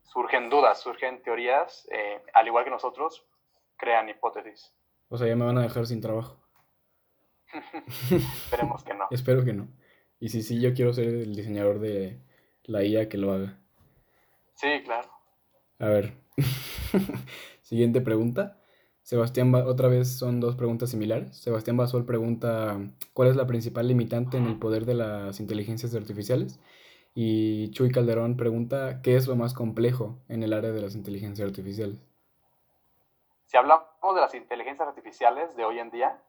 surgen 0.04 0.50
dudas, 0.50 0.82
surgen 0.82 1.22
teorías, 1.24 1.88
eh, 1.92 2.22
al 2.34 2.48
igual 2.48 2.64
que 2.64 2.70
nosotros, 2.70 3.26
crean 3.78 4.10
hipótesis. 4.10 4.74
O 5.10 5.18
sea, 5.18 5.28
ya 5.28 5.36
me 5.36 5.46
van 5.46 5.58
a 5.58 5.64
dejar 5.64 5.86
sin 5.86 6.02
trabajo. 6.02 6.38
Esperemos 8.12 8.84
que 8.84 8.94
no. 8.94 9.08
Espero 9.12 9.44
que 9.44 9.54
no. 9.54 9.68
Y 10.20 10.30
si 10.30 10.44
sí, 10.44 10.62
yo 10.62 10.74
quiero 10.74 10.94
ser 10.94 11.08
el 11.08 11.36
diseñador 11.36 11.80
de 11.80 12.22
la 12.64 12.84
IA 12.84 13.10
que 13.10 13.18
lo 13.18 13.34
haga. 13.34 13.58
Sí, 14.56 14.68
claro. 14.86 15.10
A 15.80 15.88
ver. 15.88 16.14
Siguiente 17.62 18.02
pregunta. 18.02 18.62
Sebastián, 19.02 19.54
otra 19.56 19.88
vez 19.88 20.18
son 20.18 20.40
dos 20.40 20.56
preguntas 20.56 20.92
similares. 20.92 21.36
Sebastián 21.36 21.76
Basol 21.76 22.06
pregunta, 22.06 22.80
¿cuál 23.14 23.30
es 23.30 23.36
la 23.36 23.48
principal 23.48 23.88
limitante 23.88 24.38
en 24.38 24.46
el 24.46 24.60
poder 24.60 24.86
de 24.86 24.94
las 24.94 25.40
inteligencias 25.40 25.96
artificiales? 25.96 26.60
Y 27.14 27.72
Chuy 27.72 27.92
Calderón 27.92 28.38
pregunta, 28.38 29.02
¿qué 29.02 29.16
es 29.16 29.28
lo 29.28 29.36
más 29.36 29.54
complejo 29.54 30.18
en 30.30 30.44
el 30.44 30.54
área 30.54 30.72
de 30.72 30.82
las 30.82 30.96
inteligencias 30.96 31.48
artificiales? 31.48 32.00
Si 33.46 33.58
hablamos 33.58 34.16
de 34.16 34.22
las 34.22 34.34
inteligencias 34.34 34.88
artificiales 34.88 35.56
de 35.58 35.66
hoy 35.66 35.80
en 35.80 35.92
día, 35.92 36.22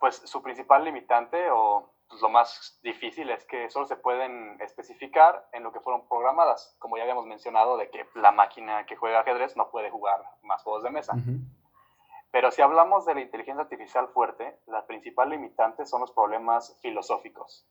pues 0.00 0.16
su 0.24 0.42
principal 0.42 0.84
limitante 0.84 1.50
o 1.52 1.92
pues, 2.08 2.20
lo 2.20 2.30
más 2.30 2.80
difícil 2.82 3.30
es 3.30 3.44
que 3.44 3.70
solo 3.70 3.86
se 3.86 3.96
pueden 3.96 4.60
especificar 4.60 5.48
en 5.52 5.62
lo 5.62 5.72
que 5.72 5.80
fueron 5.80 6.08
programadas. 6.08 6.74
Como 6.78 6.96
ya 6.96 7.04
habíamos 7.04 7.26
mencionado, 7.26 7.76
de 7.76 7.90
que 7.90 8.06
la 8.14 8.32
máquina 8.32 8.86
que 8.86 8.96
juega 8.96 9.20
ajedrez 9.20 9.56
no 9.56 9.70
puede 9.70 9.90
jugar 9.90 10.20
más 10.42 10.62
juegos 10.62 10.82
de 10.82 10.90
mesa. 10.90 11.14
Pero 12.30 12.50
si 12.50 12.60
hablamos 12.60 13.06
de 13.06 13.14
la 13.14 13.20
inteligencia 13.20 13.62
artificial 13.62 14.08
fuerte, 14.08 14.58
la 14.66 14.86
principal 14.86 15.30
limitante 15.30 15.86
son 15.86 16.00
los 16.00 16.12
problemas 16.12 16.76
filosóficos. 16.82 17.66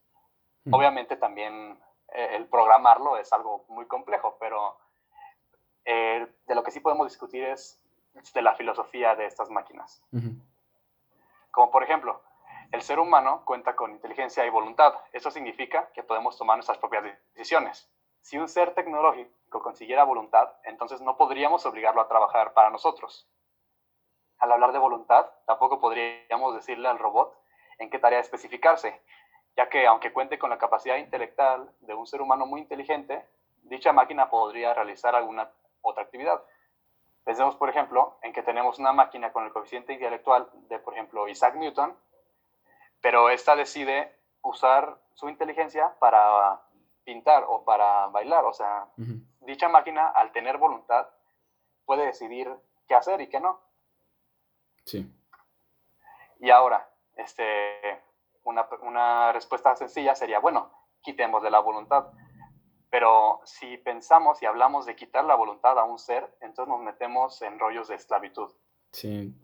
Obviamente 0.71 1.15
también 1.15 1.79
el 2.13 2.47
programarlo 2.47 3.17
es 3.17 3.31
algo 3.33 3.65
muy 3.67 3.85
complejo, 3.85 4.37
pero 4.39 4.77
eh, 5.85 6.27
de 6.45 6.55
lo 6.55 6.63
que 6.63 6.71
sí 6.71 6.79
podemos 6.79 7.07
discutir 7.07 7.43
es 7.43 7.81
de 8.33 8.41
la 8.41 8.55
filosofía 8.55 9.15
de 9.15 9.25
estas 9.25 9.49
máquinas. 9.49 10.01
Como 11.51 11.71
por 11.71 11.83
ejemplo, 11.83 12.21
el 12.71 12.81
ser 12.81 12.99
humano 12.99 13.43
cuenta 13.45 13.75
con 13.75 13.91
inteligencia 13.91 14.45
y 14.45 14.49
voluntad. 14.49 14.93
Eso 15.13 15.31
significa 15.31 15.89
que 15.93 16.03
podemos 16.03 16.37
tomar 16.37 16.57
nuestras 16.57 16.77
propias 16.77 17.03
decisiones. 17.33 17.89
Si 18.21 18.37
un 18.37 18.49
ser 18.49 18.73
tecnológico 18.73 19.61
consiguiera 19.61 20.03
voluntad, 20.03 20.51
entonces 20.63 21.01
no 21.01 21.15
podríamos 21.17 21.65
obligarlo 21.65 22.01
a 22.01 22.07
trabajar 22.07 22.53
para 22.53 22.69
nosotros 22.69 23.27
al 24.39 24.51
hablar 24.51 24.71
de 24.71 24.79
voluntad, 24.79 25.25
tampoco 25.45 25.79
podríamos 25.79 26.55
decirle 26.55 26.87
al 26.87 26.99
robot 26.99 27.35
en 27.79 27.89
qué 27.89 27.99
tarea 27.99 28.19
especificarse, 28.19 29.01
ya 29.57 29.67
que 29.69 29.87
aunque 29.87 30.13
cuente 30.13 30.37
con 30.37 30.51
la 30.51 30.59
capacidad 30.59 30.97
intelectual 30.97 31.69
de 31.81 31.95
un 31.95 32.05
ser 32.05 32.21
humano 32.21 32.45
muy 32.45 32.61
inteligente, 32.61 33.25
dicha 33.63 33.91
máquina 33.91 34.29
podría 34.29 34.73
realizar 34.75 35.15
alguna 35.15 35.49
otra 35.81 36.03
actividad. 36.03 36.41
Pensemos, 37.23 37.55
por 37.55 37.69
ejemplo, 37.69 38.19
en 38.21 38.31
que 38.33 38.43
tenemos 38.43 38.77
una 38.77 38.93
máquina 38.93 39.33
con 39.33 39.45
el 39.45 39.51
coeficiente 39.51 39.93
intelectual 39.93 40.47
de, 40.69 40.77
por 40.77 40.93
ejemplo, 40.93 41.27
Isaac 41.27 41.55
Newton, 41.55 41.97
pero 43.01 43.29
esta 43.29 43.55
decide 43.55 44.15
usar 44.43 44.97
su 45.13 45.27
inteligencia 45.27 45.97
para 45.99 46.61
pintar 47.03 47.43
o 47.47 47.65
para 47.65 48.07
bailar. 48.07 48.45
O 48.45 48.53
sea, 48.53 48.87
dicha 49.41 49.67
máquina, 49.69 50.07
al 50.09 50.31
tener 50.31 50.57
voluntad, 50.57 51.09
puede 51.85 52.05
decidir 52.05 52.49
qué 52.87 52.93
hacer 52.93 53.21
y 53.21 53.27
qué 53.27 53.39
no. 53.39 53.59
Sí. 54.85 55.11
Y 56.39 56.51
ahora, 56.51 56.87
este, 57.15 58.06
una, 58.47 59.31
respuesta 59.31 59.75
sencilla 59.75 60.15
sería, 60.15 60.39
bueno, 60.39 60.71
quitemos 61.01 61.43
de 61.43 61.51
la 61.51 61.59
voluntad. 61.59 62.07
Pero 62.89 63.41
si 63.43 63.77
pensamos 63.77 64.41
y 64.41 64.45
hablamos 64.45 64.85
de 64.85 64.95
quitar 64.95 65.25
la 65.25 65.35
voluntad 65.35 65.77
a 65.77 65.83
un 65.83 65.99
ser, 65.99 66.37
entonces 66.39 66.69
nos 66.73 66.81
metemos 66.81 67.41
en 67.41 67.59
rollos 67.59 67.89
de 67.89 67.95
esclavitud. 67.95 68.49
Sí, 68.91 69.35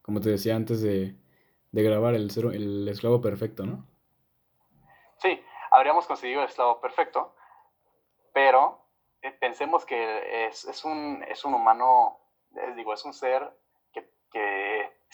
como 0.00 0.20
te 0.20 0.30
decía 0.30 0.56
antes 0.56 0.80
de, 0.82 1.14
grabar, 1.72 2.14
el, 2.14 2.30
el 2.54 2.88
esclavo 2.88 3.20
perfecto, 3.20 3.66
¿no? 3.66 3.86
Sí, 5.18 5.40
habríamos 5.70 6.06
conseguido 6.06 6.40
el 6.40 6.48
esclavo 6.48 6.80
perfecto, 6.80 7.34
pero 8.32 8.80
eh, 9.20 9.30
pensemos 9.30 9.84
que 9.84 10.46
es, 10.46 10.64
es, 10.64 10.84
un, 10.84 11.22
es 11.28 11.44
un 11.44 11.54
humano, 11.54 12.18
digo, 12.76 12.94
es 12.94 13.04
un 13.04 13.12
ser 13.12 13.50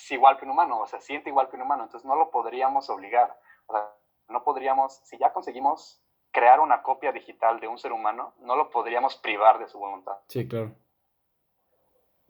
es 0.01 0.11
igual 0.13 0.39
que 0.39 0.45
un 0.45 0.53
humano, 0.53 0.81
o 0.81 0.87
sea, 0.87 1.01
siente 1.01 1.31
igual 1.31 1.49
que 1.49 1.57
un 1.57 1.63
humano, 1.63 1.85
entonces 1.85 2.07
no 2.07 2.17
lo 2.17 2.31
podríamos 2.31 2.89
obligar. 2.91 3.39
O 3.67 3.73
sea, 3.73 3.95
no 4.29 4.43
podríamos, 4.43 5.01
si 5.05 5.19
ya 5.19 5.33
conseguimos 5.33 6.03
crear 6.31 6.61
una 6.61 6.83
copia 6.83 7.13
digital 7.13 7.61
de 7.61 7.69
un 7.69 7.79
ser 7.79 7.93
humano, 7.93 8.35
no 8.41 8.57
lo 8.57 8.71
podríamos 8.71 9.17
privar 9.17 9.59
de 9.59 9.69
su 9.69 9.79
voluntad. 9.79 10.15
Sí, 10.29 10.47
claro. 10.47 10.75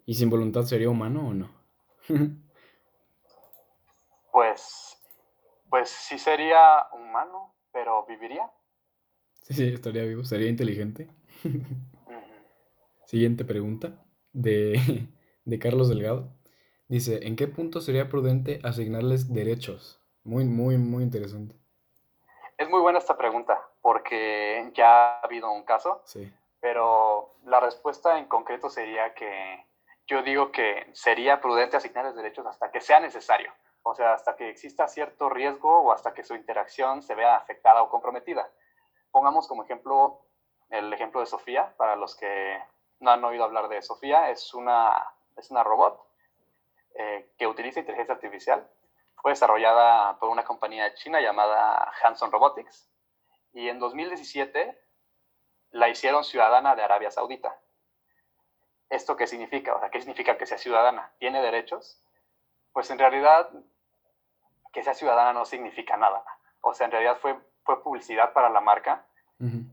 ¿Y 0.04 0.14
sin 0.14 0.30
voluntad 0.30 0.62
sería 0.62 0.90
humano 0.90 1.28
o 1.28 1.34
no? 1.34 1.50
pues, 4.32 5.00
pues 5.68 5.90
sí 5.90 6.18
sería 6.18 6.86
humano, 6.92 7.54
pero 7.72 8.04
¿viviría? 8.06 8.50
Sí, 9.42 9.54
sí, 9.54 9.68
estaría 9.74 10.02
vivo, 10.04 10.24
sería 10.24 10.48
inteligente. 10.48 11.08
Siguiente 13.04 13.44
pregunta 13.44 14.04
de, 14.32 15.08
de 15.44 15.58
Carlos 15.58 15.88
Delgado. 15.88 16.39
Dice, 16.90 17.20
¿en 17.22 17.36
qué 17.36 17.46
punto 17.46 17.80
sería 17.80 18.08
prudente 18.08 18.58
asignarles 18.64 19.32
derechos? 19.32 20.02
Muy, 20.24 20.44
muy, 20.44 20.76
muy 20.76 21.04
interesante. 21.04 21.54
Es 22.58 22.68
muy 22.68 22.80
buena 22.80 22.98
esta 22.98 23.16
pregunta, 23.16 23.62
porque 23.80 24.68
ya 24.74 25.12
ha 25.12 25.20
habido 25.20 25.52
un 25.52 25.62
caso, 25.62 26.02
sí. 26.04 26.34
pero 26.58 27.36
la 27.44 27.60
respuesta 27.60 28.18
en 28.18 28.24
concreto 28.24 28.68
sería 28.68 29.14
que 29.14 29.64
yo 30.08 30.24
digo 30.24 30.50
que 30.50 30.90
sería 30.92 31.40
prudente 31.40 31.76
asignarles 31.76 32.16
derechos 32.16 32.44
hasta 32.46 32.72
que 32.72 32.80
sea 32.80 32.98
necesario, 32.98 33.52
o 33.84 33.94
sea, 33.94 34.12
hasta 34.12 34.34
que 34.34 34.50
exista 34.50 34.88
cierto 34.88 35.28
riesgo 35.28 35.82
o 35.82 35.92
hasta 35.92 36.12
que 36.12 36.24
su 36.24 36.34
interacción 36.34 37.02
se 37.02 37.14
vea 37.14 37.36
afectada 37.36 37.82
o 37.82 37.88
comprometida. 37.88 38.50
Pongamos 39.12 39.46
como 39.46 39.62
ejemplo 39.62 40.22
el 40.70 40.92
ejemplo 40.92 41.20
de 41.20 41.26
Sofía, 41.26 41.72
para 41.76 41.94
los 41.94 42.16
que 42.16 42.58
no 42.98 43.12
han 43.12 43.22
oído 43.22 43.44
hablar 43.44 43.68
de 43.68 43.80
Sofía, 43.80 44.30
es 44.30 44.54
una, 44.54 45.04
es 45.36 45.52
una 45.52 45.62
robot 45.62 46.09
eh, 47.00 47.32
que 47.38 47.46
utiliza 47.46 47.80
inteligencia 47.80 48.14
artificial. 48.14 48.68
Fue 49.16 49.32
desarrollada 49.32 50.18
por 50.18 50.28
una 50.28 50.44
compañía 50.44 50.92
china 50.94 51.20
llamada 51.20 51.90
Hanson 52.02 52.30
Robotics 52.30 52.90
y 53.52 53.68
en 53.68 53.78
2017 53.78 54.78
la 55.70 55.88
hicieron 55.88 56.24
ciudadana 56.24 56.76
de 56.76 56.82
Arabia 56.82 57.10
Saudita. 57.10 57.58
¿Esto 58.90 59.16
qué 59.16 59.26
significa? 59.26 59.74
O 59.74 59.80
sea, 59.80 59.90
¿qué 59.90 60.00
significa 60.00 60.36
que 60.36 60.46
sea 60.46 60.58
ciudadana? 60.58 61.12
¿Tiene 61.18 61.40
derechos? 61.40 62.02
Pues 62.72 62.90
en 62.90 62.98
realidad 62.98 63.50
que 64.72 64.82
sea 64.82 64.94
ciudadana 64.94 65.32
no 65.32 65.46
significa 65.46 65.96
nada. 65.96 66.22
O 66.60 66.74
sea, 66.74 66.84
en 66.84 66.92
realidad 66.92 67.16
fue, 67.18 67.38
fue 67.62 67.82
publicidad 67.82 68.32
para 68.34 68.50
la 68.50 68.60
marca 68.60 69.06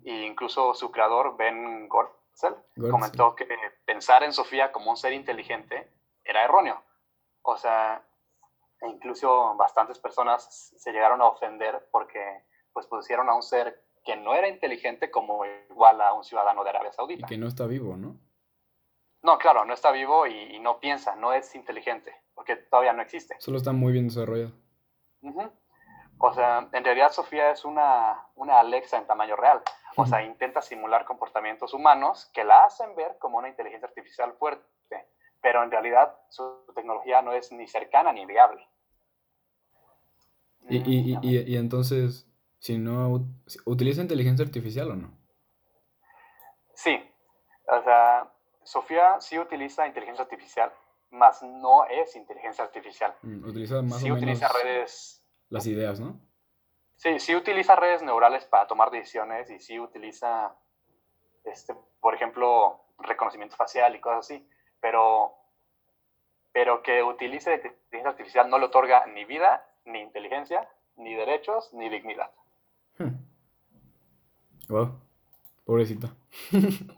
e 0.05 0.11
incluso 0.25 0.73
su 0.73 0.91
creador, 0.91 1.35
Ben 1.35 1.89
Gortzel, 1.89 2.55
comentó 2.89 3.35
que 3.35 3.45
pensar 3.83 4.23
en 4.23 4.31
Sofía 4.31 4.71
como 4.71 4.91
un 4.91 4.95
ser 4.95 5.11
inteligente 5.11 5.91
era 6.23 6.45
erróneo. 6.45 6.81
O 7.49 7.55
sea, 7.55 8.03
e 8.81 8.89
incluso 8.89 9.55
bastantes 9.55 9.97
personas 9.99 10.73
se 10.77 10.91
llegaron 10.91 11.21
a 11.21 11.27
ofender 11.27 11.87
porque 11.91 12.43
pues 12.73 12.85
pusieron 12.87 13.29
a 13.29 13.35
un 13.35 13.41
ser 13.41 13.85
que 14.03 14.17
no 14.17 14.35
era 14.35 14.49
inteligente 14.49 15.09
como 15.09 15.45
igual 15.69 16.01
a 16.01 16.11
un 16.11 16.25
ciudadano 16.25 16.61
de 16.65 16.71
Arabia 16.71 16.91
Saudita. 16.91 17.25
Y 17.25 17.29
que 17.29 17.37
no 17.37 17.47
está 17.47 17.65
vivo, 17.65 17.95
¿no? 17.95 18.17
No, 19.23 19.37
claro, 19.37 19.63
no 19.63 19.73
está 19.73 19.91
vivo 19.91 20.27
y, 20.27 20.59
no 20.59 20.81
piensa, 20.81 21.15
no 21.15 21.31
es 21.31 21.55
inteligente, 21.55 22.13
porque 22.35 22.57
todavía 22.57 22.91
no 22.91 23.01
existe. 23.01 23.37
Solo 23.39 23.57
está 23.57 23.71
muy 23.71 23.93
bien 23.93 24.09
desarrollado. 24.09 24.51
O 26.19 26.33
sea, 26.33 26.67
en 26.73 26.83
realidad 26.83 27.13
Sofía 27.13 27.51
es 27.51 27.63
una, 27.63 28.27
una 28.35 28.59
Alexa 28.59 28.97
en 28.97 29.07
tamaño 29.07 29.37
real. 29.37 29.61
O 29.95 30.05
sea, 30.05 30.21
intenta 30.21 30.61
simular 30.61 31.05
comportamientos 31.05 31.73
humanos 31.73 32.29
que 32.33 32.43
la 32.43 32.65
hacen 32.65 32.93
ver 32.95 33.17
como 33.19 33.37
una 33.37 33.47
inteligencia 33.47 33.87
artificial 33.87 34.33
fuerte, 34.33 34.67
pero 35.41 35.63
en 35.63 35.71
realidad 35.71 36.15
su 36.29 36.65
tecnología 36.75 37.21
no 37.21 37.33
es 37.33 37.51
ni 37.51 37.67
cercana 37.67 38.11
ni 38.13 38.25
viable. 38.25 38.67
Y, 40.69 40.77
y, 40.77 41.19
y, 41.21 41.53
y 41.53 41.55
entonces, 41.55 42.27
si 42.59 42.77
no, 42.77 43.25
¿utiliza 43.65 44.01
inteligencia 44.01 44.45
artificial 44.45 44.91
o 44.91 44.95
no? 44.95 45.17
Sí, 46.73 46.99
o 47.67 47.83
sea, 47.83 48.31
Sofía 48.63 49.21
sí 49.21 49.39
utiliza 49.39 49.87
inteligencia 49.87 50.23
artificial, 50.23 50.73
más 51.11 51.41
no 51.41 51.85
es 51.85 52.15
inteligencia 52.15 52.65
artificial. 52.65 53.15
Mm, 53.21 53.47
utiliza 53.47 53.81
más 53.81 54.01
sí 54.01 54.11
utiliza 54.11 54.49
redes. 54.49 55.23
Las 55.49 55.65
ideas, 55.67 55.99
¿no? 55.99 56.19
Sí, 56.95 57.19
sí 57.19 57.35
utiliza 57.35 57.75
redes 57.75 58.01
neurales 58.01 58.45
para 58.45 58.67
tomar 58.67 58.91
decisiones 58.91 59.49
y 59.49 59.59
sí 59.59 59.79
utiliza, 59.79 60.55
este, 61.45 61.75
por 62.01 62.13
ejemplo, 62.13 62.83
reconocimiento 62.99 63.55
facial 63.55 63.95
y 63.95 64.01
cosas 64.01 64.19
así, 64.19 64.49
pero, 64.87 65.33
pero 66.53 66.81
que 66.81 67.03
utilice 67.03 67.55
inteligencia 67.55 68.09
artificial 68.09 68.49
no 68.49 68.57
le 68.57 68.67
otorga 68.67 69.05
ni 69.07 69.25
vida, 69.25 69.67
ni 69.83 69.99
inteligencia, 69.99 70.69
ni 70.95 71.13
derechos, 71.13 71.73
ni 71.73 71.89
dignidad. 71.89 72.31
Wow, 74.69 74.85
hmm. 74.85 75.01
pobrecita. 75.65 76.07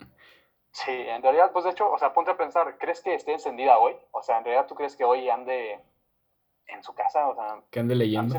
Sí, 0.72 0.92
en 0.92 1.22
realidad, 1.22 1.52
pues 1.52 1.66
de 1.66 1.72
hecho, 1.72 1.92
o 1.92 1.98
sea, 1.98 2.14
ponte 2.14 2.32
a 2.32 2.38
pensar, 2.38 2.78
¿crees 2.78 3.02
que 3.02 3.14
esté 3.14 3.34
encendida 3.34 3.80
hoy? 3.80 3.96
O 4.12 4.22
sea, 4.22 4.38
en 4.38 4.46
realidad, 4.46 4.66
¿tú 4.66 4.76
crees 4.76 4.96
que 4.96 5.04
hoy 5.04 5.28
ande 5.28 5.78
en 6.68 6.84
su 6.84 6.94
casa? 6.94 7.28
O 7.28 7.36
sea, 7.36 7.62
que 7.70 7.82
ande 7.82 7.96
leyendo. 7.96 8.34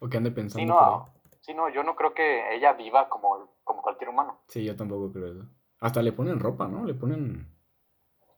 O 0.00 0.08
que 0.10 0.16
ande 0.18 0.30
pensando. 0.30 0.60
Sí, 0.60 0.66
no, 0.66 1.08
sí, 1.40 1.54
no, 1.54 1.70
yo 1.70 1.82
no 1.84 1.96
creo 1.96 2.12
que 2.12 2.54
ella 2.54 2.74
viva 2.74 3.08
como, 3.08 3.48
como 3.64 3.80
cualquier 3.80 4.10
humano. 4.10 4.40
Sí, 4.48 4.62
yo 4.62 4.76
tampoco 4.76 5.10
creo 5.10 5.32
eso. 5.32 5.46
Hasta 5.80 6.02
le 6.02 6.12
ponen 6.12 6.38
ropa, 6.38 6.68
¿no? 6.68 6.84
Le 6.84 6.92
ponen. 6.92 7.55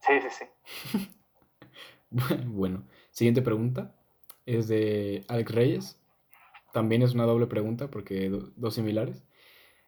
Sí, 0.09 0.21
sí, 0.23 0.29
sí. 0.31 1.09
bueno, 2.47 2.85
siguiente 3.11 3.43
pregunta 3.43 3.95
es 4.47 4.67
de 4.67 5.25
Alex 5.29 5.55
Reyes. 5.55 6.01
También 6.73 7.03
es 7.03 7.15
una 7.15 7.25
doble 7.25 7.47
pregunta 7.47 7.89
porque 7.91 8.31
dos 8.57 8.75
similares. 8.75 9.23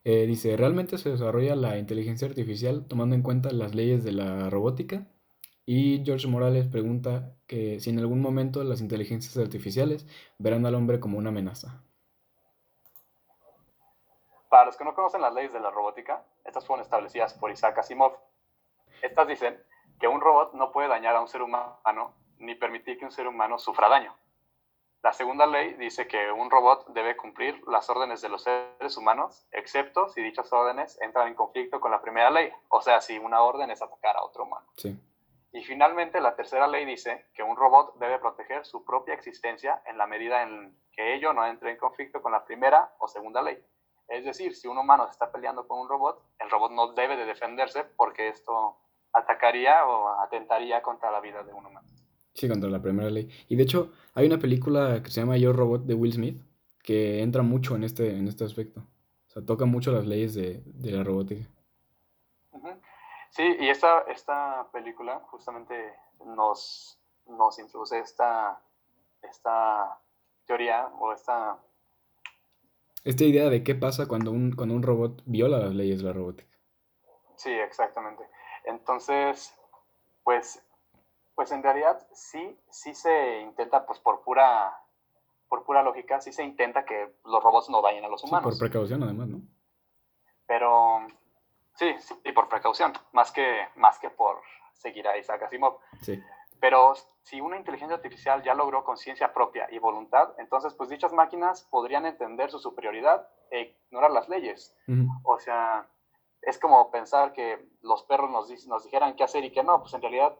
Eh, 0.04 0.26
dice, 0.26 0.56
¿realmente 0.56 0.98
se 0.98 1.10
desarrolla 1.10 1.56
la 1.56 1.78
inteligencia 1.78 2.28
artificial 2.28 2.86
tomando 2.86 3.14
en 3.14 3.22
cuenta 3.22 3.50
las 3.52 3.74
leyes 3.74 4.04
de 4.04 4.12
la 4.12 4.50
robótica? 4.50 5.06
Y 5.64 6.02
George 6.04 6.26
Morales 6.26 6.66
pregunta 6.66 7.34
que 7.46 7.80
si 7.80 7.90
en 7.90 7.98
algún 7.98 8.20
momento 8.20 8.62
las 8.64 8.80
inteligencias 8.80 9.36
artificiales 9.38 10.06
verán 10.38 10.66
al 10.66 10.74
hombre 10.74 11.00
como 11.00 11.16
una 11.16 11.30
amenaza. 11.30 11.82
Para 14.48 14.66
los 14.66 14.76
que 14.76 14.84
no 14.84 14.94
conocen 14.94 15.22
las 15.22 15.32
leyes 15.32 15.52
de 15.52 15.60
la 15.60 15.70
robótica, 15.70 16.24
estas 16.44 16.66
fueron 16.66 16.82
establecidas 16.82 17.34
por 17.34 17.50
Isaac 17.50 17.78
Asimov. 17.78 18.12
Estas 19.00 19.28
dicen 19.28 19.56
que 20.00 20.08
un 20.08 20.20
robot 20.20 20.54
no 20.54 20.72
puede 20.72 20.88
dañar 20.88 21.14
a 21.14 21.20
un 21.20 21.28
ser 21.28 21.42
humano 21.42 22.14
ni 22.38 22.54
permitir 22.54 22.98
que 22.98 23.04
un 23.04 23.12
ser 23.12 23.28
humano 23.28 23.58
sufra 23.58 23.88
daño. 23.88 24.16
La 25.02 25.12
segunda 25.12 25.46
ley 25.46 25.74
dice 25.74 26.06
que 26.08 26.30
un 26.32 26.50
robot 26.50 26.88
debe 26.88 27.16
cumplir 27.16 27.62
las 27.68 27.88
órdenes 27.88 28.20
de 28.20 28.28
los 28.28 28.42
seres 28.42 28.96
humanos, 28.96 29.46
excepto 29.50 30.08
si 30.08 30.22
dichas 30.22 30.52
órdenes 30.52 31.00
entran 31.00 31.28
en 31.28 31.34
conflicto 31.34 31.80
con 31.80 31.90
la 31.90 32.02
primera 32.02 32.30
ley, 32.30 32.52
o 32.68 32.82
sea, 32.82 33.00
si 33.00 33.18
una 33.18 33.40
orden 33.42 33.70
es 33.70 33.80
atacar 33.80 34.16
a 34.16 34.22
otro 34.22 34.44
humano. 34.44 34.66
Sí. 34.76 34.98
Y 35.52 35.64
finalmente, 35.64 36.20
la 36.20 36.36
tercera 36.36 36.66
ley 36.66 36.84
dice 36.84 37.26
que 37.34 37.42
un 37.42 37.56
robot 37.56 37.96
debe 37.98 38.18
proteger 38.18 38.64
su 38.64 38.84
propia 38.84 39.14
existencia 39.14 39.82
en 39.86 39.98
la 39.98 40.06
medida 40.06 40.42
en 40.42 40.78
que 40.92 41.14
ello 41.14 41.32
no 41.32 41.46
entre 41.46 41.70
en 41.70 41.78
conflicto 41.78 42.22
con 42.22 42.32
la 42.32 42.44
primera 42.44 42.94
o 42.98 43.08
segunda 43.08 43.42
ley. 43.42 43.58
Es 44.08 44.24
decir, 44.24 44.54
si 44.54 44.68
un 44.68 44.78
humano 44.78 45.08
está 45.08 45.32
peleando 45.32 45.66
con 45.66 45.78
un 45.78 45.88
robot, 45.88 46.22
el 46.38 46.50
robot 46.50 46.72
no 46.72 46.92
debe 46.92 47.16
de 47.16 47.24
defenderse 47.24 47.84
porque 47.84 48.28
esto 48.28 48.76
atacaría 49.12 49.86
o 49.86 50.08
atentaría 50.20 50.82
contra 50.82 51.10
la 51.10 51.20
vida 51.20 51.42
de 51.42 51.52
un 51.52 51.66
humano. 51.66 51.88
Sí, 52.34 52.48
contra 52.48 52.70
la 52.70 52.80
primera 52.80 53.10
ley. 53.10 53.28
Y 53.48 53.56
de 53.56 53.62
hecho, 53.64 53.92
hay 54.14 54.26
una 54.26 54.38
película 54.38 55.02
que 55.02 55.10
se 55.10 55.20
llama 55.20 55.36
Yo 55.36 55.52
Robot 55.52 55.82
de 55.84 55.94
Will 55.94 56.12
Smith 56.12 56.40
que 56.82 57.22
entra 57.22 57.42
mucho 57.42 57.76
en 57.76 57.84
este, 57.84 58.16
en 58.16 58.28
este 58.28 58.44
aspecto. 58.44 58.80
O 58.80 59.30
sea, 59.32 59.44
toca 59.44 59.64
mucho 59.64 59.92
las 59.92 60.06
leyes 60.06 60.34
de, 60.34 60.62
la 60.82 61.04
robótica. 61.04 61.48
Sí, 63.30 63.56
y 63.60 63.68
esta, 63.68 64.00
esta 64.08 64.68
película 64.72 65.20
justamente 65.30 65.94
nos, 66.24 66.98
nos 67.26 67.58
introduce 67.60 67.98
esta, 67.98 68.60
esta 69.22 70.00
teoría 70.46 70.88
o 70.98 71.12
esta... 71.12 71.58
Esta 73.04 73.24
idea 73.24 73.48
de 73.48 73.62
qué 73.62 73.74
pasa 73.74 74.08
cuando 74.08 74.32
un, 74.32 74.52
cuando 74.52 74.74
un 74.74 74.82
robot 74.82 75.22
viola 75.24 75.58
las 75.58 75.74
leyes 75.74 75.98
de 75.98 76.04
la 76.04 76.12
robótica. 76.12 76.50
Sí, 77.36 77.50
exactamente. 77.50 78.24
Entonces, 78.64 79.54
pues 80.24 80.62
pues 81.40 81.52
en 81.52 81.62
realidad 81.62 82.06
sí, 82.12 82.54
sí 82.68 82.94
se 82.94 83.40
intenta, 83.40 83.86
pues 83.86 83.98
por 83.98 84.20
pura, 84.20 84.76
por 85.48 85.64
pura 85.64 85.82
lógica, 85.82 86.20
sí 86.20 86.34
se 86.34 86.44
intenta 86.44 86.84
que 86.84 87.14
los 87.24 87.42
robots 87.42 87.70
no 87.70 87.80
dañen 87.80 88.04
a 88.04 88.08
los 88.08 88.22
humanos. 88.24 88.58
por 88.58 88.58
precaución 88.58 89.02
además, 89.02 89.28
¿no? 89.28 89.40
Pero 90.46 91.06
sí, 91.76 91.94
sí, 91.98 92.14
y 92.26 92.32
por 92.32 92.50
precaución, 92.50 92.92
más 93.12 93.32
que, 93.32 93.68
más 93.76 93.98
que 93.98 94.10
por 94.10 94.42
seguir 94.74 95.08
a 95.08 95.16
Isaac 95.16 95.44
Asimov. 95.44 95.78
Sí. 96.02 96.22
Pero 96.60 96.92
si 97.22 97.40
una 97.40 97.56
inteligencia 97.56 97.96
artificial 97.96 98.42
ya 98.42 98.54
logró 98.54 98.84
conciencia 98.84 99.32
propia 99.32 99.66
y 99.70 99.78
voluntad, 99.78 100.34
entonces 100.36 100.74
pues 100.74 100.90
dichas 100.90 101.14
máquinas 101.14 101.62
podrían 101.70 102.04
entender 102.04 102.50
su 102.50 102.58
superioridad 102.58 103.26
e 103.50 103.78
ignorar 103.86 104.10
las 104.10 104.28
leyes. 104.28 104.76
O 105.22 105.38
sea, 105.38 105.86
es 106.42 106.58
como 106.58 106.90
pensar 106.90 107.32
que 107.32 107.68
los 107.82 108.02
perros 108.04 108.30
nos, 108.30 108.66
nos 108.66 108.84
dijeran 108.84 109.14
qué 109.16 109.24
hacer 109.24 109.44
y 109.44 109.50
qué 109.50 109.62
no, 109.62 109.80
pues 109.80 109.94
en 109.94 110.02
realidad 110.02 110.36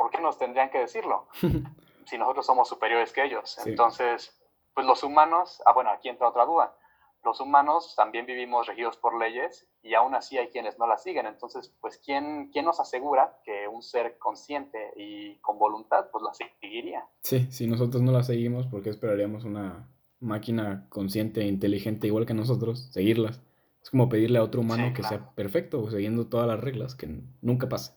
¿por 0.00 0.10
qué 0.10 0.18
nos 0.18 0.38
tendrían 0.38 0.70
que 0.70 0.78
decirlo? 0.78 1.28
si 2.06 2.16
nosotros 2.16 2.46
somos 2.46 2.66
superiores 2.66 3.12
que 3.12 3.22
ellos. 3.22 3.58
Entonces, 3.66 4.34
pues 4.72 4.86
los 4.86 5.04
humanos, 5.04 5.62
ah, 5.66 5.74
bueno, 5.74 5.90
aquí 5.90 6.08
entra 6.08 6.26
otra 6.26 6.46
duda. 6.46 6.74
Los 7.22 7.38
humanos 7.38 7.92
también 7.96 8.24
vivimos 8.24 8.66
regidos 8.66 8.96
por 8.96 9.18
leyes 9.18 9.68
y 9.82 9.92
aún 9.92 10.14
así 10.14 10.38
hay 10.38 10.48
quienes 10.48 10.78
no 10.78 10.86
la 10.86 10.96
siguen. 10.96 11.26
Entonces, 11.26 11.74
pues, 11.82 11.98
¿quién, 11.98 12.48
¿quién 12.50 12.64
nos 12.64 12.80
asegura 12.80 13.38
que 13.44 13.68
un 13.68 13.82
ser 13.82 14.16
consciente 14.16 14.90
y 14.96 15.36
con 15.40 15.58
voluntad, 15.58 16.08
pues 16.10 16.24
la 16.24 16.32
seguiría? 16.32 17.04
Sí, 17.20 17.52
si 17.52 17.66
nosotros 17.66 18.02
no 18.02 18.10
la 18.10 18.22
seguimos, 18.22 18.66
¿por 18.68 18.82
qué 18.82 18.88
esperaríamos 18.88 19.44
una 19.44 19.86
máquina 20.18 20.86
consciente 20.88 21.42
e 21.42 21.46
inteligente 21.46 22.06
igual 22.06 22.24
que 22.24 22.32
nosotros 22.32 22.88
seguirlas? 22.90 23.42
Es 23.82 23.90
como 23.90 24.08
pedirle 24.08 24.38
a 24.38 24.42
otro 24.42 24.60
humano 24.60 24.92
que 24.94 25.02
sea 25.02 25.30
perfecto, 25.34 25.90
siguiendo 25.90 26.28
todas 26.28 26.46
las 26.46 26.60
reglas, 26.60 26.94
que 26.94 27.08
nunca 27.40 27.68
pasa. 27.68 27.96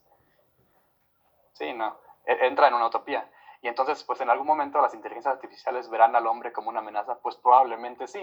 Sí, 1.53 1.73
no, 1.73 1.97
e, 2.25 2.47
entra 2.47 2.67
en 2.67 2.75
una 2.75 2.87
utopía. 2.87 3.29
Y 3.61 3.67
entonces, 3.67 4.03
pues 4.03 4.19
en 4.21 4.29
algún 4.29 4.47
momento 4.47 4.81
las 4.81 4.93
inteligencias 4.93 5.35
artificiales 5.35 5.89
verán 5.89 6.15
al 6.15 6.27
hombre 6.27 6.51
como 6.51 6.69
una 6.69 6.79
amenaza, 6.79 7.19
pues 7.19 7.35
probablemente 7.37 8.07
sí, 8.07 8.21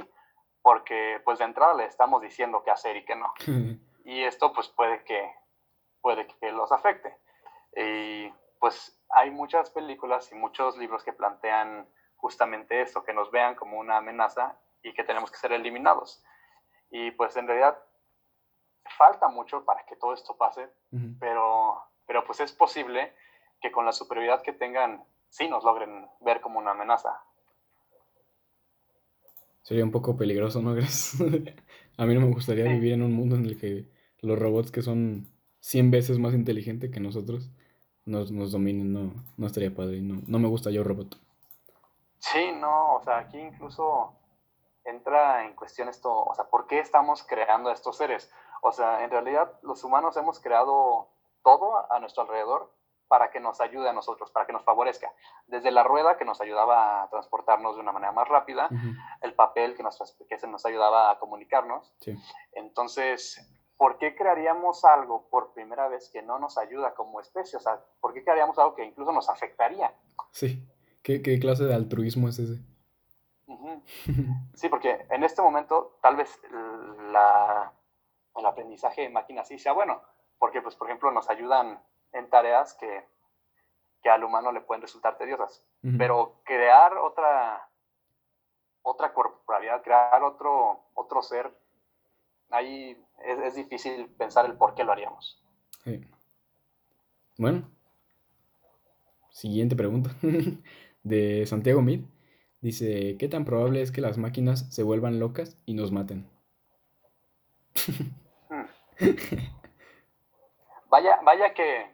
porque 0.62 1.20
pues 1.24 1.38
de 1.38 1.46
entrada 1.46 1.74
le 1.74 1.84
estamos 1.84 2.20
diciendo 2.22 2.62
qué 2.64 2.70
hacer 2.70 2.96
y 2.96 3.04
qué 3.04 3.16
no. 3.16 3.32
y 4.04 4.22
esto 4.22 4.52
pues 4.52 4.68
puede 4.68 5.02
que, 5.04 5.30
puede 6.00 6.26
que 6.26 6.52
los 6.52 6.72
afecte. 6.72 7.16
Y 7.76 8.30
pues 8.58 9.00
hay 9.10 9.30
muchas 9.30 9.70
películas 9.70 10.30
y 10.32 10.34
muchos 10.34 10.76
libros 10.76 11.04
que 11.04 11.12
plantean 11.12 11.88
justamente 12.16 12.82
esto, 12.82 13.02
que 13.02 13.14
nos 13.14 13.30
vean 13.30 13.54
como 13.54 13.78
una 13.78 13.96
amenaza 13.96 14.58
y 14.82 14.92
que 14.92 15.04
tenemos 15.04 15.30
que 15.30 15.38
ser 15.38 15.52
eliminados. 15.52 16.22
Y 16.90 17.10
pues 17.12 17.36
en 17.36 17.46
realidad 17.46 17.78
falta 18.96 19.28
mucho 19.28 19.64
para 19.64 19.84
que 19.86 19.96
todo 19.96 20.14
esto 20.14 20.36
pase, 20.36 20.68
pero, 21.18 21.82
pero 22.06 22.24
pues 22.24 22.40
es 22.40 22.52
posible 22.52 23.14
que 23.60 23.70
con 23.70 23.84
la 23.84 23.92
superioridad 23.92 24.42
que 24.42 24.52
tengan, 24.52 25.04
sí 25.28 25.48
nos 25.48 25.64
logren 25.64 26.08
ver 26.20 26.40
como 26.40 26.58
una 26.58 26.72
amenaza. 26.72 27.22
Sería 29.62 29.84
un 29.84 29.90
poco 29.90 30.16
peligroso, 30.16 30.60
¿no 30.62 30.74
crees? 30.74 31.14
a 31.96 32.06
mí 32.06 32.14
no 32.14 32.20
me 32.20 32.32
gustaría 32.32 32.64
vivir 32.64 32.94
en 32.94 33.02
un 33.02 33.12
mundo 33.12 33.36
en 33.36 33.44
el 33.44 33.58
que 33.58 33.86
los 34.20 34.38
robots 34.38 34.70
que 34.70 34.82
son 34.82 35.28
100 35.60 35.90
veces 35.90 36.18
más 36.18 36.34
inteligentes 36.34 36.90
que 36.90 37.00
nosotros 37.00 37.50
nos, 38.04 38.32
nos 38.32 38.52
dominen, 38.52 38.92
no, 38.92 39.12
no 39.36 39.46
estaría 39.46 39.74
padre, 39.74 40.00
no, 40.00 40.20
no 40.26 40.38
me 40.38 40.48
gusta 40.48 40.70
yo 40.70 40.82
robot. 40.82 41.16
Sí, 42.18 42.52
no, 42.58 42.96
o 42.96 43.02
sea, 43.02 43.18
aquí 43.18 43.38
incluso 43.38 44.19
entra 44.84 45.44
en 45.44 45.54
cuestión 45.54 45.88
esto, 45.88 46.12
o 46.12 46.34
sea, 46.34 46.46
¿por 46.46 46.66
qué 46.66 46.78
estamos 46.78 47.22
creando 47.22 47.70
a 47.70 47.72
estos 47.72 47.96
seres? 47.96 48.30
O 48.62 48.72
sea, 48.72 49.04
en 49.04 49.10
realidad 49.10 49.58
los 49.62 49.84
humanos 49.84 50.16
hemos 50.16 50.40
creado 50.40 51.08
todo 51.42 51.90
a 51.92 51.98
nuestro 52.00 52.22
alrededor 52.22 52.70
para 53.08 53.32
que 53.32 53.40
nos 53.40 53.60
ayude 53.60 53.88
a 53.88 53.92
nosotros, 53.92 54.30
para 54.30 54.46
que 54.46 54.52
nos 54.52 54.62
favorezca. 54.62 55.12
Desde 55.48 55.72
la 55.72 55.82
rueda 55.82 56.16
que 56.16 56.24
nos 56.24 56.40
ayudaba 56.40 57.02
a 57.02 57.10
transportarnos 57.10 57.74
de 57.74 57.80
una 57.80 57.90
manera 57.90 58.12
más 58.12 58.28
rápida, 58.28 58.68
el 59.20 59.34
papel 59.34 59.74
que 59.74 59.82
nos, 59.82 59.98
que 60.28 60.38
se 60.38 60.46
nos 60.46 60.64
ayudaba 60.64 61.10
a 61.10 61.18
comunicarnos. 61.18 61.92
Entonces, 62.52 63.44
¿por 63.76 63.98
qué 63.98 64.14
crearíamos 64.14 64.84
algo 64.84 65.28
por 65.28 65.52
primera 65.54 65.88
vez 65.88 66.08
que 66.08 66.22
no 66.22 66.38
nos 66.38 66.56
ayuda 66.56 66.94
como 66.94 67.20
especie? 67.20 67.56
O 67.56 67.60
sea, 67.60 67.80
¿por 68.00 68.14
qué 68.14 68.22
crearíamos 68.22 68.56
algo 68.60 68.76
que 68.76 68.84
incluso 68.84 69.10
nos 69.10 69.28
afectaría? 69.28 69.92
Sí, 70.30 70.64
¿qué, 71.02 71.20
qué 71.20 71.40
clase 71.40 71.64
de 71.64 71.74
altruismo 71.74 72.28
es 72.28 72.38
ese? 72.38 72.69
Sí, 74.54 74.68
porque 74.68 75.06
en 75.10 75.24
este 75.24 75.42
momento 75.42 75.98
tal 76.02 76.16
vez 76.16 76.40
la, 77.12 77.72
el 78.36 78.46
aprendizaje 78.46 79.02
de 79.02 79.10
máquinas 79.10 79.48
sí 79.48 79.58
sea 79.58 79.72
bueno, 79.72 80.02
porque 80.38 80.60
pues 80.60 80.76
por 80.76 80.88
ejemplo 80.88 81.10
nos 81.10 81.30
ayudan 81.30 81.82
en 82.12 82.28
tareas 82.28 82.74
que, 82.74 83.04
que 84.02 84.10
al 84.10 84.24
humano 84.24 84.52
le 84.52 84.60
pueden 84.60 84.82
resultar 84.82 85.16
tediosas. 85.16 85.64
Pero 85.96 86.42
crear 86.44 86.96
otra, 86.98 87.68
otra 88.82 89.14
corporalidad, 89.14 89.82
crear 89.82 90.22
otro, 90.22 90.84
otro 90.94 91.22
ser, 91.22 91.50
ahí 92.50 93.02
es, 93.24 93.38
es 93.38 93.54
difícil 93.54 94.08
pensar 94.18 94.44
el 94.44 94.54
por 94.54 94.74
qué 94.74 94.84
lo 94.84 94.92
haríamos. 94.92 95.42
Bueno, 97.38 97.62
siguiente 99.30 99.74
pregunta 99.74 100.10
de 101.02 101.46
Santiago 101.46 101.80
Mid. 101.80 102.02
Dice, 102.60 103.16
¿qué 103.18 103.28
tan 103.28 103.44
probable 103.44 103.80
es 103.80 103.90
que 103.90 104.02
las 104.02 104.18
máquinas 104.18 104.66
se 104.74 104.82
vuelvan 104.82 105.18
locas 105.18 105.56
y 105.66 105.74
nos 105.74 105.92
maten? 105.92 106.28
Hmm. 108.52 108.66
vaya, 110.90 111.20
vaya 111.24 111.54
que 111.54 111.86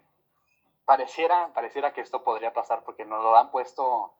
pareciera, 0.87 1.53
pareciera 1.53 1.93
que 1.93 2.01
esto 2.01 2.25
podría 2.25 2.55
pasar 2.55 2.83
porque 2.85 3.05
nos 3.05 3.23
lo 3.23 3.37
han 3.37 3.51
puesto, 3.51 4.15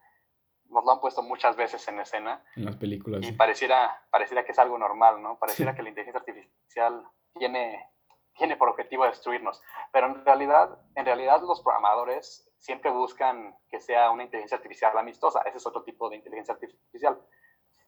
nos 0.69 0.85
lo 0.85 0.93
han 0.93 1.01
puesto 1.01 1.23
muchas 1.23 1.57
veces 1.57 1.89
en 1.89 1.99
escena. 1.99 2.45
En 2.55 2.67
las 2.67 2.77
películas. 2.77 3.27
Y 3.27 3.33
pareciera, 3.33 4.07
pareciera 4.11 4.45
que 4.45 4.53
es 4.53 4.59
algo 4.59 4.77
normal, 4.77 5.23
¿no? 5.23 5.39
Pareciera 5.39 5.75
que 5.75 5.83
la 5.83 5.89
inteligencia 5.89 6.21
artificial 6.21 7.09
tiene, 7.39 7.91
tiene 8.37 8.57
por 8.57 8.69
objetivo 8.69 9.07
destruirnos. 9.07 9.63
Pero 9.93 10.07
en 10.07 10.25
realidad, 10.25 10.79
en 10.95 11.07
realidad 11.07 11.41
los 11.43 11.63
programadores 11.63 12.46
siempre 12.59 12.91
buscan 12.91 13.57
que 13.69 13.81
sea 13.81 14.11
una 14.11 14.25
inteligencia 14.25 14.57
artificial 14.57 14.97
amistosa. 14.97 15.43
Ese 15.43 15.59
es 15.59 15.67
otro 15.67 15.83
tipo 15.83 16.09
de 16.09 16.17
inteligencia 16.17 16.55
artificial. 16.55 17.21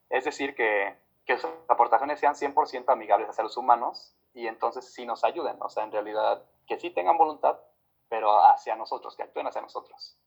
Es 0.08 0.24
decir, 0.24 0.54
que, 0.54 0.96
que 1.24 1.38
sus 1.38 1.50
aportaciones 1.68 2.20
sean 2.20 2.34
100% 2.34 2.84
amigables 2.88 3.28
hacia 3.28 3.44
los 3.44 3.56
humanos 3.56 4.16
y 4.34 4.46
entonces 4.46 4.92
sí 4.92 5.04
nos 5.06 5.24
ayuden. 5.24 5.56
O 5.60 5.68
sea, 5.68 5.84
en 5.84 5.92
realidad, 5.92 6.44
que 6.66 6.78
sí 6.78 6.90
tengan 6.90 7.18
voluntad, 7.18 7.58
pero 8.08 8.42
hacia 8.44 8.76
nosotros, 8.76 9.16
que 9.16 9.22
actúen 9.22 9.46
hacia 9.46 9.60
nosotros. 9.60 10.18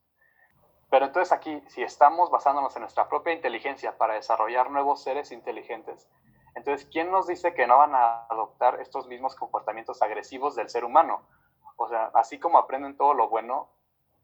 Pero 0.89 1.05
entonces 1.05 1.31
aquí, 1.31 1.63
si 1.67 1.81
estamos 1.83 2.29
basándonos 2.29 2.75
en 2.75 2.81
nuestra 2.81 3.07
propia 3.07 3.33
inteligencia 3.33 3.97
para 3.97 4.15
desarrollar 4.15 4.69
nuevos 4.69 5.01
seres 5.01 5.31
inteligentes, 5.31 6.09
entonces, 6.55 6.87
¿quién 6.91 7.11
nos 7.11 7.27
dice 7.27 7.53
que 7.53 7.65
no 7.65 7.77
van 7.77 7.95
a 7.95 8.25
adoptar 8.29 8.81
estos 8.81 9.07
mismos 9.07 9.35
comportamientos 9.35 10.01
agresivos 10.01 10.55
del 10.55 10.69
ser 10.69 10.83
humano? 10.83 11.21
O 11.77 11.87
sea, 11.87 12.11
así 12.13 12.39
como 12.39 12.57
aprenden 12.57 12.97
todo 12.97 13.13
lo 13.13 13.29
bueno, 13.29 13.69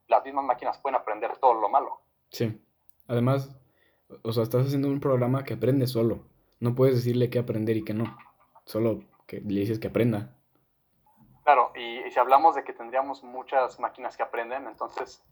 las 0.08 0.24
mismas 0.24 0.46
máquinas 0.46 0.78
pueden 0.78 0.96
aprender 0.96 1.38
todo 1.38 1.54
lo 1.54 1.70
malo. 1.70 2.00
Sí. 2.30 2.62
Además, 3.08 3.56
o 4.24 4.32
sea, 4.32 4.44
estás 4.44 4.66
haciendo 4.66 4.88
un 4.88 5.00
programa 5.00 5.44
que 5.44 5.54
aprende 5.54 5.88
solo. 5.88 6.26
No 6.60 6.76
puedes 6.76 6.96
decirle 6.96 7.30
qué 7.30 7.40
aprender 7.40 7.78
y 7.78 7.84
qué 7.84 7.94
no. 7.94 8.18
Solo 8.66 9.04
que 9.28 9.42
le 9.42 9.60
dices 9.60 9.80
que 9.80 9.88
aprenda. 9.88 10.34
Claro, 11.44 11.72
y, 11.76 12.10
si 12.12 12.20
hablamos 12.20 12.56
de 12.56 12.64
que 12.64 12.74
tendríamos 12.74 13.24
muchas 13.24 13.80
máquinas 13.80 14.18
que 14.18 14.24
aprenden, 14.24 14.68
entonces 14.68 15.24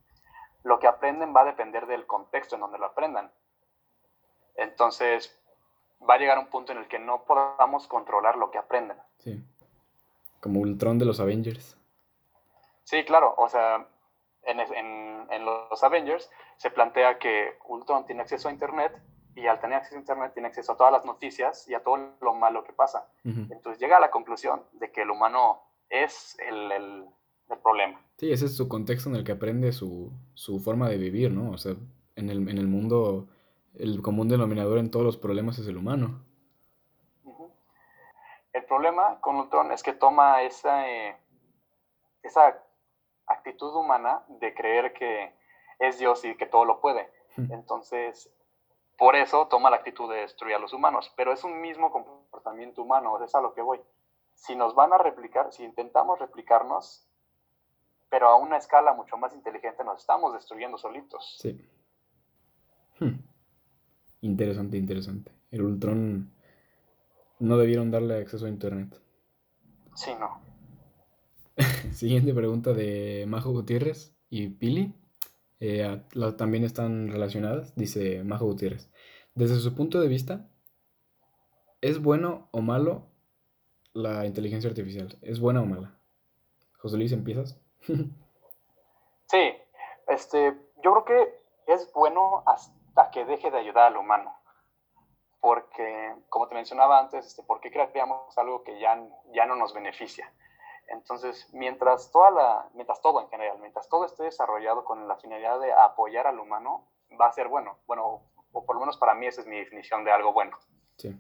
lo 0.64 0.80
que 0.80 0.88
aprenden 0.88 1.34
va 1.36 1.42
a 1.42 1.46
depender 1.46 1.88
del 1.88 2.06
contexto 2.06 2.56
en 2.56 2.62
donde 2.62 2.78
lo 2.78 2.86
aprendan. 2.86 3.32
Entonces, 4.56 5.38
va 6.08 6.16
a 6.16 6.18
llegar 6.18 6.40
un 6.40 6.48
punto 6.48 6.72
en 6.72 6.78
el 6.78 6.88
que 6.88 7.00
no 7.00 7.24
podamos 7.24 7.88
controlar 7.88 8.38
lo 8.38 8.52
que 8.52 8.58
aprenden. 8.58 8.98
Sí. 9.20 9.44
Como 10.40 10.62
Ultron 10.62 10.98
de 10.98 11.06
los 11.06 11.20
Avengers. 11.20 11.78
Sí, 12.84 13.04
claro. 13.04 13.34
O 13.38 13.50
sea, 13.50 13.88
en, 14.46 14.60
en, 14.60 15.28
en, 15.32 15.46
los 15.46 15.84
Avengers 15.84 16.30
se 16.58 16.70
plantea 16.70 17.18
que 17.20 17.58
Ultron 17.68 18.06
tiene 18.06 18.22
acceso 18.22 18.48
a 18.48 18.52
Internet 18.52 18.94
y 19.36 19.48
al 19.48 19.60
tener 19.60 19.78
acceso 19.78 19.96
a 19.96 20.00
Internet 20.00 20.34
tiene 20.34 20.48
acceso 20.48 20.72
a 20.72 20.78
todas 20.78 20.94
las 20.94 21.06
noticias 21.06 21.68
y 21.68 21.74
a 21.74 21.84
todo 21.84 22.16
lo 22.22 22.34
malo 22.34 22.64
que 22.64 22.74
pasa. 22.74 23.08
Entonces 23.24 23.80
llega 23.80 23.98
a 23.98 24.00
la 24.00 24.12
conclusión 24.12 24.64
de 24.74 24.92
que 24.92 25.02
el 25.02 25.12
humano 25.12 25.62
es 25.90 26.38
el, 26.40 26.72
el, 26.72 27.06
problema. 27.62 28.02
Sí, 28.18 28.32
ese 28.32 28.46
es 28.46 28.56
su 28.56 28.68
contexto 28.68 29.10
en 29.10 29.16
el 29.16 29.24
que 29.24 29.32
aprende 29.34 29.72
su, 29.72 30.12
su 30.34 30.60
forma 30.60 30.90
de 30.90 30.98
vivir, 30.98 31.32
¿no? 31.32 31.52
O 31.52 31.58
sea, 31.58 31.74
en 32.16 32.30
el, 32.30 32.48
en 32.50 32.58
el 32.58 32.68
mundo, 32.68 33.28
el 33.76 34.02
común 34.02 34.30
denominador 34.30 34.80
en 34.80 34.90
todos 34.90 35.06
los 35.06 35.18
problemas 35.18 35.60
es 35.60 35.68
el 35.68 35.78
humano. 35.78 36.24
El 38.54 38.64
problema 38.66 39.20
con 39.20 39.36
Ultron 39.36 39.72
es 39.72 39.84
que 39.84 39.94
toma 39.94 40.42
esa, 40.42 40.90
eh, 40.90 41.18
esa 42.24 42.65
actitud 43.28 43.74
humana 43.76 44.24
de 44.28 44.54
creer 44.54 44.94
que 44.94 45.34
es 45.80 46.00
Dios 46.00 46.24
y 46.26 46.36
que 46.36 46.46
todo 46.46 46.66
lo 46.66 46.80
puede. 46.80 47.10
Entonces, 47.38 48.32
por 48.98 49.16
eso 49.16 49.48
toma 49.48 49.70
la 49.70 49.78
actitud 49.78 50.10
de 50.10 50.22
destruir 50.22 50.56
a 50.56 50.60
los 50.60 50.72
humanos, 50.72 51.12
pero 51.18 51.34
es 51.34 51.44
un 51.44 51.60
mismo 51.60 51.92
comportamiento 51.92 52.82
humano, 52.82 53.22
es 53.24 53.36
a 53.36 53.42
lo 53.42 53.54
que 53.54 53.62
voy 53.62 53.82
si 54.36 54.56
nos 54.56 54.76
van 54.76 54.94
a 54.94 54.98
replicar, 54.98 55.52
si 55.52 55.64
intentamos 55.64 56.20
replicarnos, 56.20 57.08
pero 58.10 58.28
a 58.28 58.36
una 58.36 58.58
escala 58.58 58.94
mucho 58.94 59.18
más 59.18 59.34
inteligente, 59.34 59.84
nos 59.84 60.00
estamos 60.00 60.34
destruyendo 60.34 60.78
solitos. 60.78 61.38
Sí. 61.40 61.68
Hmm. 63.00 63.20
Interesante, 64.22 64.78
interesante. 64.78 65.32
El 65.52 65.64
Ultron 65.64 66.32
no 67.40 67.58
debieron 67.58 67.92
darle 67.92 68.18
acceso 68.18 68.46
a 68.46 68.50
Internet. 68.50 69.00
Sí, 69.96 70.12
no. 70.20 70.42
Siguiente 71.96 72.34
pregunta 72.34 72.74
de 72.74 73.24
Majo 73.26 73.52
Gutiérrez 73.52 74.14
y 74.30 74.50
Pili. 74.50 74.94
Eh, 75.62 76.04
también 76.38 76.66
están 76.66 77.08
relacionadas. 77.08 77.74
Dice 77.78 78.22
Majo 78.26 78.44
Gutiérrez. 78.48 78.92
Desde 79.34 79.56
su 79.60 79.74
punto 79.74 80.02
de 80.02 80.10
vista, 80.10 80.46
¿es 81.80 82.02
bueno 82.02 82.50
o 82.52 82.60
malo 82.60 83.04
la 83.94 84.26
inteligencia 84.26 84.70
artificial? 84.70 85.18
¿Es 85.22 85.40
buena 85.40 85.62
o 85.62 85.66
mala? 85.66 85.98
José 86.80 86.98
Luis, 86.98 87.14
¿empiezas? 87.14 87.58
sí, 89.28 89.54
este, 90.10 90.54
yo 90.84 90.92
creo 90.92 91.06
que 91.06 91.74
es 91.74 91.90
bueno 91.94 92.44
hasta 92.46 93.10
que 93.12 93.24
deje 93.24 93.52
de 93.52 93.58
ayudar 93.58 93.94
al 93.94 93.98
humano. 93.98 94.36
porque, 95.40 96.14
como 96.28 96.50
te 96.50 96.56
mencionaba 96.56 97.00
antes, 97.00 97.26
este, 97.26 97.44
¿por 97.44 97.62
qué 97.62 97.72
crearíamos 97.72 98.38
algo 98.38 98.64
que 98.64 98.82
ya, 98.82 99.02
ya 99.34 99.46
no 99.46 99.56
nos 99.56 99.74
beneficia? 99.74 100.30
Entonces, 100.88 101.48
mientras, 101.54 102.12
toda 102.12 102.32
la, 102.32 102.70
mientras 102.74 103.02
todo 103.02 103.22
en 103.22 103.28
general, 103.30 103.58
mientras 103.60 103.90
todo 103.90 104.06
esté 104.06 104.24
desarrollado 104.24 104.86
con 104.86 105.08
la 105.08 105.18
finalidad 105.18 105.60
de 105.60 105.74
apoyar 105.74 106.28
al 106.28 106.40
humano, 106.40 106.88
va 107.20 107.28
a 107.28 107.32
ser 107.32 107.48
bueno. 107.48 107.78
Bueno, 107.88 108.22
o 108.52 108.66
por 108.66 108.76
lo 108.76 108.82
menos 108.82 108.98
para 108.98 109.16
mí 109.16 109.26
esa 109.26 109.42
es 109.42 109.48
mi 109.48 109.58
definición 109.58 110.04
de 110.04 110.12
algo 110.12 110.34
bueno. 110.34 110.58
Sí. 110.98 111.16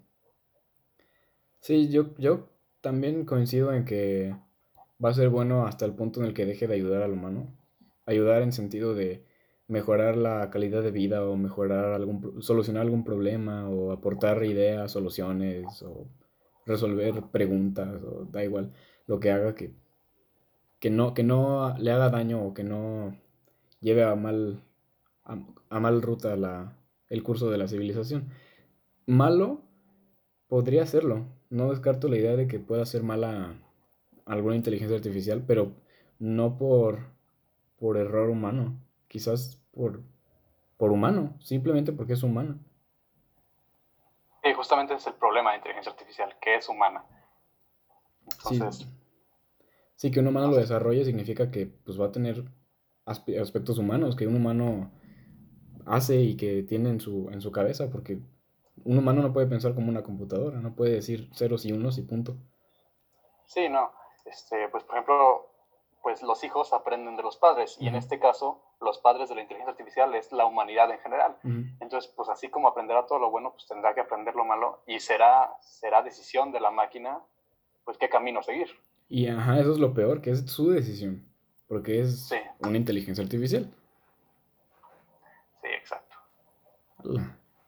Sí, 1.60 1.89
yo, 1.89 2.15
yo 2.17 2.47
también 2.82 3.25
coincido 3.25 3.73
en 3.73 3.86
que 3.86 4.36
va 5.04 5.10
a 5.10 5.13
ser 5.13 5.30
bueno 5.30 5.65
hasta 5.65 5.86
el 5.86 5.95
punto 5.95 6.19
en 6.19 6.28
el 6.28 6.34
que 6.34 6.45
deje 6.45 6.67
de 6.67 6.75
ayudar 6.75 7.01
al 7.01 7.13
humano. 7.13 7.47
Ayudar 8.06 8.43
en 8.43 8.51
sentido 8.51 8.93
de 8.93 9.25
mejorar 9.67 10.15
la 10.15 10.51
calidad 10.51 10.84
de 10.84 10.91
vida 10.91 11.25
o 11.25 11.36
mejorar 11.36 11.93
algún, 11.93 12.41
solucionar 12.43 12.84
algún 12.84 13.04
problema 13.04 13.67
o 13.67 13.91
aportar 13.91 14.43
ideas, 14.43 14.91
soluciones 14.91 15.82
o 15.82 16.08
resolver 16.67 17.23
preguntas 17.32 18.01
o 18.04 18.25
da 18.25 18.43
igual 18.43 18.71
lo 19.08 19.20
que 19.20 19.32
haga 19.32 19.56
que, 19.56 19.74
que, 20.80 20.89
no, 20.89 21.13
que 21.13 21.24
no 21.24 21.76
le 21.78 21.91
haga 21.91 22.10
daño 22.10 22.44
o 22.44 22.54
que 22.54 22.63
no 22.63 23.15
lleve 23.80 24.04
a 24.04 24.15
mal, 24.15 24.63
a, 25.24 25.80
mal 25.80 26.02
ruta 26.02 26.36
la, 26.36 26.74
el 27.10 27.24
curso 27.24 27.50
de 27.50 27.58
la 27.58 27.68
civilización. 27.68 28.30
Malo 29.06 29.62
podría 30.48 30.86
serlo. 30.86 31.26
No 31.50 31.70
descarto 31.70 32.08
la 32.08 32.18
idea 32.18 32.36
de 32.36 32.48
que 32.48 32.60
pueda 32.60 32.86
ser 32.86 33.04
mala 33.04 33.54
alguna 34.26 34.56
inteligencia 34.56 34.98
artificial, 34.98 35.44
pero 35.46 35.72
no 36.20 36.58
por, 36.58 37.00
por 37.78 37.98
error 37.98 38.30
humano. 38.30 38.80
Quizás 39.08 39.62
por, 39.72 40.02
por 40.78 40.91
humano, 40.91 41.38
simplemente 41.41 41.94
porque 41.94 42.13
es 42.13 42.24
humano. 42.24 42.60
Y 44.44 44.54
justamente 44.54 44.94
es 44.94 45.08
el 45.08 45.13
problema 45.13 45.52
de 45.52 45.58
inteligencia 45.58 45.91
artificial, 45.91 46.36
que 46.41 46.56
es 46.56 46.70
humana. 46.70 47.06
Entonces, 48.32 48.78
sí. 48.78 48.94
Que 50.12 50.19
un 50.19 50.27
humano 50.27 50.47
lo 50.47 50.58
desarrolle 50.58 51.05
significa 51.05 51.51
que 51.51 51.67
pues, 51.67 51.99
va 51.99 52.08
a 52.08 52.12
tener 52.12 52.43
aspectos 53.05 53.77
humanos, 53.77 54.15
que 54.15 54.27
un 54.27 54.36
humano 54.36 54.91
hace 55.86 56.21
y 56.21 56.38
que 56.38 56.63
tiene 56.63 56.89
en 56.89 56.99
su, 56.99 57.29
en 57.31 57.41
su 57.41 57.51
cabeza, 57.51 57.89
porque 57.89 58.19
un 58.84 58.97
humano 58.97 59.21
no 59.21 59.34
puede 59.34 59.47
pensar 59.47 59.73
como 59.75 59.89
una 59.89 60.03
computadora, 60.03 60.60
no 60.60 60.75
puede 60.75 60.93
decir 60.93 61.29
ceros 61.34 61.65
y 61.65 61.71
unos 61.71 61.97
y 61.97 62.01
punto. 62.01 62.36
Sí, 63.45 63.69
no. 63.69 63.91
Este, 64.25 64.67
pues 64.69 64.84
por 64.84 64.95
ejemplo, 64.95 65.49
pues 66.01 66.21
los 66.23 66.43
hijos 66.43 66.73
aprenden 66.73 67.15
de 67.15 67.23
los 67.23 67.38
padres 67.38 67.77
y 67.79 67.88
en 67.88 67.95
este 67.95 68.19
caso 68.19 68.62
los 68.79 68.99
padres 68.99 69.29
de 69.29 69.36
la 69.36 69.41
inteligencia 69.41 69.71
artificial 69.71 70.13
es 70.15 70.31
la 70.31 70.45
humanidad 70.45 70.91
en 70.91 70.99
general. 70.99 71.38
Entonces, 71.79 72.12
pues 72.15 72.29
así 72.29 72.49
como 72.49 72.67
aprenderá 72.67 73.05
todo 73.05 73.19
lo 73.19 73.31
bueno, 73.31 73.51
pues 73.51 73.65
tendrá 73.67 73.93
que 73.93 74.01
aprender 74.01 74.36
lo 74.36 74.45
malo 74.45 74.84
y 74.86 74.99
será, 74.99 75.55
será 75.62 76.03
decisión 76.03 76.51
de 76.51 76.60
la 76.60 76.71
máquina, 76.71 77.21
pues 77.84 77.97
qué 77.97 78.10
camino 78.10 78.43
seguir. 78.43 78.69
Y 79.08 79.28
ajá, 79.28 79.60
eso 79.60 79.72
es 79.72 79.80
lo 79.80 79.94
peor, 79.94 80.22
que 80.22 80.32
es 80.32 80.50
su 80.50 80.72
decisión, 80.72 81.24
porque 81.68 82.02
es 82.02 82.34
una 82.60 82.78
inteligencia 82.78 83.24
artificial. 83.24 83.72
Sí, 85.62 85.68
exacto. 85.68 86.18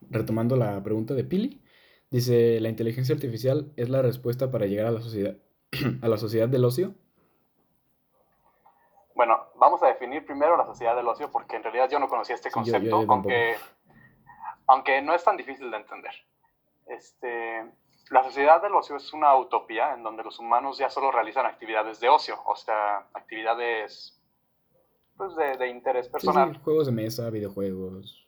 Retomando 0.10 0.56
la 0.56 0.82
pregunta 0.82 1.13
de 1.13 1.23
Pili, 1.23 1.62
dice, 2.10 2.60
¿la 2.60 2.69
inteligencia 2.69 3.13
artificial 3.13 3.71
es 3.76 3.89
la 3.89 4.02
respuesta 4.02 4.50
para 4.50 4.65
llegar 4.65 4.88
a 4.88 4.91
la 4.91 5.02
sociedad, 5.02 5.38
a 6.02 6.08
la 6.08 6.17
sociedad 6.17 6.50
del 6.50 6.65
ocio? 6.65 6.95
Bueno, 9.13 9.47
vamos 9.56 9.82
a 9.84 9.88
definir 9.88 10.26
primero 10.26 10.58
la 10.58 10.65
sociedad 10.65 10.95
del 10.95 11.08
ocio 11.08 11.32
porque 11.32 11.56
en 11.56 11.63
realidad 11.63 11.89
yo 11.89 12.00
no 12.00 12.10
conocía 12.10 12.36
este 12.36 12.52
concepto, 12.52 13.06
aunque, 13.08 13.56
aunque 14.67 15.02
no 15.02 15.13
es 15.13 15.23
tan 15.23 15.38
difícil 15.38 15.69
de 15.69 15.78
entender. 15.78 16.13
Este, 16.88 17.65
la 18.09 18.23
sociedad 18.23 18.61
del 18.61 18.73
ocio 18.73 18.95
es 18.95 19.13
una 19.13 19.35
utopía 19.35 19.93
en 19.93 20.03
donde 20.03 20.23
los 20.23 20.39
humanos 20.39 20.77
ya 20.77 20.89
solo 20.89 21.11
realizan 21.11 21.45
actividades 21.45 21.99
de 21.99 22.09
ocio, 22.09 22.39
o 22.45 22.55
sea, 22.55 23.07
actividades 23.13 24.19
pues, 25.17 25.35
de, 25.35 25.67
interés 25.67 26.07
personal. 26.07 26.59
juegos 26.63 26.87
de 26.87 26.93
mesa, 26.93 27.29
videojuegos. 27.29 28.25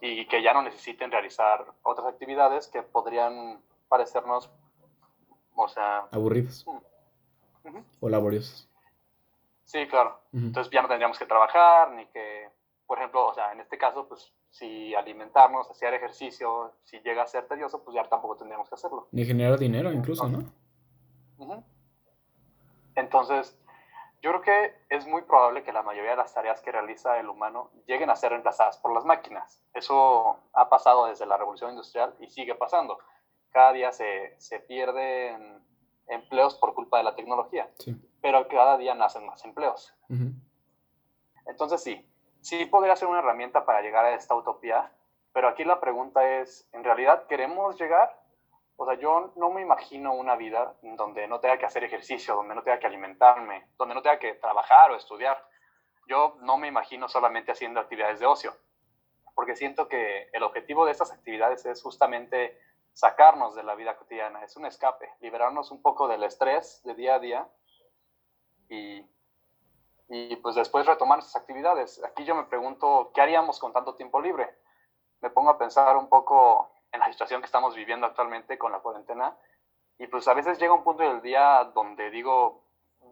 Y 0.00 0.26
que 0.26 0.42
ya 0.42 0.52
no 0.52 0.62
necesiten 0.62 1.10
realizar 1.10 1.64
otras 1.82 2.06
actividades 2.06 2.68
que 2.68 2.82
podrían 2.82 3.60
parecernos, 3.88 4.50
o 5.54 5.68
sea... 5.68 6.06
Aburridas. 6.12 6.66
O 8.00 8.08
laboriosas. 8.08 8.68
Sí, 9.64 9.86
claro. 9.88 10.20
Entonces 10.32 10.70
ya 10.70 10.82
no 10.82 10.88
tendríamos 10.88 11.18
que 11.18 11.26
trabajar, 11.26 11.90
ni 11.92 12.06
que, 12.06 12.48
por 12.86 12.98
ejemplo, 12.98 13.26
o 13.26 13.34
sea, 13.34 13.52
en 13.52 13.60
este 13.60 13.78
caso, 13.78 14.06
pues 14.06 14.32
si 14.50 14.94
alimentarnos, 14.94 15.70
hacer 15.70 15.94
ejercicio, 15.94 16.72
si 16.84 16.98
llega 17.00 17.22
a 17.22 17.26
ser 17.26 17.46
tedioso, 17.46 17.82
pues 17.84 17.94
ya 17.94 18.04
tampoco 18.04 18.36
tendríamos 18.36 18.68
que 18.68 18.74
hacerlo. 18.74 19.08
Ni 19.12 19.24
generar 19.24 19.58
dinero 19.58 19.92
incluso, 19.92 20.28
¿no? 20.28 20.44
Entonces, 22.94 23.58
yo 24.22 24.30
creo 24.30 24.42
que 24.42 24.74
es 24.88 25.06
muy 25.06 25.22
probable 25.22 25.62
que 25.62 25.72
la 25.72 25.82
mayoría 25.82 26.12
de 26.12 26.16
las 26.16 26.32
tareas 26.32 26.62
que 26.62 26.72
realiza 26.72 27.18
el 27.20 27.28
humano 27.28 27.70
lleguen 27.86 28.08
a 28.08 28.16
ser 28.16 28.30
reemplazadas 28.30 28.78
por 28.78 28.94
las 28.94 29.04
máquinas. 29.04 29.62
Eso 29.74 30.38
ha 30.54 30.68
pasado 30.70 31.06
desde 31.06 31.26
la 31.26 31.36
revolución 31.36 31.70
industrial 31.70 32.14
y 32.20 32.28
sigue 32.28 32.54
pasando. 32.54 32.98
Cada 33.50 33.72
día 33.72 33.92
se, 33.92 34.34
se 34.38 34.60
pierden 34.60 35.62
empleos 36.06 36.54
por 36.54 36.74
culpa 36.74 36.98
de 36.98 37.04
la 37.04 37.14
tecnología. 37.14 37.70
Sí 37.78 37.94
pero 38.26 38.48
cada 38.48 38.76
día 38.76 38.92
nacen 38.92 39.24
más 39.24 39.44
empleos. 39.44 39.94
Entonces 41.46 41.80
sí, 41.80 42.04
sí 42.46 42.64
podría 42.64 42.94
ser 42.94 43.08
una 43.08 43.18
herramienta 43.18 43.66
para 43.66 43.82
llegar 43.82 44.04
a 44.04 44.14
esta 44.14 44.36
utopía, 44.36 44.92
pero 45.32 45.48
aquí 45.48 45.64
la 45.64 45.80
pregunta 45.80 46.38
es, 46.38 46.68
¿en 46.72 46.84
realidad 46.84 47.26
queremos 47.26 47.76
llegar? 47.76 48.22
O 48.76 48.86
sea, 48.86 48.94
yo 48.94 49.32
no 49.34 49.50
me 49.50 49.62
imagino 49.62 50.14
una 50.14 50.36
vida 50.36 50.76
donde 50.80 51.26
no 51.26 51.40
tenga 51.40 51.58
que 51.58 51.66
hacer 51.66 51.82
ejercicio, 51.82 52.36
donde 52.36 52.54
no 52.54 52.62
tenga 52.62 52.78
que 52.78 52.86
alimentarme, 52.86 53.66
donde 53.76 53.96
no 53.96 54.02
tenga 54.02 54.20
que 54.20 54.34
trabajar 54.34 54.92
o 54.92 54.96
estudiar. 54.96 55.44
Yo 56.06 56.36
no 56.42 56.56
me 56.56 56.68
imagino 56.68 57.08
solamente 57.08 57.50
haciendo 57.50 57.80
actividades 57.80 58.20
de 58.20 58.26
ocio, 58.26 58.56
porque 59.34 59.56
siento 59.56 59.88
que 59.88 60.28
el 60.32 60.44
objetivo 60.44 60.86
de 60.86 60.92
estas 60.92 61.10
actividades 61.10 61.66
es 61.66 61.82
justamente 61.82 62.60
sacarnos 62.92 63.56
de 63.56 63.64
la 63.64 63.74
vida 63.74 63.96
cotidiana, 63.96 64.44
es 64.44 64.56
un 64.56 64.66
escape, 64.66 65.12
liberarnos 65.18 65.72
un 65.72 65.82
poco 65.82 66.06
del 66.06 66.22
estrés 66.22 66.80
de 66.84 66.94
día 66.94 67.16
a 67.16 67.18
día 67.18 67.48
y, 68.68 69.04
y 70.08 70.36
pues 70.36 70.54
después 70.54 70.86
retomar 70.86 71.18
nuestras 71.18 71.42
actividades. 71.42 72.02
Aquí 72.04 72.24
yo 72.24 72.34
me 72.34 72.44
pregunto, 72.44 73.10
¿qué 73.14 73.20
haríamos 73.20 73.58
con 73.58 73.72
tanto 73.72 73.94
tiempo 73.94 74.20
libre? 74.20 74.48
Me 75.20 75.30
pongo 75.30 75.50
a 75.50 75.58
pensar 75.58 75.96
un 75.96 76.08
poco 76.08 76.70
en 76.92 77.00
la 77.00 77.10
situación 77.10 77.40
que 77.40 77.46
estamos 77.46 77.74
viviendo 77.74 78.06
actualmente 78.06 78.58
con 78.58 78.72
la 78.72 78.80
cuarentena 78.80 79.36
y 79.98 80.06
pues 80.06 80.28
a 80.28 80.34
veces 80.34 80.58
llega 80.58 80.74
un 80.74 80.84
punto 80.84 81.02
del 81.02 81.22
día 81.22 81.70
donde 81.74 82.10
digo, 82.10 82.62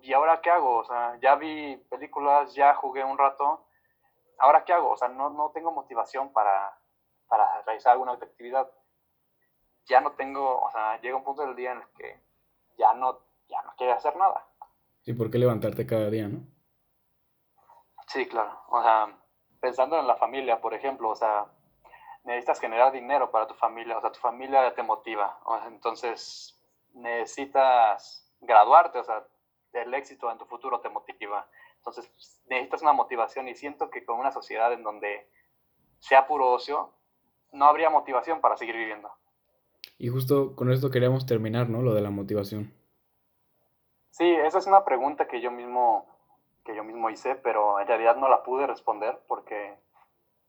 ¿y 0.03 0.13
ahora 0.13 0.41
qué 0.41 0.51
hago? 0.51 0.79
O 0.79 0.85
sea, 0.85 1.19
ya 1.21 1.35
vi 1.35 1.77
películas, 1.89 2.55
ya 2.55 2.75
jugué 2.75 3.03
un 3.03 3.19
rato, 3.19 3.67
¿ahora 4.39 4.65
qué 4.65 4.73
hago? 4.73 4.91
O 4.91 4.97
sea, 4.97 5.09
no, 5.09 5.31
no 5.31 5.51
tengo 5.51 5.73
motivación 5.73 6.33
para, 6.33 6.79
para 7.27 7.63
realizar 7.63 7.93
alguna 7.93 8.13
actividad. 8.13 8.71
Ya 9.87 10.01
no 10.01 10.13
tengo, 10.13 10.61
o 10.61 10.71
sea, 10.71 11.01
llega 11.01 11.17
un 11.17 11.25
punto 11.25 11.43
del 11.43 11.57
día 11.57 11.73
en 11.73 11.79
el 11.79 11.89
que 11.97 12.21
ya 12.79 12.95
no, 12.95 13.21
ya 13.49 13.63
no 13.63 13.73
quiero 13.77 13.95
hacer 13.95 14.17
nada. 14.17 14.47
Sí, 15.03 15.13
¿por 15.13 15.31
qué 15.31 15.39
levantarte 15.39 15.87
cada 15.87 16.09
día, 16.11 16.29
no? 16.29 16.54
Sí, 18.07 18.27
claro. 18.27 18.61
O 18.69 18.83
sea, 18.83 19.09
pensando 19.61 19.99
en 19.99 20.07
la 20.07 20.17
familia, 20.17 20.61
por 20.61 20.75
ejemplo, 20.75 21.11
o 21.11 21.17
sea, 21.17 21.47
necesitas 22.25 22.61
generar 22.61 22.93
dinero 22.93 23.31
para 23.31 23.47
tu 23.47 23.55
familia, 23.55 23.99
o 23.99 24.01
sea, 24.01 24.13
tu 24.13 24.21
familia 24.21 24.75
te 24.75 24.83
motiva. 24.83 25.39
O 25.45 25.59
sea, 25.59 25.69
entonces, 25.69 26.59
necesitas 26.95 28.31
graduarte, 28.41 28.99
o 28.99 29.05
sea, 29.05 29.27
el 29.73 29.93
éxito 29.95 30.31
en 30.31 30.39
tu 30.39 30.45
futuro 30.47 30.81
te 30.81 30.89
motiva. 30.89 31.49
Entonces, 31.79 32.11
necesitas 32.47 32.83
una 32.83 32.93
motivación 32.93 33.49
y 33.49 33.55
siento 33.55 33.91
que 33.91 34.05
con 34.05 34.19
una 34.19 34.33
sociedad 34.33 34.73
en 34.73 34.83
donde 34.83 35.29
sea 35.99 36.27
puro 36.27 36.53
ocio, 36.53 36.93
no 37.53 37.67
habría 37.67 37.91
motivación 37.91 38.41
para 38.41 38.57
seguir 38.57 38.77
viviendo. 38.77 39.11
Y 39.99 40.09
justo 40.09 40.55
con 40.57 40.73
esto 40.73 40.91
queríamos 40.91 41.27
terminar, 41.27 41.69
¿no? 41.69 41.83
Lo 41.83 41.95
de 41.95 42.01
la 42.01 42.11
motivación. 42.11 42.73
Sí, 44.11 44.31
esa 44.31 44.59
es 44.59 44.67
una 44.67 44.85
pregunta 44.85 45.27
que 45.27 45.41
yo 45.41 45.51
mismo, 45.51 46.07
que 46.65 46.75
yo 46.75 46.83
mismo 46.83 47.11
hice, 47.11 47.35
pero 47.35 47.79
en 47.81 47.87
realidad 47.87 48.17
no 48.17 48.29
la 48.29 48.43
pude 48.43 48.67
responder 48.67 49.21
porque, 49.29 49.79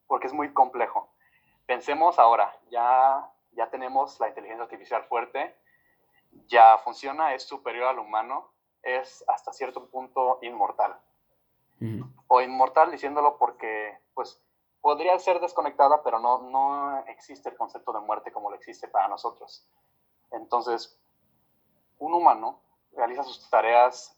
porque 0.08 0.28
es 0.28 0.34
muy 0.34 0.54
complejo. 0.54 1.10
Pensemos 1.66 2.20
ahora, 2.20 2.58
ya, 2.70 3.30
ya 3.52 3.70
tenemos 3.70 4.20
la 4.20 4.30
inteligencia 4.30 4.64
artificial 4.64 5.04
fuerte, 5.06 5.56
ya 6.48 6.78
funciona, 6.80 7.34
es 7.34 7.44
superior 7.44 7.88
al 7.88 8.00
humano, 8.00 8.52
es 8.82 9.24
hasta 9.28 9.52
cierto 9.52 9.90
punto 9.90 10.40
inmortal. 10.42 11.00
O 12.28 12.42
inmortal 12.42 12.90
diciéndolo 12.90 13.38
porque, 13.38 14.00
pues, 14.14 14.42
podría 14.82 15.20
ser 15.20 15.40
desconectada, 15.40 16.02
pero 16.04 16.20
no, 16.20 16.42
no 16.42 17.06
existe 17.08 17.50
el 17.50 17.58
concepto 17.58 17.92
de 17.92 18.00
muerte 18.00 18.32
como 18.32 18.50
lo 18.50 18.56
existe 18.56 18.88
para 18.88 19.08
nosotros. 19.08 19.68
Entonces, 20.32 21.00
un 22.00 22.14
humano 22.14 22.62
realiza 22.94 23.24
sus 23.24 23.50
tareas 23.50 24.15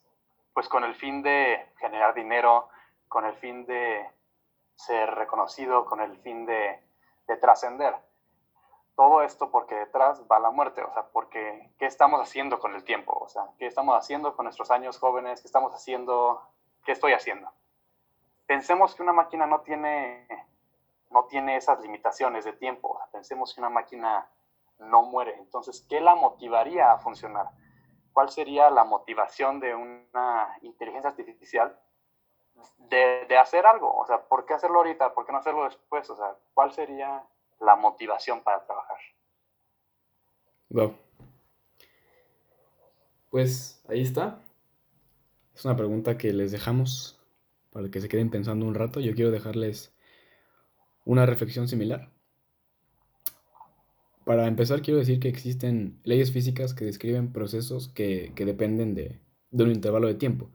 pues 0.57 0.69
con 0.69 0.83
el 0.83 0.95
fin 0.95 1.21
de 1.21 1.71
generar 1.77 2.15
dinero, 2.15 2.69
con 3.07 3.25
el 3.25 3.35
fin 3.35 3.67
de 3.67 4.09
ser 4.73 5.07
reconocido, 5.13 5.85
con 5.85 6.01
el 6.01 6.17
fin 6.17 6.47
de, 6.47 6.83
trascender. 7.39 7.93
todo 8.95 9.21
esto 9.21 9.51
porque 9.51 9.75
detrás 9.75 10.23
va 10.23 10.39
la 10.39 10.49
muerte, 10.49 10.81
o 10.81 10.91
sea, 10.91 11.03
porque 11.13 11.71
¿qué 11.77 11.85
estamos 11.85 12.19
haciendo 12.19 12.59
con 12.59 12.73
el 12.73 12.83
tiempo? 12.83 13.15
O 13.21 13.29
sea, 13.29 13.43
¿qué 13.59 13.67
estamos 13.67 13.95
haciendo 13.95 14.35
con 14.35 14.45
nuestros 14.45 14.71
años 14.71 14.97
jóvenes? 14.97 15.41
¿Qué 15.41 15.47
estamos 15.47 15.75
haciendo? 15.75 16.41
¿Qué 16.83 16.93
estoy 16.93 17.13
haciendo? 17.13 17.51
Pensemos 18.47 18.95
que 18.95 19.03
una 19.03 19.13
máquina 19.13 19.45
no 19.45 19.61
tiene, 19.61 20.27
no 21.11 21.25
tiene 21.25 21.57
esas 21.57 21.79
limitaciones 21.81 22.45
de 22.45 22.53
tiempo, 22.53 22.99
pensemos 23.11 23.53
que 23.53 23.61
una 23.61 23.69
máquina 23.69 24.27
no 24.79 25.03
muere, 25.03 25.35
entonces, 25.37 25.85
¿qué 25.87 26.01
la 26.01 26.15
motivaría 26.15 26.91
a 26.91 26.97
funcionar? 26.97 27.45
¿Cuál 28.17 28.31
sería 28.31 28.71
la 28.71 28.83
motivación 28.83 29.59
de 29.59 29.75
una 29.75 30.57
inteligencia 30.63 31.11
artificial 31.11 31.79
de, 32.79 33.37
hacer 33.37 33.67
algo? 33.67 33.95
O 33.95 34.07
sea, 34.07 34.27
¿por 34.27 34.43
qué 34.43 34.55
hacerlo 34.55 34.79
ahorita? 34.79 35.13
¿Por 35.13 35.23
qué 35.23 35.31
no 35.31 35.37
hacerlo 35.37 35.65
después? 35.65 36.09
O 36.09 36.15
sea, 36.15 36.35
¿cuál 36.55 36.71
sería 36.71 37.23
la 37.59 37.75
motivación 37.75 38.41
para 38.41 38.65
trabajar. 38.65 38.97
Wow. 40.69 40.95
Pues 43.29 43.83
ahí 43.87 44.01
está. 44.01 44.41
Es 45.53 45.63
una 45.63 45.75
pregunta 45.75 46.17
que 46.17 46.33
les 46.33 46.51
dejamos 46.51 47.23
para 47.69 47.91
que 47.91 48.01
se 48.01 48.09
queden 48.09 48.31
pensando 48.31 48.65
un 48.65 48.73
rato. 48.73 48.99
Yo 48.99 49.13
quiero 49.13 49.29
dejarles 49.29 49.95
una 51.05 51.27
reflexión 51.27 51.67
similar. 51.67 52.09
Para 54.27 54.45
empezar, 54.47 54.81
quiero 54.81 54.99
decir 54.99 55.21
que 55.21 55.29
existen 55.29 56.01
leyes 56.03 56.33
físicas 56.33 56.73
que 56.73 56.83
describen 56.83 57.31
procesos 57.31 57.87
que, 57.87 58.33
dependen 58.35 58.93
de, 58.93 59.21
de 59.51 59.63
un 59.63 59.71
intervalo 59.71 60.07
de 60.07 60.15
tiempo, 60.15 60.51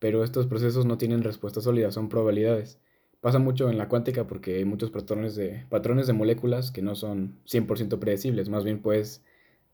pero 0.00 0.24
estos 0.24 0.48
procesos 0.48 0.84
no 0.84 0.98
tienen 0.98 1.22
respuesta 1.22 1.60
sólida, 1.60 1.92
son 1.92 2.08
probabilidades. 2.08 2.80
Pasa 3.20 3.38
mucho 3.38 3.70
en 3.70 3.78
la 3.78 3.88
cuántica 3.88 4.26
porque 4.26 4.56
hay 4.56 4.64
muchos 4.64 4.90
patrones 4.90 5.36
de, 5.36 5.64
patrones 5.70 6.08
de 6.08 6.12
moléculas 6.12 6.72
que 6.72 6.82
no 6.82 6.96
son 6.96 7.38
100% 7.46 8.00
predecibles, 8.00 8.48
más 8.48 8.64
bien 8.64 8.82
puedes 8.82 9.22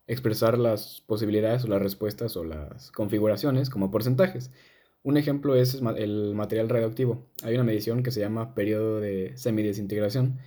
expresar 0.06 0.58
las 0.58 1.00
posibilidades 1.06 1.64
o 1.64 1.68
las 1.68 1.80
respuestas 1.80 2.36
o 2.36 2.44
las 2.44 2.90
configuraciones 2.92 3.70
como 3.70 3.90
porcentajes. 3.90 4.50
Un 5.02 5.16
ejemplo 5.16 5.56
es 5.56 5.80
el 5.96 6.34
material 6.34 6.68
radioactivo. 6.68 7.26
Hay 7.42 7.54
una 7.54 7.64
medición 7.64 8.02
que 8.02 8.10
se 8.10 8.20
llama 8.20 8.54
periodo 8.54 9.00
de 9.00 9.32
semidesintegración 9.38 10.40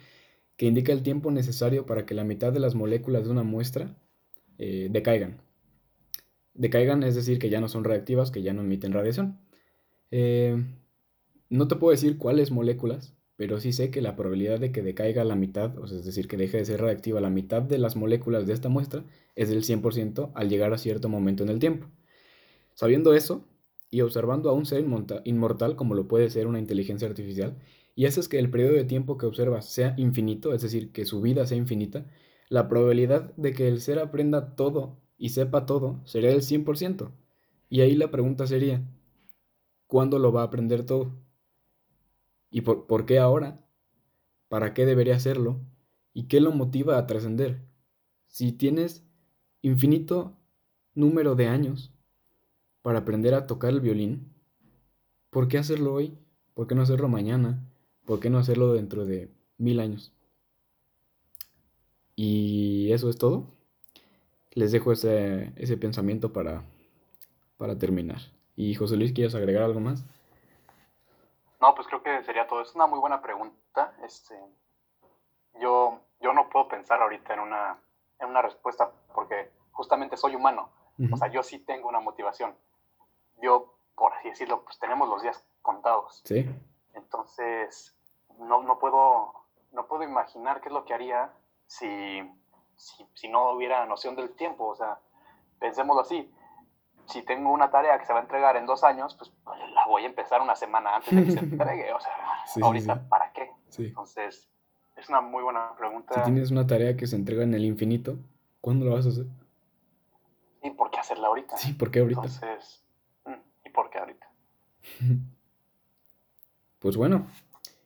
que 0.57 0.65
indica 0.65 0.93
el 0.93 1.03
tiempo 1.03 1.31
necesario 1.31 1.85
para 1.85 2.05
que 2.05 2.13
la 2.13 2.23
mitad 2.23 2.53
de 2.53 2.59
las 2.59 2.75
moléculas 2.75 3.25
de 3.25 3.31
una 3.31 3.43
muestra 3.43 3.97
eh, 4.57 4.87
decaigan. 4.91 5.41
Decaigan 6.53 7.03
es 7.03 7.15
decir 7.15 7.39
que 7.39 7.49
ya 7.49 7.59
no 7.59 7.67
son 7.67 7.83
reactivas, 7.83 8.31
que 8.31 8.43
ya 8.43 8.53
no 8.53 8.61
emiten 8.61 8.93
radiación. 8.93 9.39
Eh, 10.11 10.63
no 11.49 11.67
te 11.67 11.75
puedo 11.75 11.91
decir 11.91 12.17
cuáles 12.17 12.51
moléculas, 12.51 13.15
pero 13.35 13.59
sí 13.59 13.73
sé 13.73 13.89
que 13.89 14.01
la 14.01 14.15
probabilidad 14.15 14.59
de 14.59 14.71
que 14.71 14.83
decaiga 14.83 15.23
la 15.23 15.35
mitad, 15.35 15.77
o 15.79 15.87
sea, 15.87 15.99
es 15.99 16.05
decir, 16.05 16.27
que 16.27 16.37
deje 16.37 16.57
de 16.57 16.65
ser 16.65 16.81
reactiva 16.81 17.19
la 17.19 17.29
mitad 17.29 17.63
de 17.63 17.79
las 17.79 17.95
moléculas 17.95 18.45
de 18.45 18.53
esta 18.53 18.69
muestra, 18.69 19.03
es 19.35 19.49
del 19.49 19.63
100% 19.63 20.31
al 20.35 20.49
llegar 20.49 20.73
a 20.73 20.77
cierto 20.77 21.09
momento 21.09 21.43
en 21.43 21.49
el 21.49 21.59
tiempo. 21.59 21.87
Sabiendo 22.75 23.13
eso, 23.13 23.45
y 23.89 24.01
observando 24.01 24.49
a 24.49 24.53
un 24.53 24.65
ser 24.65 24.83
inmortal 25.25 25.75
como 25.75 25.93
lo 25.93 26.07
puede 26.07 26.29
ser 26.29 26.47
una 26.47 26.59
inteligencia 26.59 27.07
artificial, 27.07 27.55
y 27.95 28.05
haces 28.05 28.27
que 28.27 28.39
el 28.39 28.49
periodo 28.49 28.73
de 28.73 28.85
tiempo 28.85 29.17
que 29.17 29.25
observas 29.25 29.69
sea 29.69 29.93
infinito, 29.97 30.53
es 30.53 30.61
decir, 30.61 30.91
que 30.91 31.05
su 31.05 31.21
vida 31.21 31.45
sea 31.45 31.57
infinita, 31.57 32.05
la 32.49 32.67
probabilidad 32.67 33.33
de 33.35 33.53
que 33.53 33.67
el 33.67 33.81
ser 33.81 33.99
aprenda 33.99 34.55
todo 34.55 34.99
y 35.17 35.29
sepa 35.29 35.65
todo 35.65 36.01
sería 36.05 36.29
del 36.29 36.41
100%. 36.41 37.11
Y 37.69 37.81
ahí 37.81 37.95
la 37.95 38.11
pregunta 38.11 38.47
sería, 38.47 38.83
¿cuándo 39.87 40.19
lo 40.19 40.31
va 40.31 40.41
a 40.41 40.45
aprender 40.45 40.85
todo? 40.85 41.11
¿Y 42.49 42.61
por, 42.61 43.05
qué 43.05 43.19
ahora? 43.19 43.65
¿Para 44.47 44.73
qué 44.73 44.85
debería 44.85 45.15
hacerlo? 45.15 45.59
¿Y 46.13 46.27
qué 46.27 46.39
lo 46.39 46.51
motiva 46.51 46.97
a 46.97 47.07
trascender? 47.07 47.65
Si 48.27 48.51
tienes 48.51 49.03
infinito 49.63 50.37
número 50.93 51.33
de 51.33 51.47
años 51.47 51.91
para 52.83 52.99
aprender 52.99 53.33
a 53.33 53.47
tocar 53.47 53.71
el 53.71 53.81
violín, 53.81 54.33
¿por 55.31 55.47
qué 55.47 55.57
hacerlo 55.57 55.93
hoy? 55.93 56.19
¿Por 56.53 56.67
qué 56.67 56.75
no 56.75 56.83
hacerlo 56.83 57.07
mañana? 57.07 57.67
¿Por 58.05 58.19
qué 58.19 58.29
no 58.29 58.37
hacerlo 58.37 58.73
dentro 58.73 59.05
de 59.05 59.29
mil 59.57 59.79
años? 59.79 60.13
Y 62.15 62.91
eso 62.91 63.09
es 63.09 63.17
todo. 63.17 63.45
Les 64.51 64.71
dejo 64.71 64.91
ese, 64.91 65.77
pensamiento 65.79 66.31
para, 66.31 66.63
para 67.57 67.77
terminar. 67.77 68.19
Y 68.55 68.75
José 68.75 68.97
Luis, 68.97 69.13
¿quieres 69.13 69.33
agregar 69.35 69.63
algo 69.63 69.79
más? 69.79 70.05
No, 71.59 71.73
pues 71.75 71.87
creo 71.87 72.03
que 72.03 72.23
sería 72.23 72.47
todo. 72.47 72.61
Es 72.61 72.75
una 72.75 72.85
muy 72.85 72.99
buena 72.99 73.21
pregunta. 73.21 73.95
Este, 74.05 74.35
yo, 75.59 75.99
yo 76.21 76.33
no 76.33 76.49
puedo 76.49 76.67
pensar 76.67 77.01
ahorita 77.01 77.33
en 77.33 77.39
una, 77.39 77.79
en 78.19 78.29
una 78.29 78.41
respuesta 78.41 78.91
porque 79.15 79.49
justamente 79.71 80.17
soy 80.17 80.35
humano. 80.35 80.69
O 81.11 81.17
sea, 81.17 81.27
yo 81.31 81.41
sí 81.41 81.57
tengo 81.57 81.89
una 81.89 81.99
motivación. 81.99 82.53
Yo, 83.41 83.73
por 83.95 84.13
así 84.13 84.29
decirlo, 84.29 84.63
pues 84.63 84.77
tenemos 84.77 85.09
los 85.09 85.23
días 85.23 85.43
contados. 85.63 86.21
Sí. 86.23 86.47
Entonces, 86.93 87.95
no, 88.39 88.63
no, 88.63 88.79
puedo, 88.79 89.33
no 89.71 89.87
puedo 89.87 90.03
imaginar 90.03 90.61
qué 90.61 90.69
es 90.69 90.73
lo 90.73 90.85
que 90.85 90.93
haría 90.93 91.31
si, 91.67 92.21
si, 92.75 93.05
si 93.13 93.27
no 93.29 93.51
hubiera 93.51 93.85
noción 93.85 94.15
del 94.15 94.35
tiempo. 94.35 94.67
O 94.67 94.75
sea, 94.75 94.99
pensémoslo 95.59 96.01
así 96.01 96.31
si 97.07 97.21
tengo 97.23 97.51
una 97.51 97.69
tarea 97.69 97.97
que 97.99 98.05
se 98.05 98.13
va 98.13 98.19
a 98.19 98.21
entregar 98.23 98.55
en 98.57 98.65
dos 98.65 98.83
años, 98.83 99.15
pues 99.15 99.31
la 99.73 99.85
voy 99.87 100.03
a 100.03 100.05
empezar 100.05 100.41
una 100.41 100.55
semana 100.55 100.95
antes 100.95 101.15
de 101.15 101.25
que 101.25 101.31
se 101.31 101.39
entregue. 101.45 101.93
O 101.93 101.99
sea, 101.99 102.13
ahorita, 102.61 103.07
¿para 103.09 103.31
qué? 103.33 103.51
Entonces, 103.77 104.49
es 104.95 105.09
una 105.09 105.21
muy 105.21 105.43
buena 105.43 105.75
pregunta. 105.77 106.15
Si 106.15 106.31
tienes 106.31 106.51
una 106.51 106.65
tarea 106.65 106.95
que 106.95 107.07
se 107.07 107.15
entrega 107.15 107.43
en 107.43 107.53
el 107.53 107.65
infinito, 107.65 108.17
¿cuándo 108.61 108.85
lo 108.85 108.93
vas 108.93 109.05
a 109.05 109.09
hacer? 109.09 109.25
¿Y 110.61 110.69
por 110.71 110.91
qué 110.91 110.99
hacerla 110.99 111.27
ahorita? 111.27 111.57
Sí, 111.57 111.73
¿por 111.73 111.91
qué 111.91 111.99
ahorita? 111.99 112.21
Entonces, 112.21 112.83
mm, 113.25 113.65
¿y 113.65 113.69
por 113.69 113.89
qué 113.89 113.99
ahorita? 113.99 114.27
pues 116.83 116.97
bueno, 116.97 117.25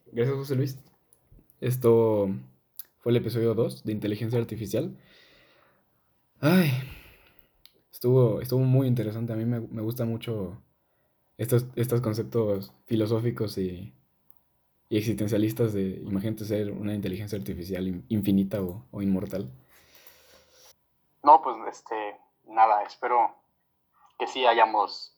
gracias 0.08 0.36
José 0.36 0.56
Luis. 0.56 0.78
Esto 1.62 2.28
fue 2.98 3.14
el 3.14 3.18
episodio 3.18 3.54
2 3.54 3.86
de 3.86 3.92
Inteligencia 3.94 4.40
Artificial. 4.40 4.98
Ay, 6.42 6.72
Estuvo, 7.98 8.42
estuvo 8.42 8.60
muy 8.60 8.86
interesante. 8.86 9.34
A 9.34 9.36
mí 9.36 9.44
me, 9.44 9.60
me 9.60 9.82
gustan 9.82 10.08
mucho 10.08 10.62
estos, 11.36 11.66
estos 11.76 12.00
conceptos 12.00 12.72
filosóficos 12.86 13.58
y, 13.58 13.92
y, 14.88 14.98
existencialistas 14.98 15.74
de, 15.74 16.04
imagínate 16.06 16.46
ser 16.46 16.72
una 16.72 16.94
inteligencia 16.94 17.40
artificial 17.40 18.04
infinita 18.08 18.62
o, 18.62 18.86
o, 18.92 19.02
inmortal. 19.02 19.52
No, 21.24 21.42
pues 21.42 21.58
este, 21.72 22.20
nada, 22.46 22.84
espero 22.84 23.36
que 24.20 24.28
sí 24.28 24.46
hayamos 24.46 25.17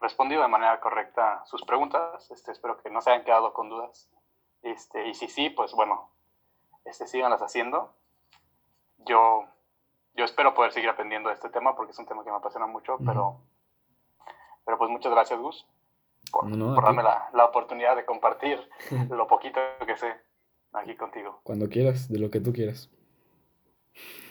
respondido 0.00 0.42
de 0.42 0.48
manera 0.48 0.80
correcta 0.80 1.42
sus 1.46 1.62
preguntas. 1.64 2.30
Este, 2.30 2.52
espero 2.52 2.80
que 2.82 2.90
no 2.90 3.00
se 3.00 3.10
hayan 3.10 3.24
quedado 3.24 3.52
con 3.52 3.68
dudas. 3.68 4.10
Este, 4.62 5.08
y 5.08 5.14
si 5.14 5.28
sí, 5.28 5.50
pues 5.50 5.72
bueno, 5.72 6.10
este, 6.84 7.06
síganlas 7.06 7.42
haciendo. 7.42 7.94
Yo 8.98 9.46
yo 10.18 10.24
espero 10.24 10.52
poder 10.52 10.72
seguir 10.72 10.90
aprendiendo 10.90 11.28
de 11.28 11.36
este 11.36 11.48
tema 11.48 11.76
porque 11.76 11.92
es 11.92 11.98
un 11.98 12.06
tema 12.06 12.24
que 12.24 12.30
me 12.30 12.36
apasiona 12.36 12.66
mucho, 12.66 12.98
pero, 13.06 13.40
pero 14.66 14.76
pues 14.76 14.90
muchas 14.90 15.12
gracias, 15.12 15.38
Gus, 15.38 15.64
por, 16.32 16.50
darme 16.82 17.04
la, 17.04 17.30
la, 17.32 17.44
oportunidad 17.44 17.94
de 17.94 18.04
compartir 18.04 18.58
lo 19.10 19.28
poquito 19.28 19.60
que 19.86 19.96
sé 19.96 20.12
aquí 20.72 20.96
contigo. 20.96 21.40
Cuando 21.44 21.68
quieras, 21.68 22.08
de 22.08 22.18
lo 22.18 22.30
que 22.30 22.40
tú 22.40 22.52
quieras. 22.52 22.90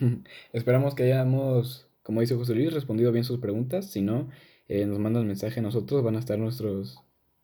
Esperamos 0.51 0.93
que 0.93 1.03
hayamos, 1.03 1.89
como 2.03 2.19
dice 2.19 2.35
José 2.35 2.53
Luis, 2.53 2.73
respondido 2.73 3.13
bien 3.13 3.23
sus 3.23 3.39
preguntas. 3.39 3.89
Si 3.89 4.01
no, 4.01 4.27
eh, 4.67 4.85
nos 4.85 4.99
mandan 4.99 5.27
mensaje 5.27 5.59
a 5.59 5.63
nosotros, 5.63 6.03
van 6.03 6.15
a 6.15 6.19
estar 6.19 6.37
nuestros 6.37 7.01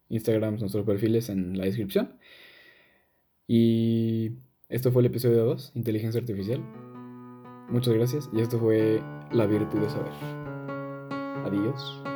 Instagrams, 0.10 0.60
nuestros 0.60 0.86
perfiles 0.86 1.30
en 1.30 1.58
la 1.58 1.66
descripción. 1.66 2.18
Y 3.48 4.32
esto 4.70 4.92
fue 4.92 5.02
el 5.02 5.08
episodio 5.08 5.46
2, 5.46 5.74
Inteligencia 5.76 6.20
Artificial. 6.22 6.62
Muchas 7.70 7.94
gracias 7.94 8.30
y 8.34 8.42
esto 8.42 8.60
fue 8.60 9.02
La 9.32 9.46
Virtud 9.46 9.80
de 9.80 9.90
Saber. 9.90 10.14
Adiós. 11.46 12.13